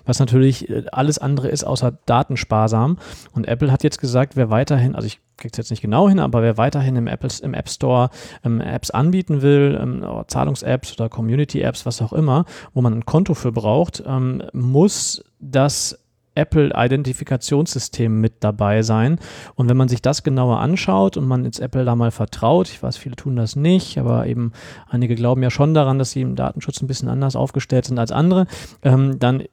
was 0.06 0.20
natürlich 0.20 0.70
äh, 0.70 0.84
alles 0.92 1.18
andere 1.18 1.50
ist 1.50 1.64
außer 1.64 1.98
datensparsam. 2.06 2.98
Und 3.34 3.48
Apple 3.48 3.72
hat 3.72 3.84
jetzt 3.84 4.00
gesagt, 4.00 4.36
wer 4.36 4.50
weiterhin, 4.50 4.96
also 4.96 5.08
ich 5.08 5.20
kriege 5.38 5.52
es 5.52 5.58
jetzt 5.58 5.70
nicht 5.70 5.82
genau 5.82 6.08
hin, 6.08 6.20
aber 6.20 6.42
wer 6.42 6.58
weiterhin 6.58 6.96
im, 6.96 7.08
Apple, 7.08 7.30
im 7.42 7.54
App 7.54 7.70
Store 7.70 8.10
ähm, 8.44 8.62
Apps 8.62 8.92
anbieten 8.92 9.42
will, 9.42 9.78
ähm, 9.82 10.04
oder 10.04 10.28
Zahlungs-Apps 10.28 10.94
oder 10.94 11.10
Community-Apps, 11.10 11.86
was 11.86 12.02
auch 12.02 12.14
immer, 12.14 12.46
wo 12.74 12.82
man 12.82 12.94
ein 12.94 13.06
Konto 13.06 13.34
für 13.34 13.52
braucht, 13.52 14.04
ähm, 14.06 14.44
muss 14.54 15.24
das 15.40 16.05
Apple-Identifikationssystem 16.36 18.22
mit 18.22 18.36
dabei 18.42 18.82
sein. 18.82 19.20
Und 19.56 19.70
wenn 19.70 19.78
man 19.78 19.88
sich 19.88 20.02
das 20.02 20.24
genauer 20.24 20.60
anschaut 20.60 21.18
und 21.18 21.28
man 21.28 21.46
jetzt 21.46 21.60
Apple 21.60 21.86
da 21.86 21.96
mal 21.96 22.12
vertraut, 22.12 22.70
ich 22.70 22.84
weiß, 22.84 22.98
viele 22.98 23.16
tun 23.16 23.36
das 23.36 23.56
nicht, 23.56 23.98
aber 23.98 24.28
eben 24.28 24.52
einige 24.90 25.16
glauben 25.16 25.42
ja 25.44 25.50
schon 25.50 25.74
daran, 25.74 26.00
dass 26.00 26.12
sie 26.12 26.22
im 26.22 26.36
Datenschutz 26.36 26.82
ein 26.82 26.88
bisschen 26.88 27.10
anders 27.10 27.36
aufgestellt 27.36 27.86
sind 27.86 28.00
als 28.00 28.12
andere, 28.12 28.46
ähm, 28.84 29.20
dann 29.20 29.42
äh, 29.42 29.48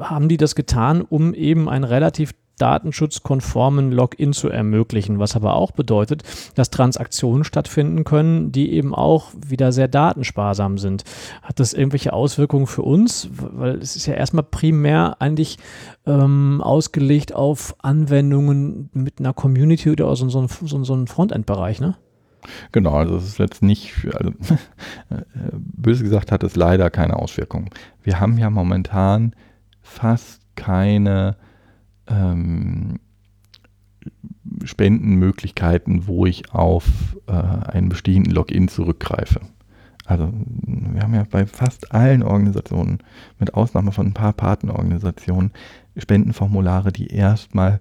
haben 0.00 0.28
die 0.28 0.36
das 0.36 0.54
getan, 0.54 1.02
um 1.02 1.34
eben 1.34 1.68
ein 1.68 1.84
relativ 1.84 2.32
datenschutzkonformen 2.58 3.92
Login 3.92 4.32
zu 4.32 4.48
ermöglichen, 4.48 5.18
was 5.18 5.36
aber 5.36 5.54
auch 5.54 5.72
bedeutet, 5.72 6.22
dass 6.54 6.70
Transaktionen 6.70 7.44
stattfinden 7.44 8.04
können, 8.04 8.52
die 8.52 8.72
eben 8.72 8.94
auch 8.94 9.32
wieder 9.46 9.72
sehr 9.72 9.88
datensparsam 9.88 10.78
sind. 10.78 11.04
Hat 11.42 11.58
das 11.60 11.72
irgendwelche 11.72 12.12
Auswirkungen 12.12 12.66
für 12.66 12.82
uns? 12.82 13.28
Weil 13.32 13.76
es 13.76 13.96
ist 13.96 14.06
ja 14.06 14.14
erstmal 14.14 14.44
primär 14.44 15.16
eigentlich 15.20 15.58
ähm, 16.06 16.60
ausgelegt 16.62 17.34
auf 17.34 17.74
Anwendungen 17.80 18.90
mit 18.92 19.18
einer 19.18 19.32
Community 19.32 19.90
oder 19.90 20.14
so, 20.14 20.28
so, 20.28 20.46
so, 20.46 20.84
so 20.84 20.92
einem 20.92 21.06
Frontend-Bereich, 21.06 21.80
ne? 21.80 21.96
Genau, 22.72 22.94
also 22.94 23.16
es 23.16 23.24
ist 23.24 23.38
jetzt 23.38 23.62
nicht, 23.62 23.94
also 24.14 24.32
böse 25.52 26.02
gesagt 26.02 26.32
hat 26.32 26.42
es 26.42 26.56
leider 26.56 26.90
keine 26.90 27.16
Auswirkungen. 27.16 27.70
Wir 28.02 28.18
haben 28.18 28.36
ja 28.36 28.50
momentan 28.50 29.34
fast 29.80 30.42
keine 30.56 31.36
ähm, 32.08 32.98
Spendenmöglichkeiten, 34.64 36.06
wo 36.06 36.26
ich 36.26 36.52
auf 36.52 37.16
äh, 37.26 37.32
einen 37.32 37.88
bestehenden 37.88 38.32
Login 38.32 38.68
zurückgreife. 38.68 39.40
Also 40.04 40.32
wir 40.32 41.02
haben 41.02 41.14
ja 41.14 41.24
bei 41.30 41.46
fast 41.46 41.92
allen 41.92 42.22
Organisationen, 42.22 42.98
mit 43.38 43.54
Ausnahme 43.54 43.92
von 43.92 44.06
ein 44.06 44.14
paar 44.14 44.32
Partnerorganisationen, 44.32 45.52
Spendenformulare, 45.96 46.92
die 46.92 47.06
erstmal 47.08 47.78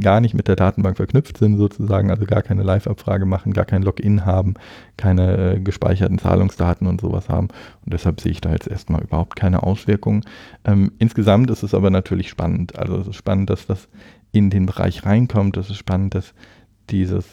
gar 0.00 0.20
nicht 0.20 0.34
mit 0.34 0.48
der 0.48 0.56
Datenbank 0.56 0.96
verknüpft 0.96 1.38
sind, 1.38 1.56
sozusagen, 1.56 2.10
also 2.10 2.24
gar 2.26 2.42
keine 2.42 2.62
Live-Abfrage 2.62 3.26
machen, 3.26 3.52
gar 3.52 3.64
kein 3.64 3.82
Login 3.82 4.24
haben, 4.24 4.54
keine 4.96 5.54
äh, 5.54 5.60
gespeicherten 5.60 6.18
Zahlungsdaten 6.18 6.86
und 6.86 7.00
sowas 7.00 7.28
haben. 7.28 7.48
Und 7.84 7.92
deshalb 7.92 8.20
sehe 8.20 8.32
ich 8.32 8.40
da 8.40 8.52
jetzt 8.52 8.68
erstmal 8.68 9.02
überhaupt 9.02 9.36
keine 9.36 9.62
Auswirkungen. 9.62 10.22
Ähm, 10.64 10.92
insgesamt 10.98 11.50
ist 11.50 11.62
es 11.62 11.74
aber 11.74 11.90
natürlich 11.90 12.28
spannend. 12.28 12.78
Also 12.78 12.96
es 12.96 13.08
ist 13.08 13.16
spannend, 13.16 13.50
dass 13.50 13.66
das 13.66 13.88
in 14.32 14.50
den 14.50 14.66
Bereich 14.66 15.04
reinkommt. 15.04 15.56
Es 15.56 15.70
ist 15.70 15.76
spannend, 15.76 16.14
dass 16.14 16.34
dieses 16.90 17.24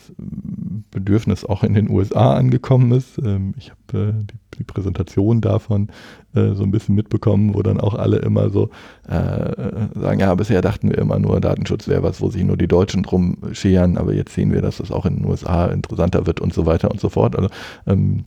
Bedürfnis 0.91 1.45
auch 1.45 1.63
in 1.63 1.73
den 1.73 1.89
USA 1.89 2.33
angekommen 2.33 2.91
ist. 2.91 3.17
Ähm, 3.19 3.53
ich 3.57 3.71
habe 3.71 4.09
äh, 4.09 4.13
die, 4.13 4.57
die, 4.57 4.63
Präsentation 4.63 5.41
davon 5.41 5.89
äh, 6.33 6.53
so 6.53 6.63
ein 6.63 6.71
bisschen 6.71 6.95
mitbekommen, 6.95 7.53
wo 7.53 7.61
dann 7.61 7.79
auch 7.79 7.93
alle 7.95 8.17
immer 8.17 8.49
so 8.49 8.69
äh, 9.07 9.89
sagen, 9.95 10.19
ja, 10.19 10.33
bisher 10.35 10.61
dachten 10.61 10.89
wir 10.89 10.97
immer 10.97 11.19
nur, 11.19 11.39
Datenschutz 11.39 11.87
wäre 11.87 12.03
was, 12.03 12.21
wo 12.21 12.29
sich 12.29 12.43
nur 12.43 12.57
die 12.57 12.67
Deutschen 12.67 13.03
drum 13.03 13.37
scheren, 13.51 13.97
aber 13.97 14.13
jetzt 14.13 14.33
sehen 14.33 14.51
wir, 14.51 14.61
dass 14.61 14.77
das 14.77 14.91
auch 14.91 15.05
in 15.05 15.17
den 15.17 15.25
USA 15.25 15.67
interessanter 15.67 16.25
wird 16.25 16.39
und 16.39 16.53
so 16.53 16.65
weiter 16.65 16.91
und 16.91 16.99
so 16.99 17.09
fort. 17.09 17.35
Also 17.35 17.49
ähm, 17.87 18.25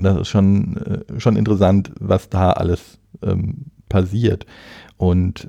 das 0.00 0.16
ist 0.18 0.28
schon, 0.28 0.80
schon 1.18 1.36
interessant, 1.36 1.92
was 2.00 2.30
da 2.30 2.52
alles 2.52 2.98
ähm, 3.22 3.66
passiert. 3.90 4.46
Und 5.00 5.48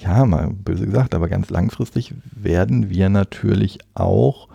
ja, 0.00 0.24
mal 0.24 0.50
böse 0.50 0.86
gesagt, 0.86 1.16
aber 1.16 1.28
ganz 1.28 1.50
langfristig 1.50 2.14
werden 2.30 2.88
wir 2.88 3.08
natürlich 3.08 3.80
auch 3.94 4.46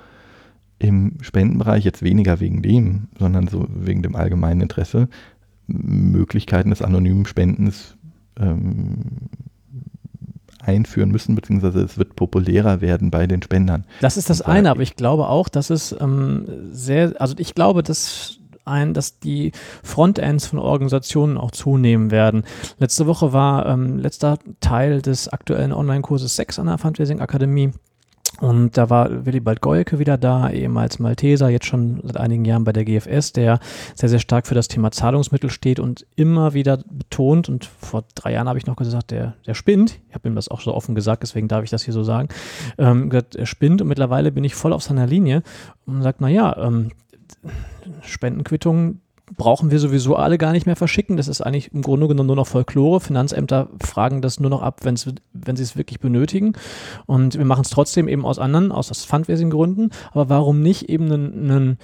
im 0.80 1.18
Spendenbereich 1.20 1.84
jetzt 1.84 2.02
weniger 2.02 2.40
wegen 2.40 2.62
dem, 2.62 3.10
sondern 3.20 3.50
so 3.50 3.68
wegen 3.70 4.02
dem 4.02 4.16
allgemeinen 4.16 4.62
Interesse 4.62 5.10
Möglichkeiten 5.68 6.70
des 6.70 6.82
anonymen 6.82 7.26
Spendens 7.26 7.98
ähm, 8.40 9.28
einführen 10.62 11.12
müssen, 11.12 11.36
beziehungsweise 11.36 11.82
es 11.82 11.98
wird 11.98 12.16
populärer 12.16 12.80
werden 12.80 13.12
bei 13.12 13.28
den 13.28 13.42
Spendern. 13.42 13.84
Das 14.00 14.16
ist 14.16 14.30
das 14.30 14.42
eine, 14.42 14.72
aber 14.72 14.84
ich 14.84 14.96
glaube 14.96 15.28
auch, 15.28 15.50
dass 15.50 15.70
es 15.70 15.94
ähm, 16.00 16.46
sehr, 16.72 17.14
also 17.20 17.36
ich 17.40 17.54
glaube, 17.54 17.84
dass 17.84 18.40
ein, 18.66 18.94
dass 18.94 19.20
die 19.20 19.52
Frontends 19.84 20.48
von 20.48 20.60
Organisationen 20.60 21.38
auch 21.38 21.52
zunehmen 21.52 22.12
werden. 22.12 22.44
Letzte 22.78 23.08
Woche 23.08 23.34
war 23.34 23.66
ähm, 23.68 24.00
letzter 24.00 24.40
Teil 24.60 25.02
des 25.02 25.28
aktuellen 25.30 25.74
Online-Kurses 25.74 26.36
6 26.36 26.60
an 26.60 26.68
der 26.68 26.78
Fundraising 26.78 27.20
Akademie. 27.20 27.72
Und 28.42 28.78
da 28.78 28.90
war 28.90 29.26
Willibald 29.26 29.62
Goyke 29.62 29.98
wieder 29.98 30.18
da, 30.18 30.50
ehemals 30.50 31.00
Malteser, 31.00 31.50
jetzt 31.50 31.68
schon 31.68 32.02
seit 32.04 32.18
einigen 32.18 32.44
Jahren 32.44 32.66
bei 32.66 32.74
der 32.74 32.84
GFS, 32.84 33.32
der 33.32 33.60
sehr, 33.94 34.10
sehr 34.10 34.20
stark 34.20 34.46
für 34.46 34.56
das 34.56 34.68
Thema 34.68 34.92
Zahlungsmittel 34.92 35.50
steht 35.50 35.80
und 35.80 36.06
immer 36.16 36.54
wieder 36.54 36.78
betont, 36.90 37.48
und 37.48 37.66
vor 37.66 38.04
drei 38.14 38.34
Jahren 38.34 38.50
habe 38.50 38.60
ich 38.60 38.66
noch 38.66 38.76
gesagt, 38.76 39.12
der, 39.12 39.36
der 39.46 39.54
spinnt, 39.54 40.00
ich 40.10 40.16
habe 40.16 40.28
ihm 40.28 40.36
das 40.36 40.50
auch 40.50 40.60
so 40.60 40.74
offen 40.74 40.96
gesagt, 40.96 41.24
deswegen 41.24 41.48
darf 41.48 41.64
ich 41.64 41.70
das 41.70 41.84
hier 41.84 41.94
so 41.94 42.04
sagen, 42.04 42.28
ähm, 42.78 43.10
gesagt, 43.10 43.36
er 43.36 43.46
spinnt 43.46 43.82
und 43.82 43.88
mittlerweile 43.88 44.34
bin 44.34 44.44
ich 44.44 44.56
voll 44.56 44.74
auf 44.74 44.84
seiner 44.84 45.08
Linie 45.08 45.42
und 45.86 46.02
sagt, 46.02 46.20
naja, 46.20 46.58
ähm, 46.58 46.92
Spendenquittungen 48.08 49.02
brauchen 49.38 49.72
wir 49.72 49.80
sowieso 49.80 50.16
alle 50.16 50.38
gar 50.38 50.52
nicht 50.52 50.66
mehr 50.66 50.76
verschicken. 50.76 51.18
Das 51.18 51.28
ist 51.28 51.42
eigentlich 51.42 51.74
im 51.74 51.82
Grunde 51.82 52.08
genommen 52.08 52.28
nur 52.28 52.36
noch 52.36 52.48
Folklore. 52.48 53.00
Finanzämter 53.00 53.70
fragen 53.84 54.22
das 54.22 54.40
nur 54.40 54.50
noch 54.50 54.62
ab, 54.62 54.82
wenn's, 54.84 55.10
wenn 55.34 55.56
sie 55.56 55.64
es 55.64 55.76
wirklich 55.76 56.00
benötigen. 56.00 56.54
Und 57.06 57.38
wir 57.38 57.46
machen 57.46 57.62
es 57.62 57.72
trotzdem 57.72 58.08
eben 58.08 58.26
aus 58.26 58.38
anderen, 58.38 58.72
aus 58.72 59.04
Fundraising-Gründen. 59.04 59.90
Aber 60.12 60.30
warum 60.30 60.62
nicht 60.62 60.90
eben 60.90 61.12
einen, 61.12 61.52
einen 61.52 61.78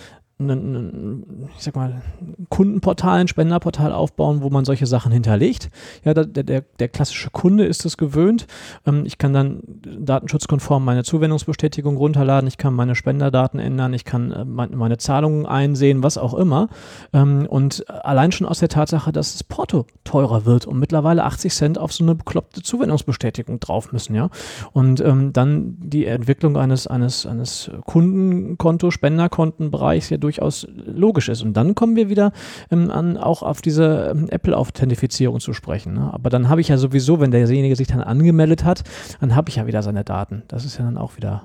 ein, 0.50 1.48
ich 1.58 1.64
sag 1.64 1.76
mal, 1.76 2.02
Kundenportal, 2.50 3.20
ein 3.20 3.28
Spenderportal 3.28 3.92
aufbauen, 3.92 4.42
wo 4.42 4.50
man 4.50 4.66
solche 4.66 4.86
Sachen 4.86 5.12
hinterlegt. 5.12 5.70
Ja, 6.04 6.14
der, 6.14 6.26
der, 6.26 6.62
der 6.62 6.88
klassische 6.90 7.30
Kunde 7.30 7.66
ist 7.66 7.86
es 7.86 7.98
gewöhnt. 7.98 8.48
Ähm, 8.86 9.04
ich 9.06 9.18
kann 9.18 9.34
dann 9.34 9.62
datenschutzkonform 9.84 10.84
meine 10.84 11.04
Zuwendungsbestätigung 11.04 11.98
runterladen, 11.98 12.48
ich 12.48 12.58
kann 12.58 12.74
meine 12.74 12.96
Spenderdaten 12.96 13.60
ändern, 13.60 13.94
ich 13.94 14.06
kann 14.06 14.32
äh, 14.32 14.46
meine 14.46 14.98
Zahlungen 14.98 15.46
einsehen, 15.46 16.04
was 16.04 16.18
auch 16.18 16.34
immer. 16.34 16.70
Ähm, 17.14 17.46
und 17.48 17.90
allein 17.90 18.32
schon 18.32 18.48
aus 18.48 18.60
der 18.60 18.70
Tatsache, 18.70 19.12
dass 19.12 19.34
das 19.34 19.44
Porto 19.44 19.86
teurer 20.04 20.46
wird 20.46 20.66
und 20.66 20.80
mittlerweile 20.80 21.24
80 21.24 21.54
Cent 21.54 21.78
auf 21.78 21.94
so 21.94 22.04
eine 22.04 22.16
bekloppte 22.16 22.62
Zuwendungsbestätigung 22.62 23.60
drauf 23.60 23.92
müssen, 23.92 24.16
ja. 24.16 24.30
Und 24.74 25.02
ähm, 25.02 25.34
dann 25.34 25.78
die 25.80 26.06
Entwicklung 26.06 26.58
eines, 26.58 26.88
eines, 26.88 27.26
eines 27.26 27.72
Kundenkonto, 27.86 28.92
Spenderkontenbereichs 28.92 30.10
ja 30.10 30.18
durchaus 30.32 30.68
logisch 30.86 31.30
ist. 31.30 31.44
Und 31.44 31.54
dann 31.54 31.76
kommen 31.76 31.96
wir 31.96 32.10
wieder 32.10 32.32
ähm, 32.72 32.90
an, 32.90 33.18
auch 33.18 33.44
auf 33.44 33.62
diese 33.62 34.12
ähm, 34.12 34.30
Apple-Authentifizierung 34.30 35.40
zu 35.40 35.54
sprechen. 35.54 35.94
Ne? 35.94 36.10
Aber 36.14 36.30
dann 36.30 36.50
habe 36.50 36.62
ich 36.62 36.70
ja 36.70 36.78
sowieso, 36.78 37.20
wenn 37.20 37.32
derjenige 37.32 37.76
sich 37.76 37.88
dann 37.88 38.02
angemeldet 38.02 38.64
hat, 38.64 38.84
dann 39.20 39.36
habe 39.36 39.50
ich 39.50 39.58
ja 39.58 39.68
wieder 39.68 39.84
seine 39.84 40.04
Daten. 40.04 40.44
Das 40.48 40.66
ist 40.66 40.78
ja 40.78 40.86
dann 40.86 40.98
auch 40.98 41.18
wieder 41.18 41.44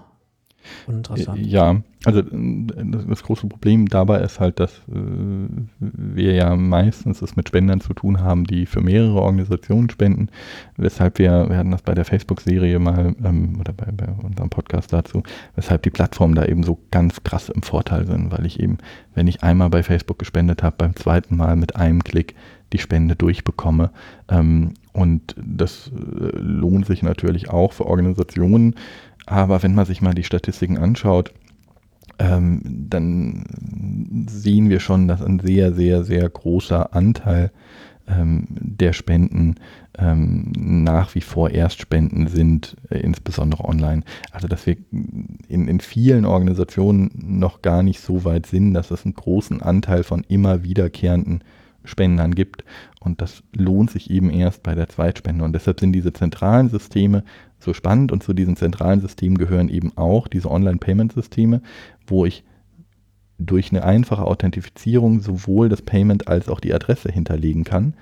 Uninteressant. 0.87 1.47
Ja, 1.47 1.77
also 2.05 2.23
das 2.23 3.23
große 3.23 3.49
Problem 3.49 3.89
dabei 3.89 4.21
ist 4.21 4.39
halt, 4.39 4.61
dass 4.61 4.73
äh, 4.89 5.49
wir 5.81 6.35
ja 6.35 6.55
meistens 6.55 7.21
es 7.21 7.35
mit 7.35 7.49
Spendern 7.49 7.81
zu 7.81 7.95
tun 7.95 8.21
haben, 8.21 8.45
die 8.45 8.67
für 8.67 8.81
mehrere 8.81 9.21
Organisationen 9.21 9.91
spenden, 9.91 10.29
weshalb 10.77 11.19
wir, 11.19 11.49
wir 11.49 11.57
hatten 11.57 11.73
das 11.73 11.83
bei 11.83 11.95
der 11.95 12.05
Facebook-Serie 12.05 12.79
mal, 12.79 13.17
ähm, 13.25 13.59
oder 13.59 13.73
bei, 13.73 13.91
bei, 13.91 14.07
unserem 14.23 14.51
Podcast 14.51 14.93
dazu, 14.93 15.23
weshalb 15.57 15.83
die 15.83 15.91
Plattformen 15.91 16.35
da 16.35 16.45
eben 16.45 16.63
so 16.63 16.79
ganz 16.91 17.23
krass 17.25 17.49
im 17.49 17.63
Vorteil 17.63 18.07
sind, 18.07 18.31
weil 18.31 18.47
ich 18.47 18.61
eben, 18.61 18.79
wenn 19.15 19.27
ich 19.27 19.43
einmal 19.43 19.71
bei 19.71 19.83
Facebook 19.83 20.19
gespendet 20.19 20.63
habe, 20.63 20.77
beim 20.79 20.95
zweiten 20.95 21.37
Mal 21.37 21.57
mit 21.57 21.77
einem 21.77 22.05
Klick 22.05 22.35
die 22.73 22.79
Spende 22.79 23.17
durchbekomme. 23.17 23.91
Ähm, 24.29 24.75
und 24.93 25.35
das 25.37 25.91
äh, 25.95 26.39
lohnt 26.39 26.87
sich 26.87 27.03
natürlich 27.03 27.51
auch 27.51 27.73
für 27.73 27.87
Organisationen, 27.87 28.75
aber 29.27 29.63
wenn 29.63 29.75
man 29.75 29.87
sich 29.87 30.01
mal 30.01 30.15
die 30.15 30.25
Statistiken 30.25 30.79
anschaut, 30.79 31.33
ähm, 32.19 32.61
dann 32.65 33.45
sehen 34.29 34.71
wir 34.71 34.81
schon, 34.81 35.09
dass 35.09 35.23
ein 35.23 35.41
sehr, 35.41 35.75
sehr, 35.75 36.05
sehr 36.05 36.29
großer 36.29 36.95
Anteil 36.95 37.51
ähm, 38.09 38.47
der 38.49 38.93
Spenden 38.93 39.57
ähm, 39.99 40.53
nach 40.55 41.15
wie 41.15 41.21
vor 41.21 41.51
Erstspenden 41.51 42.29
sind, 42.29 42.77
äh, 42.91 42.99
insbesondere 42.99 43.65
online. 43.65 44.03
Also 44.31 44.49
dass 44.49 44.67
wir 44.67 44.77
in, 44.93 45.69
in 45.69 45.81
vielen 45.81 46.25
Organisationen 46.25 47.11
noch 47.15 47.63
gar 47.63 47.83
nicht 47.83 48.01
so 48.01 48.25
weit 48.25 48.47
sind, 48.47 48.75
dass 48.75 48.91
es 48.91 49.05
einen 49.05 49.15
großen 49.15 49.61
Anteil 49.61 50.05
von 50.05 50.25
immer 50.29 50.63
wiederkehrenden 50.63 51.43
Spendern 51.85 52.35
gibt. 52.35 52.65
Und 53.01 53.21
das 53.21 53.43
lohnt 53.53 53.91
sich 53.91 54.11
eben 54.11 54.31
erst 54.31 54.63
bei 54.63 54.75
der 54.75 54.89
Zweitspende. 54.89 55.45
Und 55.45 55.53
deshalb 55.53 55.81
sind 55.81 55.93
diese 55.93 56.13
zentralen 56.13 56.69
Systeme 56.69 57.25
so 57.67 57.75
spannend 57.75 58.13
und 58.13 58.23
zu 58.23 58.33
diesen 58.33 58.57
zentralen 58.57 59.03
Systemen 59.03 59.37
gehören 59.37 59.69
eben 59.69 59.93
auch 59.97 60.29
diese 60.29 60.51
Online-Payment-Systeme, 60.51 61.61
wo 62.07 62.25
ich 62.25 62.45
durch 63.39 63.71
eine 63.71 63.85
einfache 63.85 64.25
Authentifizierung 64.25 65.21
sowohl 65.21 65.69
das 65.69 65.83
Payment 65.83 66.27
als 66.29 66.49
auch 66.49 66.61
die 66.61 66.73
Adresse 66.73 67.13
hinterlegen 67.13 67.65
kann. 67.65 67.93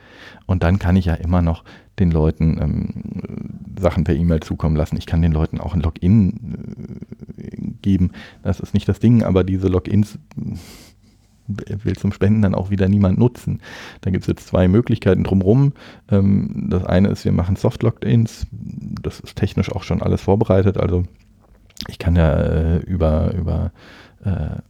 Und 0.46 0.62
dann 0.62 0.78
kann 0.78 0.94
ich 0.94 1.06
ja 1.06 1.14
immer 1.14 1.42
noch 1.42 1.64
den 1.98 2.12
Leuten 2.12 2.58
ähm, 2.60 3.74
Sachen 3.80 4.04
per 4.04 4.14
E-Mail 4.14 4.40
zukommen 4.40 4.76
lassen. 4.76 4.96
Ich 4.96 5.06
kann 5.06 5.22
den 5.22 5.32
Leuten 5.32 5.60
auch 5.60 5.74
ein 5.74 5.80
Login 5.80 6.56
äh, 7.36 7.70
geben. 7.82 8.12
Das 8.42 8.60
ist 8.60 8.74
nicht 8.74 8.88
das 8.88 9.00
Ding, 9.00 9.24
aber 9.24 9.42
diese 9.42 9.66
Logins 9.66 10.18
will 11.46 11.96
zum 11.96 12.12
Spenden 12.12 12.42
dann 12.42 12.54
auch 12.54 12.70
wieder 12.70 12.88
niemand 12.88 13.18
nutzen. 13.18 13.60
Da 14.00 14.10
gibt 14.10 14.24
es 14.24 14.28
jetzt 14.28 14.46
zwei 14.46 14.68
Möglichkeiten 14.68 15.24
drumherum. 15.24 15.72
Ähm, 16.10 16.66
das 16.70 16.84
eine 16.84 17.08
ist, 17.08 17.24
wir 17.24 17.32
machen 17.32 17.56
Soft-Logins. 17.56 18.46
Das 18.50 19.20
ist 19.20 19.36
technisch 19.36 19.70
auch 19.72 19.82
schon 19.82 20.02
alles 20.02 20.22
vorbereitet. 20.22 20.78
Also 20.78 21.04
ich 21.88 21.98
kann 21.98 22.16
ja 22.16 22.40
äh, 22.40 22.78
über, 22.78 23.34
über 23.34 23.72
äh, 24.24 24.60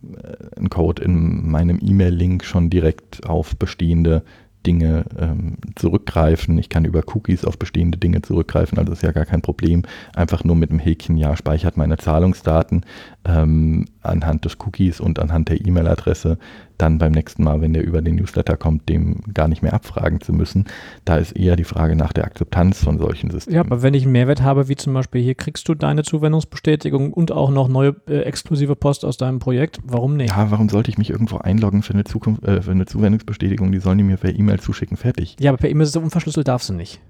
einen 0.57 0.70
Code 0.70 1.03
in 1.03 1.49
meinem 1.49 1.79
E-Mail-Link 1.81 2.45
schon 2.45 2.70
direkt 2.70 3.27
auf 3.27 3.57
bestehende 3.57 4.22
Dinge 4.66 5.05
ähm, 5.18 5.57
zurückgreifen. 5.77 6.57
Ich 6.59 6.68
kann 6.68 6.85
über 6.85 7.03
Cookies 7.14 7.45
auf 7.45 7.59
bestehende 7.59 7.99
Dinge 7.99 8.22
zurückgreifen, 8.22 8.79
also 8.79 8.93
ist 8.93 9.03
ja 9.03 9.12
gar 9.12 9.27
kein 9.27 9.43
Problem. 9.43 9.83
Einfach 10.14 10.45
nur 10.45 10.57
mit 10.57 10.70
dem 10.70 10.79
Häkchen, 10.79 11.16
ja, 11.16 11.37
speichert 11.37 11.77
meine 11.77 11.99
Zahlungsdaten 11.99 12.85
ähm, 13.25 13.87
anhand 14.03 14.45
des 14.45 14.57
Cookies 14.61 15.01
und 15.01 15.18
anhand 15.18 15.49
der 15.49 15.64
E-Mail-Adresse 15.64 16.39
dann 16.79 16.99
beim 16.99 17.12
nächsten 17.12 17.45
Mal, 17.45 17.61
wenn 17.61 17.72
der 17.72 17.85
über 17.85 18.03
den 18.03 18.16
Newsletter 18.16 18.57
kommt, 18.57 18.89
dem 18.89 19.20
gar 19.33 19.49
nicht 19.49 19.62
mehr 19.62 19.75
abfragen 19.75 20.20
zu 20.20 20.33
müssen. 20.33 20.64
Da 21.05 21.16
ist 21.16 21.33
eher 21.33 21.57
die 21.57 21.64
Frage 21.64 21.97
nach 21.97 22.12
der 22.12 22.25
Akzeptanz 22.25 22.83
von 22.83 22.99
solchen 22.99 23.31
Systemen. 23.31 23.55
Ja, 23.55 23.61
aber 23.61 23.83
wenn 23.83 23.95
ich 23.95 24.05
einen 24.05 24.12
Mehrwert 24.12 24.43
habe, 24.43 24.68
wie 24.68 24.77
zum 24.77 24.95
Beispiel 24.95 25.22
hier 25.22 25.35
kriegst 25.35 25.68
du 25.68 25.75
deine 25.75 26.03
Zuwendungsbestätigung 26.03 27.12
und 27.12 27.33
auch 27.33 27.51
noch 27.51 27.68
neue 27.68 27.97
äh, 28.09 28.22
exklusive 28.22 28.77
Post 28.77 29.05
aus 29.05 29.16
deinem 29.16 29.39
Projekt, 29.39 29.79
warum 29.85 30.16
nicht? 30.16 30.31
Ja, 30.31 30.51
warum 30.51 30.68
sollte 30.68 30.91
ich 30.91 30.99
mich 30.99 31.11
irgendwo 31.11 31.39
einloggen 31.39 31.83
für 31.83 31.95
eine, 31.95 32.05
Zukunft, 32.05 32.45
äh, 32.45 32.62
für 32.62 32.72
eine 32.72 32.87
Zuwendungsbestätigung? 32.87 33.70
Die 33.72 33.79
sollen 33.79 33.99
die 33.99 34.05
mir 34.05 34.16
per 34.16 34.35
E-Mail 34.35 34.61
zuschicken, 34.61 34.97
fertig. 34.97 35.37
Ja, 35.41 35.51
aber 35.51 35.59
per 35.59 35.70
E-Mail 35.70 35.85
ist 35.85 35.91
es 35.91 35.97
unverschlüsselt, 35.97 36.49
darfst 36.49 36.68
du 36.68 36.75
nicht. 36.75 37.01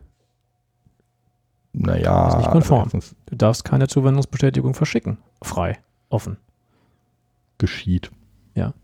Naja. 1.74 2.24
Das 2.24 2.34
ist 2.34 2.38
nicht 2.38 2.50
konform. 2.50 2.88
Du 3.26 3.36
darfst 3.36 3.64
keine 3.64 3.88
Zuwendungsbestätigung 3.88 4.74
verschicken. 4.74 5.18
Frei, 5.42 5.78
offen. 6.08 6.36
Geschieht. 7.58 8.10
Ja. 8.54 8.74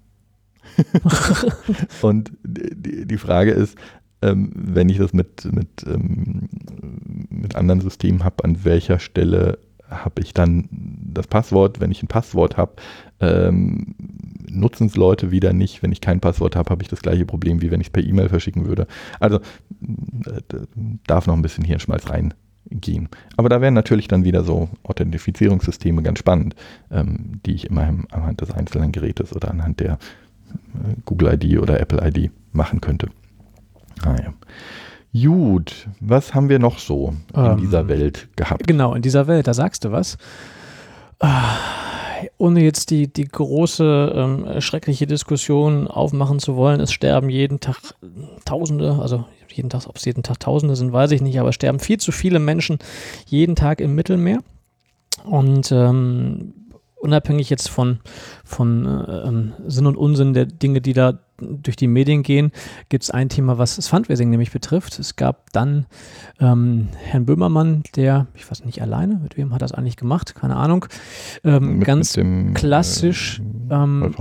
und 2.03 2.33
die, 2.45 3.07
die, 3.07 3.19
Frage 3.19 3.53
ist, 3.53 3.77
ähm, 4.23 4.53
wenn 4.55 4.89
ich 4.89 4.99
das 4.99 5.13
mit, 5.13 5.45
mit, 5.53 5.69
ähm, 5.87 6.49
mit 7.31 7.57
anderen 7.57 7.81
Systemen 7.81 8.25
habe, 8.25 8.45
an 8.45 8.65
welcher 8.65 8.99
Stelle 8.99 9.59
habe 9.91 10.23
ich 10.23 10.35
dann 10.35 10.69
das 10.71 11.27
Passwort? 11.27 11.81
Wenn 11.81 11.91
ich 11.91 12.03
ein 12.03 12.09
Passwort 12.09 12.57
habe, 12.57 12.75
ähm, 13.21 13.95
nutzen 14.49 14.87
es 14.87 14.97
Leute 14.97 15.31
wieder 15.31 15.53
nicht. 15.53 15.83
Wenn 15.83 15.93
ich 15.93 16.01
kein 16.01 16.21
Passwort 16.21 16.57
habe, 16.57 16.71
habe 16.71 16.83
ich 16.83 16.89
das 16.89 17.03
gleiche 17.03 17.27
Problem, 17.27 17.63
wie 17.63 17.71
wenn 17.71 17.81
ich 17.81 17.89
es 17.89 17.93
per 17.93 18.05
E-Mail 18.05 18.29
verschicken 18.29 18.67
würde. 18.67 18.87
Also 19.19 19.37
äh, 19.37 20.43
darf 21.07 21.27
noch 21.27 21.35
ein 21.35 21.43
bisschen 21.43 21.65
Hirnschmalz 21.65 22.07
reingehen. 22.09 23.09
Aber 23.37 23.49
da 23.49 23.61
wären 23.61 23.75
natürlich 23.75 24.09
dann 24.09 24.25
wieder 24.25 24.45
so 24.45 24.69
Authentifizierungssysteme 24.85 26.03
ganz 26.03 26.19
spannend, 26.19 26.55
ähm, 26.91 27.41
die 27.45 27.55
ich 27.55 27.67
immer 27.67 27.83
anhand 28.11 28.41
des 28.41 28.51
einzelnen 28.51 28.93
Gerätes 28.93 29.35
oder 29.35 29.51
anhand 29.51 29.81
der 29.81 29.99
Google 31.05 31.35
ID 31.35 31.59
oder 31.59 31.81
Apple 31.81 32.07
ID 32.07 32.31
machen 32.53 32.81
könnte. 32.81 33.09
Ah, 34.03 34.17
ja. 34.23 34.35
Gut, 35.13 35.89
was 35.99 36.35
haben 36.35 36.49
wir 36.49 36.59
noch 36.59 36.79
so 36.79 37.15
in 37.35 37.45
ähm, 37.45 37.57
dieser 37.59 37.89
Welt 37.89 38.29
gehabt? 38.37 38.67
Genau, 38.67 38.95
in 38.95 39.03
dieser 39.03 39.27
Welt, 39.27 39.49
da 39.49 39.55
sagst 39.55 39.85
du 39.85 39.91
was. 39.91 40.19
Ah, 41.19 41.57
ohne 42.39 42.63
jetzt 42.63 42.91
die, 42.91 43.13
die 43.13 43.25
große, 43.25 44.13
ähm, 44.15 44.61
schreckliche 44.61 45.07
Diskussion 45.07 45.89
aufmachen 45.89 46.39
zu 46.39 46.57
wollen, 46.57 46.81
es 46.81 46.93
sterben 46.93 47.29
jeden 47.29 47.61
Tag 47.61 47.77
Tausende, 48.45 48.99
also 49.01 49.25
jeden 49.49 49.69
Tag, 49.69 49.89
ob 49.89 49.97
es 49.97 50.05
jeden 50.05 50.23
Tag 50.23 50.39
Tausende 50.39 50.77
sind, 50.77 50.93
weiß 50.93 51.11
ich 51.11 51.23
nicht, 51.23 51.41
aber 51.41 51.49
es 51.49 51.57
sterben 51.57 51.81
viel 51.81 51.99
zu 51.99 52.13
viele 52.13 52.39
Menschen 52.39 52.79
jeden 53.27 53.57
Tag 53.57 53.81
im 53.81 53.95
Mittelmeer. 53.95 54.39
Und 55.25 55.73
ähm, 55.73 56.55
unabhängig 57.01 57.51
jetzt 57.51 57.69
von, 57.69 57.99
von 58.45 58.87
äh, 58.87 59.29
ähm, 59.29 59.53
Sinn 59.67 59.87
und 59.87 59.97
Unsinn 59.97 60.35
der 60.35 60.47
Dinge, 60.47 60.81
die 60.81 60.93
da 60.93 61.19
durch 61.41 61.77
die 61.77 61.87
Medien 61.87 62.23
gehen, 62.23 62.53
gibt 62.89 63.05
es 63.05 63.11
ein 63.11 63.29
Thema, 63.29 63.59
was 63.59 63.77
das 63.77 63.89
Fundraising 63.89 64.31
nämlich 64.31 64.53
betrifft. 64.53 64.99
Es 64.99 65.17
gab 65.17 65.51
dann 65.53 65.87
ähm, 66.39 66.89
Herrn 66.97 67.25
Böhmermann, 67.25 67.83
der, 67.97 68.27
ich 68.35 68.51
weiß 68.51 68.65
nicht 68.65 68.83
alleine, 68.83 69.19
mit 69.23 69.37
wem 69.37 69.55
hat 69.55 69.63
das 69.63 69.73
eigentlich 69.73 69.97
gemacht, 69.97 70.35
keine 70.35 70.57
Ahnung, 70.57 70.87
ähm, 71.45 71.79
mit, 71.79 71.87
ganz 71.87 72.17
mit 72.17 72.27
dem, 72.27 72.55
klassisch 72.55 73.41
äh, 73.71 73.75
ähm, 73.75 74.15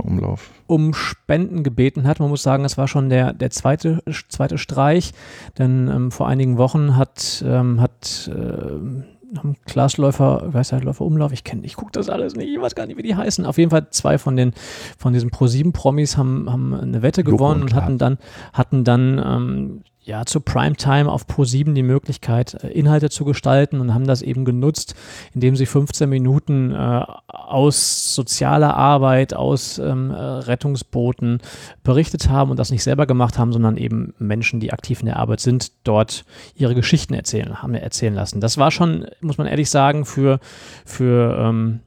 um 0.66 0.94
Spenden 0.94 1.62
gebeten 1.62 2.04
hat. 2.04 2.20
Man 2.20 2.30
muss 2.30 2.42
sagen, 2.42 2.64
es 2.64 2.78
war 2.78 2.88
schon 2.88 3.10
der, 3.10 3.32
der 3.32 3.50
zweite, 3.50 4.02
zweite 4.28 4.58
Streich, 4.58 5.12
denn 5.58 5.88
ähm, 5.88 6.10
vor 6.10 6.28
einigen 6.28 6.56
Wochen 6.56 6.96
hat, 6.96 7.44
ähm, 7.46 7.80
hat 7.80 8.30
äh, 8.32 9.02
haben 9.36 9.56
Glasläufer, 9.66 10.44
ich 10.48 10.54
weiß 10.54 10.72
nicht, 10.72 10.84
Läufer 10.84 11.04
Umlauf, 11.04 11.32
ich 11.32 11.44
kenne, 11.44 11.64
ich 11.64 11.76
gucke 11.76 11.92
das 11.92 12.08
alles 12.08 12.34
nicht, 12.34 12.48
ich 12.48 12.60
weiß 12.60 12.74
gar 12.74 12.86
nicht, 12.86 12.96
wie 12.96 13.02
die 13.02 13.14
heißen. 13.14 13.46
Auf 13.46 13.58
jeden 13.58 13.70
Fall 13.70 13.88
zwei 13.90 14.18
von 14.18 14.36
den 14.36 14.52
von 14.98 15.12
diesen 15.12 15.30
Pro 15.30 15.46
7 15.46 15.72
Promis 15.72 16.16
haben, 16.16 16.50
haben 16.50 16.74
eine 16.74 17.02
Wette 17.02 17.24
gewonnen 17.24 17.62
und, 17.62 17.72
und 17.72 17.74
hatten 17.74 17.98
dann 17.98 18.18
hatten 18.52 18.84
dann 18.84 19.22
ähm, 19.24 19.82
ja, 20.02 20.24
zu 20.24 20.40
Primetime 20.40 21.10
auf 21.10 21.26
Pro7 21.26 21.74
die 21.74 21.82
Möglichkeit, 21.82 22.54
äh, 22.64 22.68
Inhalte 22.68 23.10
zu 23.10 23.24
gestalten 23.24 23.80
und 23.80 23.92
haben 23.92 24.06
das 24.06 24.22
eben 24.22 24.44
genutzt, 24.44 24.94
indem 25.34 25.56
sie 25.56 25.66
15 25.66 26.08
Minuten 26.08 26.72
äh, 26.72 27.04
aus 27.28 28.14
sozialer 28.14 28.76
Arbeit, 28.76 29.34
aus 29.34 29.78
ähm, 29.78 30.10
äh, 30.10 30.14
Rettungsbooten 30.14 31.40
berichtet 31.82 32.30
haben 32.30 32.50
und 32.50 32.58
das 32.58 32.70
nicht 32.70 32.82
selber 32.82 33.06
gemacht 33.06 33.38
haben, 33.38 33.52
sondern 33.52 33.76
eben 33.76 34.14
Menschen, 34.18 34.58
die 34.58 34.72
aktiv 34.72 35.00
in 35.00 35.06
der 35.06 35.18
Arbeit 35.18 35.40
sind, 35.40 35.72
dort 35.84 36.24
ihre 36.54 36.74
Geschichten 36.74 37.12
erzählen, 37.14 37.62
haben 37.62 37.74
erzählen 37.74 38.14
lassen. 38.14 38.40
Das 38.40 38.56
war 38.56 38.70
schon, 38.70 39.06
muss 39.20 39.38
man 39.38 39.46
ehrlich 39.46 39.68
sagen, 39.68 40.06
für, 40.06 40.40
für 40.86 41.36
ähm, 41.38 41.80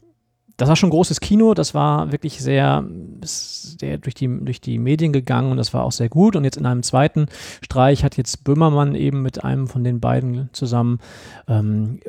das 0.58 0.70
war 0.70 0.76
schon 0.76 0.92
großes 0.92 1.20
Kino, 1.20 1.54
das 1.54 1.74
war 1.74 2.12
wirklich 2.12 2.40
sehr, 2.40 2.86
sehr 3.24 3.98
durch, 3.98 4.14
die, 4.14 4.28
durch 4.28 4.62
die 4.62 4.78
Medien 4.78 5.12
gegangen 5.12 5.52
und 5.52 5.58
das 5.58 5.74
war 5.74 5.84
auch 5.84 5.92
sehr 5.92 6.10
gut. 6.10 6.36
Und 6.36 6.44
jetzt 6.44 6.58
in 6.58 6.66
einem 6.66 6.84
zweiten 6.84 7.26
Streich 7.64 8.04
hat 8.04 8.18
jetzt 8.18 8.44
Böhmermann 8.44 8.94
eben 8.94 9.24
mit 9.24 9.44
einem 9.44 9.68
von 9.68 9.84
den 9.84 10.00
beiden 10.00 10.50
zusammen 10.54 11.00
ähm, 11.48 12.00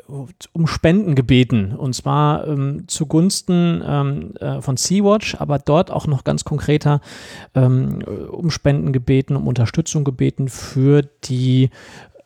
um 0.53 0.67
Spenden 0.67 1.15
gebeten. 1.15 1.73
Und 1.73 1.95
zwar 1.95 2.47
ähm, 2.47 2.83
zugunsten 2.87 3.83
ähm, 3.85 4.33
äh, 4.39 4.61
von 4.61 4.77
Sea-Watch, 4.77 5.35
aber 5.39 5.57
dort 5.57 5.89
auch 5.89 6.05
noch 6.05 6.23
ganz 6.23 6.43
konkreter 6.43 7.01
ähm, 7.55 8.03
um 8.31 8.51
Spenden 8.51 8.93
gebeten, 8.93 9.35
um 9.35 9.47
Unterstützung 9.47 10.03
gebeten 10.03 10.49
für 10.49 11.01
die 11.23 11.71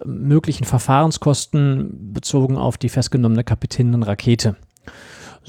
möglichen 0.06 0.66
Verfahrenskosten 0.66 2.14
bezogen 2.14 2.58
auf 2.58 2.78
die 2.78 2.90
festgenommene 2.90 3.44
Kapitänin 3.44 4.04
Rakete. 4.04 4.56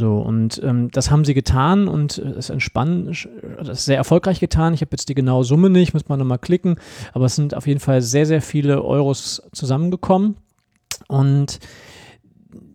So, 0.01 0.17
und 0.17 0.63
ähm, 0.65 0.91
das 0.91 1.11
haben 1.11 1.27
sie 1.27 1.35
getan 1.35 1.87
und 1.87 2.17
äh, 2.17 2.31
es 2.31 2.49
entspannt, 2.49 3.29
das 3.59 3.69
ist 3.69 3.85
sehr 3.85 3.99
erfolgreich 3.99 4.41
getan. 4.41 4.73
Ich 4.73 4.81
habe 4.81 4.93
jetzt 4.93 5.11
die 5.11 5.15
genaue 5.15 5.45
Summe 5.45 5.69
nicht, 5.69 5.93
muss 5.93 6.09
man 6.09 6.19
nochmal 6.19 6.39
klicken, 6.39 6.77
aber 7.13 7.27
es 7.27 7.37
sind 7.37 7.55
auf 7.55 7.67
jeden 7.67 7.81
Fall 7.81 8.01
sehr, 8.01 8.25
sehr 8.25 8.41
viele 8.41 8.83
Euros 8.83 9.43
zusammengekommen. 9.53 10.37
Und 11.07 11.59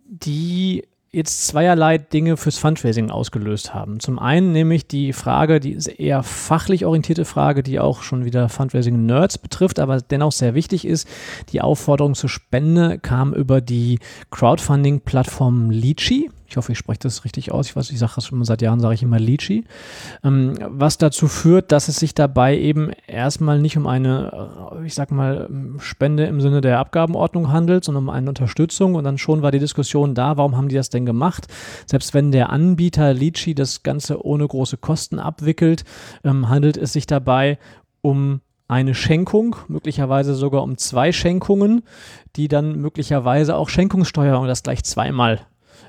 die 0.07 0.83
jetzt 1.11 1.47
zweierlei 1.47 1.97
Dinge 1.97 2.37
fürs 2.37 2.59
Fundraising 2.59 3.09
ausgelöst 3.09 3.73
haben. 3.73 3.99
Zum 3.99 4.19
einen 4.19 4.51
nämlich 4.51 4.85
die 4.85 5.11
Frage, 5.11 5.59
die 5.59 5.79
eher 5.97 6.21
fachlich 6.21 6.85
orientierte 6.85 7.25
Frage, 7.25 7.63
die 7.63 7.79
auch 7.79 8.03
schon 8.03 8.23
wieder 8.23 8.49
Fundraising-Nerds 8.49 9.39
betrifft, 9.39 9.79
aber 9.79 9.99
dennoch 9.99 10.33
sehr 10.33 10.53
wichtig 10.53 10.85
ist. 10.85 11.07
Die 11.49 11.61
Aufforderung 11.61 12.13
zur 12.13 12.29
Spende 12.29 12.99
kam 12.99 13.33
über 13.33 13.61
die 13.61 13.97
Crowdfunding-Plattform 14.29 15.71
Litchi. 15.71 16.29
Ich 16.47 16.57
hoffe, 16.57 16.71
ich 16.71 16.77
spreche 16.77 16.99
das 16.99 17.25
richtig 17.25 17.51
aus. 17.51 17.67
Ich 17.67 17.75
weiß, 17.75 17.89
ich 17.89 17.99
sage 17.99 18.13
das 18.15 18.27
schon 18.27 18.43
seit 18.43 18.61
Jahren, 18.61 18.79
sage 18.79 18.93
ich 18.93 19.03
immer 19.03 19.19
Litchi. 19.19 19.65
Ähm, 20.23 20.55
was 20.67 20.97
dazu 20.97 21.27
führt, 21.27 21.71
dass 21.71 21.87
es 21.87 21.97
sich 21.97 22.13
dabei 22.13 22.57
eben 22.57 22.91
erstmal 23.07 23.59
nicht 23.59 23.77
um 23.77 23.87
eine, 23.87 24.71
äh, 24.73 24.85
ich 24.85 24.93
sag 24.93 25.11
mal, 25.11 25.49
Spende 25.79 26.25
im 26.25 26.41
Sinne 26.41 26.61
der 26.61 26.79
Abgabenordnung 26.79 27.51
handelt, 27.51 27.83
sondern 27.83 28.03
um 28.03 28.09
eine 28.09 28.29
Unterstützung. 28.29 28.95
Und 28.95 29.03
dann 29.03 29.17
schon 29.17 29.41
war 29.41 29.51
die 29.51 29.59
Diskussion 29.59 30.13
da, 30.13 30.37
warum 30.37 30.55
haben 30.55 30.69
die 30.69 30.75
das 30.75 30.89
denn 30.89 31.05
gemacht? 31.05 31.47
Selbst 31.87 32.13
wenn 32.13 32.31
der 32.31 32.51
Anbieter 32.51 33.13
Litchi 33.13 33.55
das 33.55 33.83
Ganze 33.83 34.23
ohne 34.23 34.47
große 34.47 34.77
Kosten 34.77 35.19
abwickelt, 35.19 35.83
ähm, 36.23 36.49
handelt 36.49 36.77
es 36.77 36.93
sich 36.93 37.07
dabei 37.07 37.57
um 38.01 38.41
eine 38.67 38.95
Schenkung, 38.95 39.55
möglicherweise 39.67 40.33
sogar 40.33 40.63
um 40.63 40.77
zwei 40.77 41.11
Schenkungen, 41.11 41.83
die 42.35 42.47
dann 42.47 42.79
möglicherweise 42.79 43.55
auch 43.55 43.69
Schenkungssteuer 43.69 44.39
und 44.39 44.47
das 44.47 44.63
gleich 44.63 44.83
zweimal 44.83 45.41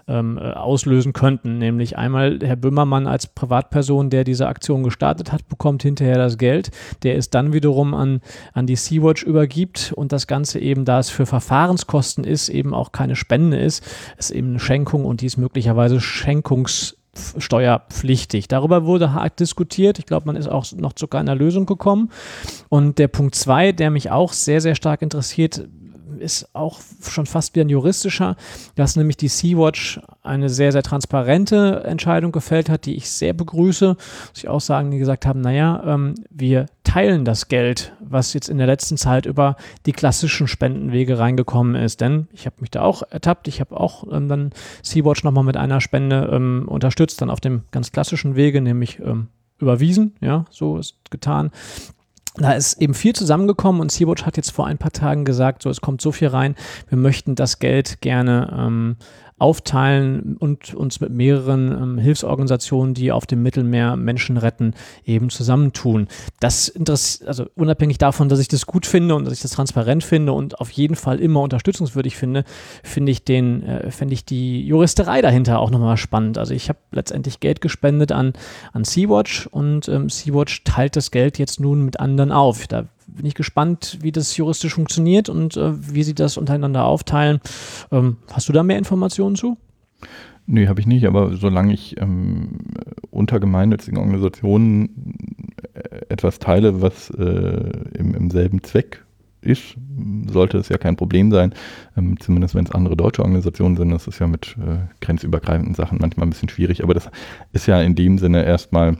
ähm, 0.09 0.39
äh, 0.39 0.53
auslösen 0.53 1.13
könnten. 1.13 1.59
Nämlich 1.59 1.97
einmal 1.99 2.39
Herr 2.43 2.57
Böhmermann 2.57 3.07
als 3.07 3.27
Privatperson, 3.27 4.11
der 4.11 4.25
diese 4.25 4.47
Aktion 4.47 4.83
gestartet 4.83 5.33
hat, 5.33 5.49
bekommt 5.49 5.83
hinterher 5.83 6.19
das 6.19 6.39
Geld, 6.39 6.71
der 7.03 7.17
es 7.17 7.31
dann 7.31 7.53
wiederum 7.53 7.95
an, 7.95 8.21
an 8.53 8.67
die 8.67 8.77
Sea-Watch 8.77 9.25
übergibt 9.25 9.93
und 9.95 10.13
das 10.13 10.27
Ganze 10.27 10.59
eben, 10.59 10.85
da 10.85 10.99
es 10.99 11.11
für 11.11 11.27
Verfahrenskosten 11.27 12.25
ist, 12.25 12.49
eben 12.49 12.75
auch 12.75 12.93
keine 12.93 13.17
Spende 13.17 13.59
ist, 13.59 13.85
ist 14.17 14.31
eben 14.31 14.51
eine 14.51 14.61
Schenkung 14.61 15.05
und 15.05 15.21
die 15.21 15.27
ist 15.27 15.37
möglicherweise 15.37 15.97
Schenkungs- 15.97 16.95
steuerpflichtig. 17.39 18.49
Darüber 18.49 18.85
wurde 18.85 19.15
hart 19.15 19.41
diskutiert. 19.41 19.99
Ich 19.99 20.07
glaube, 20.07 20.27
man 20.27 20.37
ist 20.37 20.49
auch 20.49 20.71
noch 20.73 20.93
zu 20.93 21.07
keiner 21.07 21.35
Lösung 21.35 21.67
gekommen. 21.67 22.11
Und 22.69 22.99
der 22.99 23.09
Punkt 23.09 23.35
zwei, 23.35 23.73
der 23.73 23.91
mich 23.91 24.11
auch 24.11 24.35
sehr, 24.35 24.61
sehr 24.61 24.75
stark 24.75 25.01
interessiert, 25.01 25.67
ist 26.21 26.49
auch 26.55 26.81
schon 27.03 27.27
fast 27.27 27.55
wie 27.55 27.61
ein 27.61 27.69
juristischer, 27.69 28.37
dass 28.75 28.97
nämlich 28.97 29.17
die 29.17 29.29
Sea-Watch 29.29 30.01
eine 30.23 30.49
sehr, 30.49 30.73
sehr 30.73 30.83
transparente 30.83 31.83
Entscheidung 31.85 32.33
gefällt 32.33 32.69
hat, 32.69 32.87
die 32.87 32.97
ich 32.97 33.11
sehr 33.11 33.33
begrüße. 33.33 33.89
Muss 33.89 34.33
ich 34.35 34.49
auch 34.49 34.61
sagen, 34.61 34.91
die 34.91 34.99
gesagt 34.99 35.27
haben, 35.27 35.41
naja, 35.41 35.83
ähm, 35.87 36.14
wir 36.31 36.67
teilen 36.85 37.25
das 37.25 37.49
Geld, 37.49 37.93
was 38.01 38.33
jetzt 38.33 38.49
in 38.49 38.59
der 38.59 38.67
letzten 38.67 38.97
Zeit 38.97 39.27
über 39.27 39.57
die 39.87 39.93
klassischen 39.93 40.49
Spendenwege 40.49 41.19
reingekommen 41.19 41.75
ist. 41.75 42.01
Denn 42.01 42.29
ich 42.33 42.47
habe 42.47 42.57
mich 42.61 42.71
da 42.71 42.83
auch 42.83 43.03
ertappt, 43.11 43.49
ich 43.49 43.61
habe 43.61 43.79
auch 43.79 44.05
ähm, 44.12 44.29
dann 44.29 44.51
Sea-Watch 44.83 45.25
nochmal 45.25 45.45
mit 45.45 45.57
einer 45.57 45.81
Spende 45.81 46.31
ähm, 46.33 46.67
unterstützt, 46.69 47.21
dann 47.21 47.31
auf 47.31 47.41
dem 47.41 47.62
ganz 47.71 47.93
klassischen 47.93 48.37
Wege, 48.37 48.61
nämlich 48.61 48.99
ähm, 49.01 49.29
überwiesen, 49.59 50.14
ja, 50.21 50.45
so 50.51 50.79
ist 50.79 50.97
getan 51.11 51.51
da 52.39 52.53
ist 52.53 52.80
eben 52.80 52.95
viel 52.95 53.14
zusammengekommen 53.14 53.80
und 53.80 53.91
Sea-Watch 53.91 54.24
hat 54.24 54.37
jetzt 54.37 54.51
vor 54.51 54.66
ein 54.66 54.78
paar 54.78 54.93
Tagen 54.93 55.24
gesagt, 55.24 55.62
so 55.62 55.70
es 55.70 55.80
kommt 55.80 56.01
so 56.01 56.12
viel 56.12 56.28
rein, 56.28 56.55
wir 56.89 56.99
möchten 56.99 57.34
das 57.34 57.59
Geld 57.59 58.01
gerne 58.01 58.55
ähm, 58.57 58.97
aufteilen 59.39 60.37
und 60.39 60.72
uns 60.74 61.01
mit 61.01 61.11
mehreren 61.11 61.70
ähm, 61.70 61.99
Hilfsorganisationen, 61.99 62.95
die 62.95 63.12
auf 63.12 63.26
dem 63.26 63.43
Mittelmeer 63.43 63.97
Menschen 63.97 64.39
retten, 64.39 64.72
eben 65.05 65.28
zusammentun. 65.28 66.09
Das 66.41 66.68
interessiert, 66.68 67.28
also 67.28 67.45
unabhängig 67.55 67.99
davon, 67.99 68.30
dass 68.30 68.39
ich 68.39 68.49
das 68.49 68.66
gut 68.66 68.87
finde 68.87 69.14
und 69.14 69.24
dass 69.24 69.34
ich 69.34 69.43
das 69.43 69.51
transparent 69.51 70.05
finde 70.05 70.32
und 70.32 70.59
auf 70.59 70.70
jeden 70.70 70.97
Fall 70.97 71.20
immer 71.20 71.43
unterstützungswürdig 71.43 72.16
finde, 72.16 72.45
finde 72.82 73.12
ich 73.12 73.24
den, 73.24 73.62
äh, 73.62 73.91
finde 73.91 74.14
ich 74.14 74.24
die 74.24 74.66
Juristerei 74.66 75.20
dahinter 75.20 75.59
auch 75.59 75.70
nochmal 75.70 75.99
spannend. 75.99 76.39
Also 76.39 76.55
ich 76.55 76.70
habe 76.70 76.78
letztendlich 76.93 77.41
Geld 77.41 77.61
gespendet 77.61 78.12
an, 78.12 78.32
an 78.72 78.84
Sea-Watch 78.84 79.49
und 79.49 79.89
ähm, 79.89 80.09
Sea-Watch 80.09 80.64
teilt 80.64 80.97
das 80.97 81.11
Geld 81.11 81.39
jetzt 81.39 81.61
nun 81.61 81.82
mit 81.82 82.01
anderen 82.01 82.32
auf. 82.32 82.66
Da 82.68 82.87
bin 83.07 83.27
ich 83.27 83.35
gespannt, 83.35 83.99
wie 84.01 84.13
das 84.13 84.37
juristisch 84.37 84.75
funktioniert 84.75 85.29
und 85.29 85.57
äh, 85.57 85.95
wie 85.95 86.03
sie 86.03 86.15
das 86.15 86.37
untereinander 86.37 86.85
aufteilen. 86.85 87.41
Ähm, 87.91 88.17
hast 88.33 88.49
du 88.49 88.53
da 88.53 88.63
mehr 88.63 88.79
Informationen 88.79 89.37
zu? 89.37 89.57
Nee, 90.47 90.69
habe 90.69 90.81
ich 90.81 90.87
nicht, 90.87 91.07
aber 91.07 91.35
solange 91.37 91.73
ich 91.73 92.01
ähm, 92.01 92.59
unter 93.11 93.41
gemeinnützigen 93.41 93.99
Organisationen 93.99 95.17
äh, 95.75 96.03
etwas 96.09 96.39
teile, 96.39 96.83
was 96.83 97.11
äh, 97.11 97.71
im, 97.95 98.15
im, 98.15 98.31
selben 98.31 98.63
Zweck 98.63 99.05
ist, 99.41 99.77
sollte 100.29 100.59
es 100.59 100.69
ja 100.69 100.79
kein 100.79 100.97
Problem 100.97 101.33
sein. 101.33 101.53
Ähm, 101.97 102.19
zumindest 102.21 102.55
wenn 102.55 102.65
es 102.65 102.71
andere 102.71 102.97
deutsche 102.97 103.23
Organisationen 103.23 103.77
sind, 103.77 103.91
das 103.91 104.07
ist 104.07 104.21
ja 104.21 104.29
mit 104.29 104.57
äh, 104.61 104.87
grenzübergreifenden 105.01 105.75
Sachen 105.75 105.99
manchmal 106.01 106.27
ein 106.27 106.31
bisschen 106.31 106.49
schwierig, 106.49 106.85
aber 106.85 106.95
das 106.95 107.11
ist 107.53 107.67
ja 107.67 107.81
in 107.81 107.97
dem 107.97 108.19
Sinne 108.19 108.45
erstmal 108.45 108.99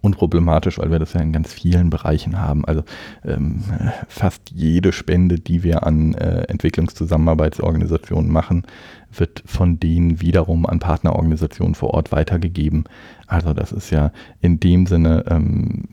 unproblematisch, 0.00 0.78
weil 0.78 0.90
wir 0.90 0.98
das 0.98 1.12
ja 1.12 1.20
in 1.20 1.32
ganz 1.32 1.52
vielen 1.52 1.90
Bereichen 1.90 2.40
haben. 2.40 2.64
Also 2.64 2.82
ähm, 3.24 3.62
fast 4.08 4.50
jede 4.50 4.92
Spende, 4.92 5.36
die 5.36 5.62
wir 5.62 5.86
an 5.86 6.14
äh, 6.14 6.42
Entwicklungszusammenarbeitsorganisationen 6.44 8.30
machen, 8.30 8.64
wird 9.12 9.42
von 9.44 9.80
denen 9.80 10.20
wiederum 10.20 10.66
an 10.66 10.78
Partnerorganisationen 10.78 11.74
vor 11.74 11.94
Ort 11.94 12.12
weitergegeben. 12.12 12.84
Also 13.26 13.52
das 13.52 13.72
ist 13.72 13.90
ja 13.90 14.12
in 14.40 14.60
dem 14.60 14.86
Sinne 14.86 15.24
ähm, 15.28 15.84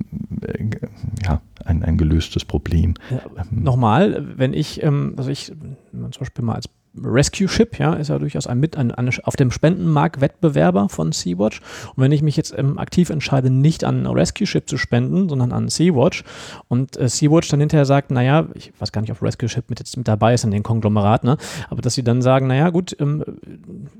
äh, 0.42 0.66
ja, 1.26 1.42
ein, 1.66 1.84
ein 1.84 1.98
gelöstes 1.98 2.46
Problem. 2.46 2.94
Ja, 3.10 3.22
ähm, 3.38 3.64
Nochmal, 3.64 4.26
wenn 4.38 4.54
ich, 4.54 4.84
ähm, 4.84 5.16
also 5.18 5.30
ich 5.30 5.46
zum 5.92 6.10
Beispiel 6.20 6.46
mal 6.46 6.56
als 6.56 6.70
Rescue 6.96 7.48
Ship, 7.48 7.78
ja, 7.80 7.94
ist 7.94 8.08
ja 8.08 8.18
durchaus 8.20 8.48
ein, 8.48 8.60
mit, 8.60 8.78
ein, 8.78 8.92
ein 8.92 9.10
auf 9.24 9.36
dem 9.36 9.52
Spendenmarkt 9.52 10.22
Wettbewerber 10.22 10.90
von 10.90 11.12
Sea-Watch. 11.12 11.62
Und 11.96 12.04
wenn 12.04 12.12
ich 12.12 12.22
mich 12.22 12.38
jetzt 12.38 12.54
ähm, 12.58 12.78
aktiv 12.78 13.10
entscheide, 13.10 13.50
nicht 13.50 13.84
an 13.84 14.06
Rescue 14.08 14.48
Ship 14.48 14.68
zu 14.68 14.78
spenden, 14.78 15.30
sondern 15.30 15.52
an 15.52 15.70
Sea-Watch 15.70 16.24
und 16.68 16.98
äh, 16.98 17.08
Sea-Watch 17.08 17.50
dann 17.50 17.60
hinterher 17.60 17.86
sagt, 17.86 18.12
naja, 18.12 18.48
ich 18.54 18.74
weiß 18.80 18.92
gar 18.92 19.02
nicht, 19.02 19.12
ob 19.12 19.22
Rescue 19.22 19.50
Ship 19.50 19.70
mit 19.70 19.80
jetzt 19.80 19.98
mit 19.98 20.08
dabei 20.08 20.34
ist 20.34 20.44
in 20.44 20.52
den 20.52 20.64
Konglomerat, 20.64 21.24
ne, 21.24 21.38
aber 21.70 21.82
dass 21.82 21.94
sie 21.94 22.04
dann 22.04 22.22
sagen, 22.22 22.48
naja, 22.48 22.70
gut, 22.70 22.96
ähm, 23.00 23.24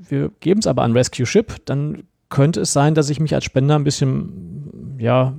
wir 0.08 0.30
geben 0.40 0.60
es 0.60 0.66
aber 0.66 0.82
an 0.82 0.92
Rescue 0.92 1.26
Ship, 1.26 1.54
dann 1.64 2.02
könnte 2.28 2.60
es 2.60 2.72
sein, 2.72 2.94
dass 2.94 3.10
ich 3.10 3.20
mich 3.20 3.34
als 3.34 3.44
Spender 3.44 3.76
ein 3.76 3.84
bisschen, 3.84 4.96
ja, 4.98 5.34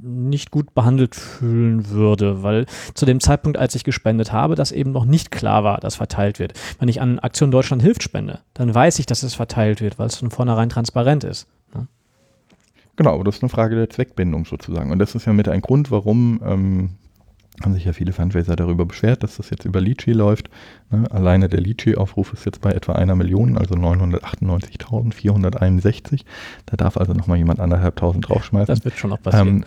nicht 0.00 0.50
gut 0.50 0.74
behandelt 0.74 1.14
fühlen 1.14 1.90
würde, 1.90 2.42
weil 2.42 2.66
zu 2.94 3.06
dem 3.06 3.20
Zeitpunkt, 3.20 3.58
als 3.58 3.74
ich 3.74 3.84
gespendet 3.84 4.32
habe, 4.32 4.54
das 4.54 4.72
eben 4.72 4.92
noch 4.92 5.04
nicht 5.04 5.30
klar 5.30 5.64
war, 5.64 5.78
dass 5.78 5.96
verteilt 5.96 6.38
wird. 6.38 6.54
Wenn 6.78 6.88
ich 6.88 7.00
an 7.00 7.18
Aktion 7.18 7.50
Deutschland 7.50 7.82
hilft 7.82 8.02
spende, 8.02 8.40
dann 8.54 8.74
weiß 8.74 8.98
ich, 8.98 9.06
dass 9.06 9.22
es 9.22 9.34
verteilt 9.34 9.80
wird, 9.80 9.98
weil 9.98 10.06
es 10.06 10.16
von 10.16 10.30
vornherein 10.30 10.68
transparent 10.68 11.24
ist. 11.24 11.46
Ne? 11.74 11.86
Genau, 12.96 13.14
aber 13.14 13.24
das 13.24 13.36
ist 13.36 13.42
eine 13.42 13.50
Frage 13.50 13.76
der 13.76 13.90
Zweckbindung 13.90 14.44
sozusagen. 14.44 14.90
Und 14.90 14.98
das 14.98 15.14
ist 15.14 15.26
ja 15.26 15.32
mit 15.32 15.48
ein 15.48 15.60
Grund, 15.60 15.90
warum 15.90 16.40
ähm, 16.44 16.90
haben 17.62 17.74
sich 17.74 17.84
ja 17.84 17.92
viele 17.92 18.12
Fundraiser 18.12 18.56
darüber 18.56 18.84
beschwert, 18.86 19.22
dass 19.22 19.36
das 19.36 19.50
jetzt 19.50 19.64
über 19.64 19.80
Litchi 19.80 20.10
läuft. 20.12 20.50
Ne? 20.90 21.08
Alleine 21.10 21.48
der 21.48 21.60
Litchi-Aufruf 21.60 22.32
ist 22.32 22.44
jetzt 22.46 22.60
bei 22.60 22.70
etwa 22.70 22.92
einer 22.92 23.16
Million, 23.16 23.58
also 23.58 23.74
998.461. 23.74 26.20
Da 26.66 26.76
darf 26.76 26.96
also 26.96 27.14
nochmal 27.14 27.38
jemand 27.38 27.58
anderthalbtausend 27.60 28.28
draufschmeißen. 28.28 28.72
Das 28.74 28.84
wird 28.84 28.96
schon 28.96 29.10
noch 29.10 29.20
passieren. 29.20 29.48
Ähm, 29.48 29.64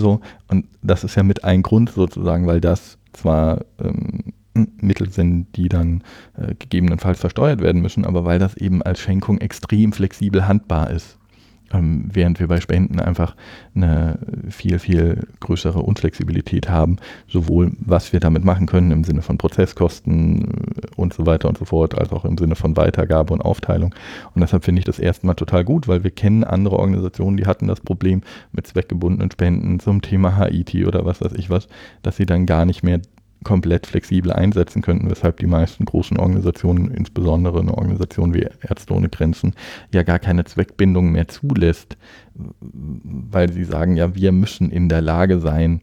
so, 0.00 0.20
und 0.48 0.66
das 0.82 1.04
ist 1.04 1.14
ja 1.14 1.22
mit 1.22 1.44
ein 1.44 1.62
Grund 1.62 1.90
sozusagen, 1.90 2.46
weil 2.46 2.60
das 2.60 2.98
zwar 3.12 3.64
ähm, 3.78 4.32
Mittel 4.80 5.10
sind, 5.10 5.48
die 5.56 5.68
dann 5.68 6.02
äh, 6.36 6.54
gegebenenfalls 6.58 7.20
versteuert 7.20 7.60
werden 7.60 7.82
müssen, 7.82 8.04
aber 8.04 8.24
weil 8.24 8.38
das 8.38 8.56
eben 8.56 8.82
als 8.82 9.00
Schenkung 9.00 9.38
extrem 9.38 9.92
flexibel 9.92 10.46
handbar 10.46 10.90
ist. 10.90 11.15
Ähm, 11.72 12.08
während 12.12 12.40
wir 12.40 12.48
bei 12.48 12.60
Spenden 12.60 13.00
einfach 13.00 13.34
eine 13.74 14.18
viel, 14.48 14.78
viel 14.78 15.26
größere 15.40 15.80
Unflexibilität 15.80 16.68
haben, 16.68 16.96
sowohl 17.28 17.72
was 17.78 18.12
wir 18.12 18.20
damit 18.20 18.44
machen 18.44 18.66
können 18.66 18.90
im 18.90 19.04
Sinne 19.04 19.22
von 19.22 19.38
Prozesskosten 19.38 20.44
äh, 20.44 20.86
und 20.96 21.12
so 21.12 21.26
weiter 21.26 21.48
und 21.48 21.58
so 21.58 21.64
fort, 21.64 21.98
als 21.98 22.12
auch 22.12 22.24
im 22.24 22.38
Sinne 22.38 22.54
von 22.54 22.76
Weitergabe 22.76 23.32
und 23.32 23.40
Aufteilung. 23.40 23.94
Und 24.34 24.40
deshalb 24.40 24.64
finde 24.64 24.80
ich 24.80 24.84
das 24.84 24.98
erstmal 24.98 25.34
total 25.34 25.64
gut, 25.64 25.88
weil 25.88 26.04
wir 26.04 26.10
kennen 26.10 26.44
andere 26.44 26.78
Organisationen, 26.78 27.36
die 27.36 27.46
hatten 27.46 27.66
das 27.66 27.80
Problem 27.80 28.22
mit 28.52 28.66
zweckgebundenen 28.66 29.30
Spenden 29.30 29.80
zum 29.80 30.02
Thema 30.02 30.36
Haiti 30.36 30.86
oder 30.86 31.04
was 31.04 31.20
weiß 31.20 31.32
ich 31.32 31.50
was, 31.50 31.68
dass 32.02 32.16
sie 32.16 32.26
dann 32.26 32.46
gar 32.46 32.64
nicht 32.64 32.82
mehr 32.82 33.00
komplett 33.46 33.86
flexibel 33.86 34.32
einsetzen 34.32 34.82
könnten, 34.82 35.08
weshalb 35.08 35.36
die 35.36 35.46
meisten 35.46 35.84
großen 35.84 36.16
Organisationen, 36.16 36.90
insbesondere 36.90 37.60
eine 37.60 37.78
Organisation 37.78 38.34
wie 38.34 38.48
Ärzte 38.60 38.92
ohne 38.92 39.08
Grenzen, 39.08 39.54
ja 39.94 40.02
gar 40.02 40.18
keine 40.18 40.44
Zweckbindung 40.44 41.12
mehr 41.12 41.28
zulässt, 41.28 41.96
weil 42.34 43.52
sie 43.52 43.62
sagen, 43.62 43.94
ja, 43.94 44.16
wir 44.16 44.32
müssen 44.32 44.72
in 44.72 44.88
der 44.88 45.00
Lage 45.00 45.38
sein, 45.38 45.80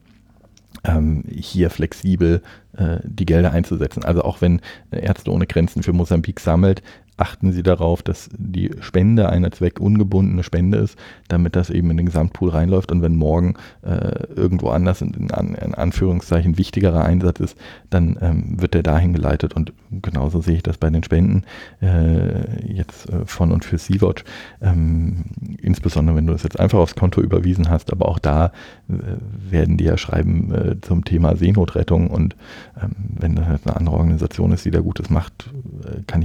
ähm, 0.84 1.24
hier 1.30 1.70
flexibel 1.70 2.42
äh, 2.76 2.98
die 3.06 3.26
Gelder 3.26 3.54
einzusetzen. 3.54 4.04
Also 4.04 4.24
auch 4.24 4.42
wenn 4.42 4.60
Ärzte 4.92 5.32
ohne 5.32 5.48
Grenzen 5.48 5.84
für 5.84 5.94
Mosambik 5.94 6.42
sammelt, 6.42 6.84
achten 7.18 7.52
Sie 7.52 7.64
darauf, 7.64 8.02
dass 8.02 8.30
die 8.36 8.72
Spende 8.80 9.30
eine 9.30 9.52
zweckungebundene 9.52 10.44
Spende 10.44 10.78
ist, 10.78 10.98
damit 11.28 11.56
das 11.56 11.70
eben 11.70 11.92
in 11.92 11.98
den 11.98 12.06
Gesamtpool 12.08 12.50
reinläuft. 12.50 12.92
Und 12.92 13.02
wenn 13.02 13.16
morgen 13.16 13.56
äh, 13.82 14.26
irgendwo 14.36 14.70
anders 14.70 15.02
in, 15.02 15.14
in, 15.14 15.30
in, 15.30 15.76
Anführungszeichen 15.76 16.58
wichtigerer 16.58 17.06
Einsatz 17.06 17.40
ist, 17.40 17.58
dann 17.90 18.18
ähm, 18.22 18.62
wird 18.62 18.74
der 18.74 18.84
dahin 18.84 19.14
geleitet. 19.14 19.54
Und 19.54 19.74
genauso 20.02 20.42
sehe 20.42 20.56
ich 20.56 20.64
das 20.64 20.78
bei 20.78 20.90
den 20.90 21.04
Spenden 21.04 21.44
äh, 21.82 22.66
jetzt 22.66 23.10
äh, 23.10 23.26
von 23.26 23.52
und 23.52 23.64
für 23.64 23.78
Sea-Watch. 23.78 24.24
Ähm, 24.62 25.26
insbesondere 25.62 26.16
wenn 26.16 26.28
du 26.28 26.34
das 26.34 26.44
jetzt 26.44 26.60
einfach 26.60 26.80
aufs 26.80 26.96
Konto 26.96 27.22
überwiesen 27.22 27.70
hast, 27.70 27.92
aber 27.92 28.08
auch 28.08 28.20
da 28.20 28.48
äh, 28.90 28.94
werden 29.52 29.78
die 29.78 29.86
ja 29.86 29.98
schreiben 29.98 30.54
äh, 30.54 30.82
zum 30.82 31.06
Thema 31.06 31.36
Seenotrettung. 31.36 32.10
Und 32.10 32.36
ähm, 32.82 32.92
wenn 33.20 33.36
das 33.36 33.48
eine 33.48 33.76
andere 33.76 33.96
Organisation 33.96 34.52
ist, 34.52 34.66
die 34.66 34.72
da 34.72 34.80
Gutes 34.80 35.10
macht, 35.10 35.52
äh, 35.86 36.02
kann 36.08 36.22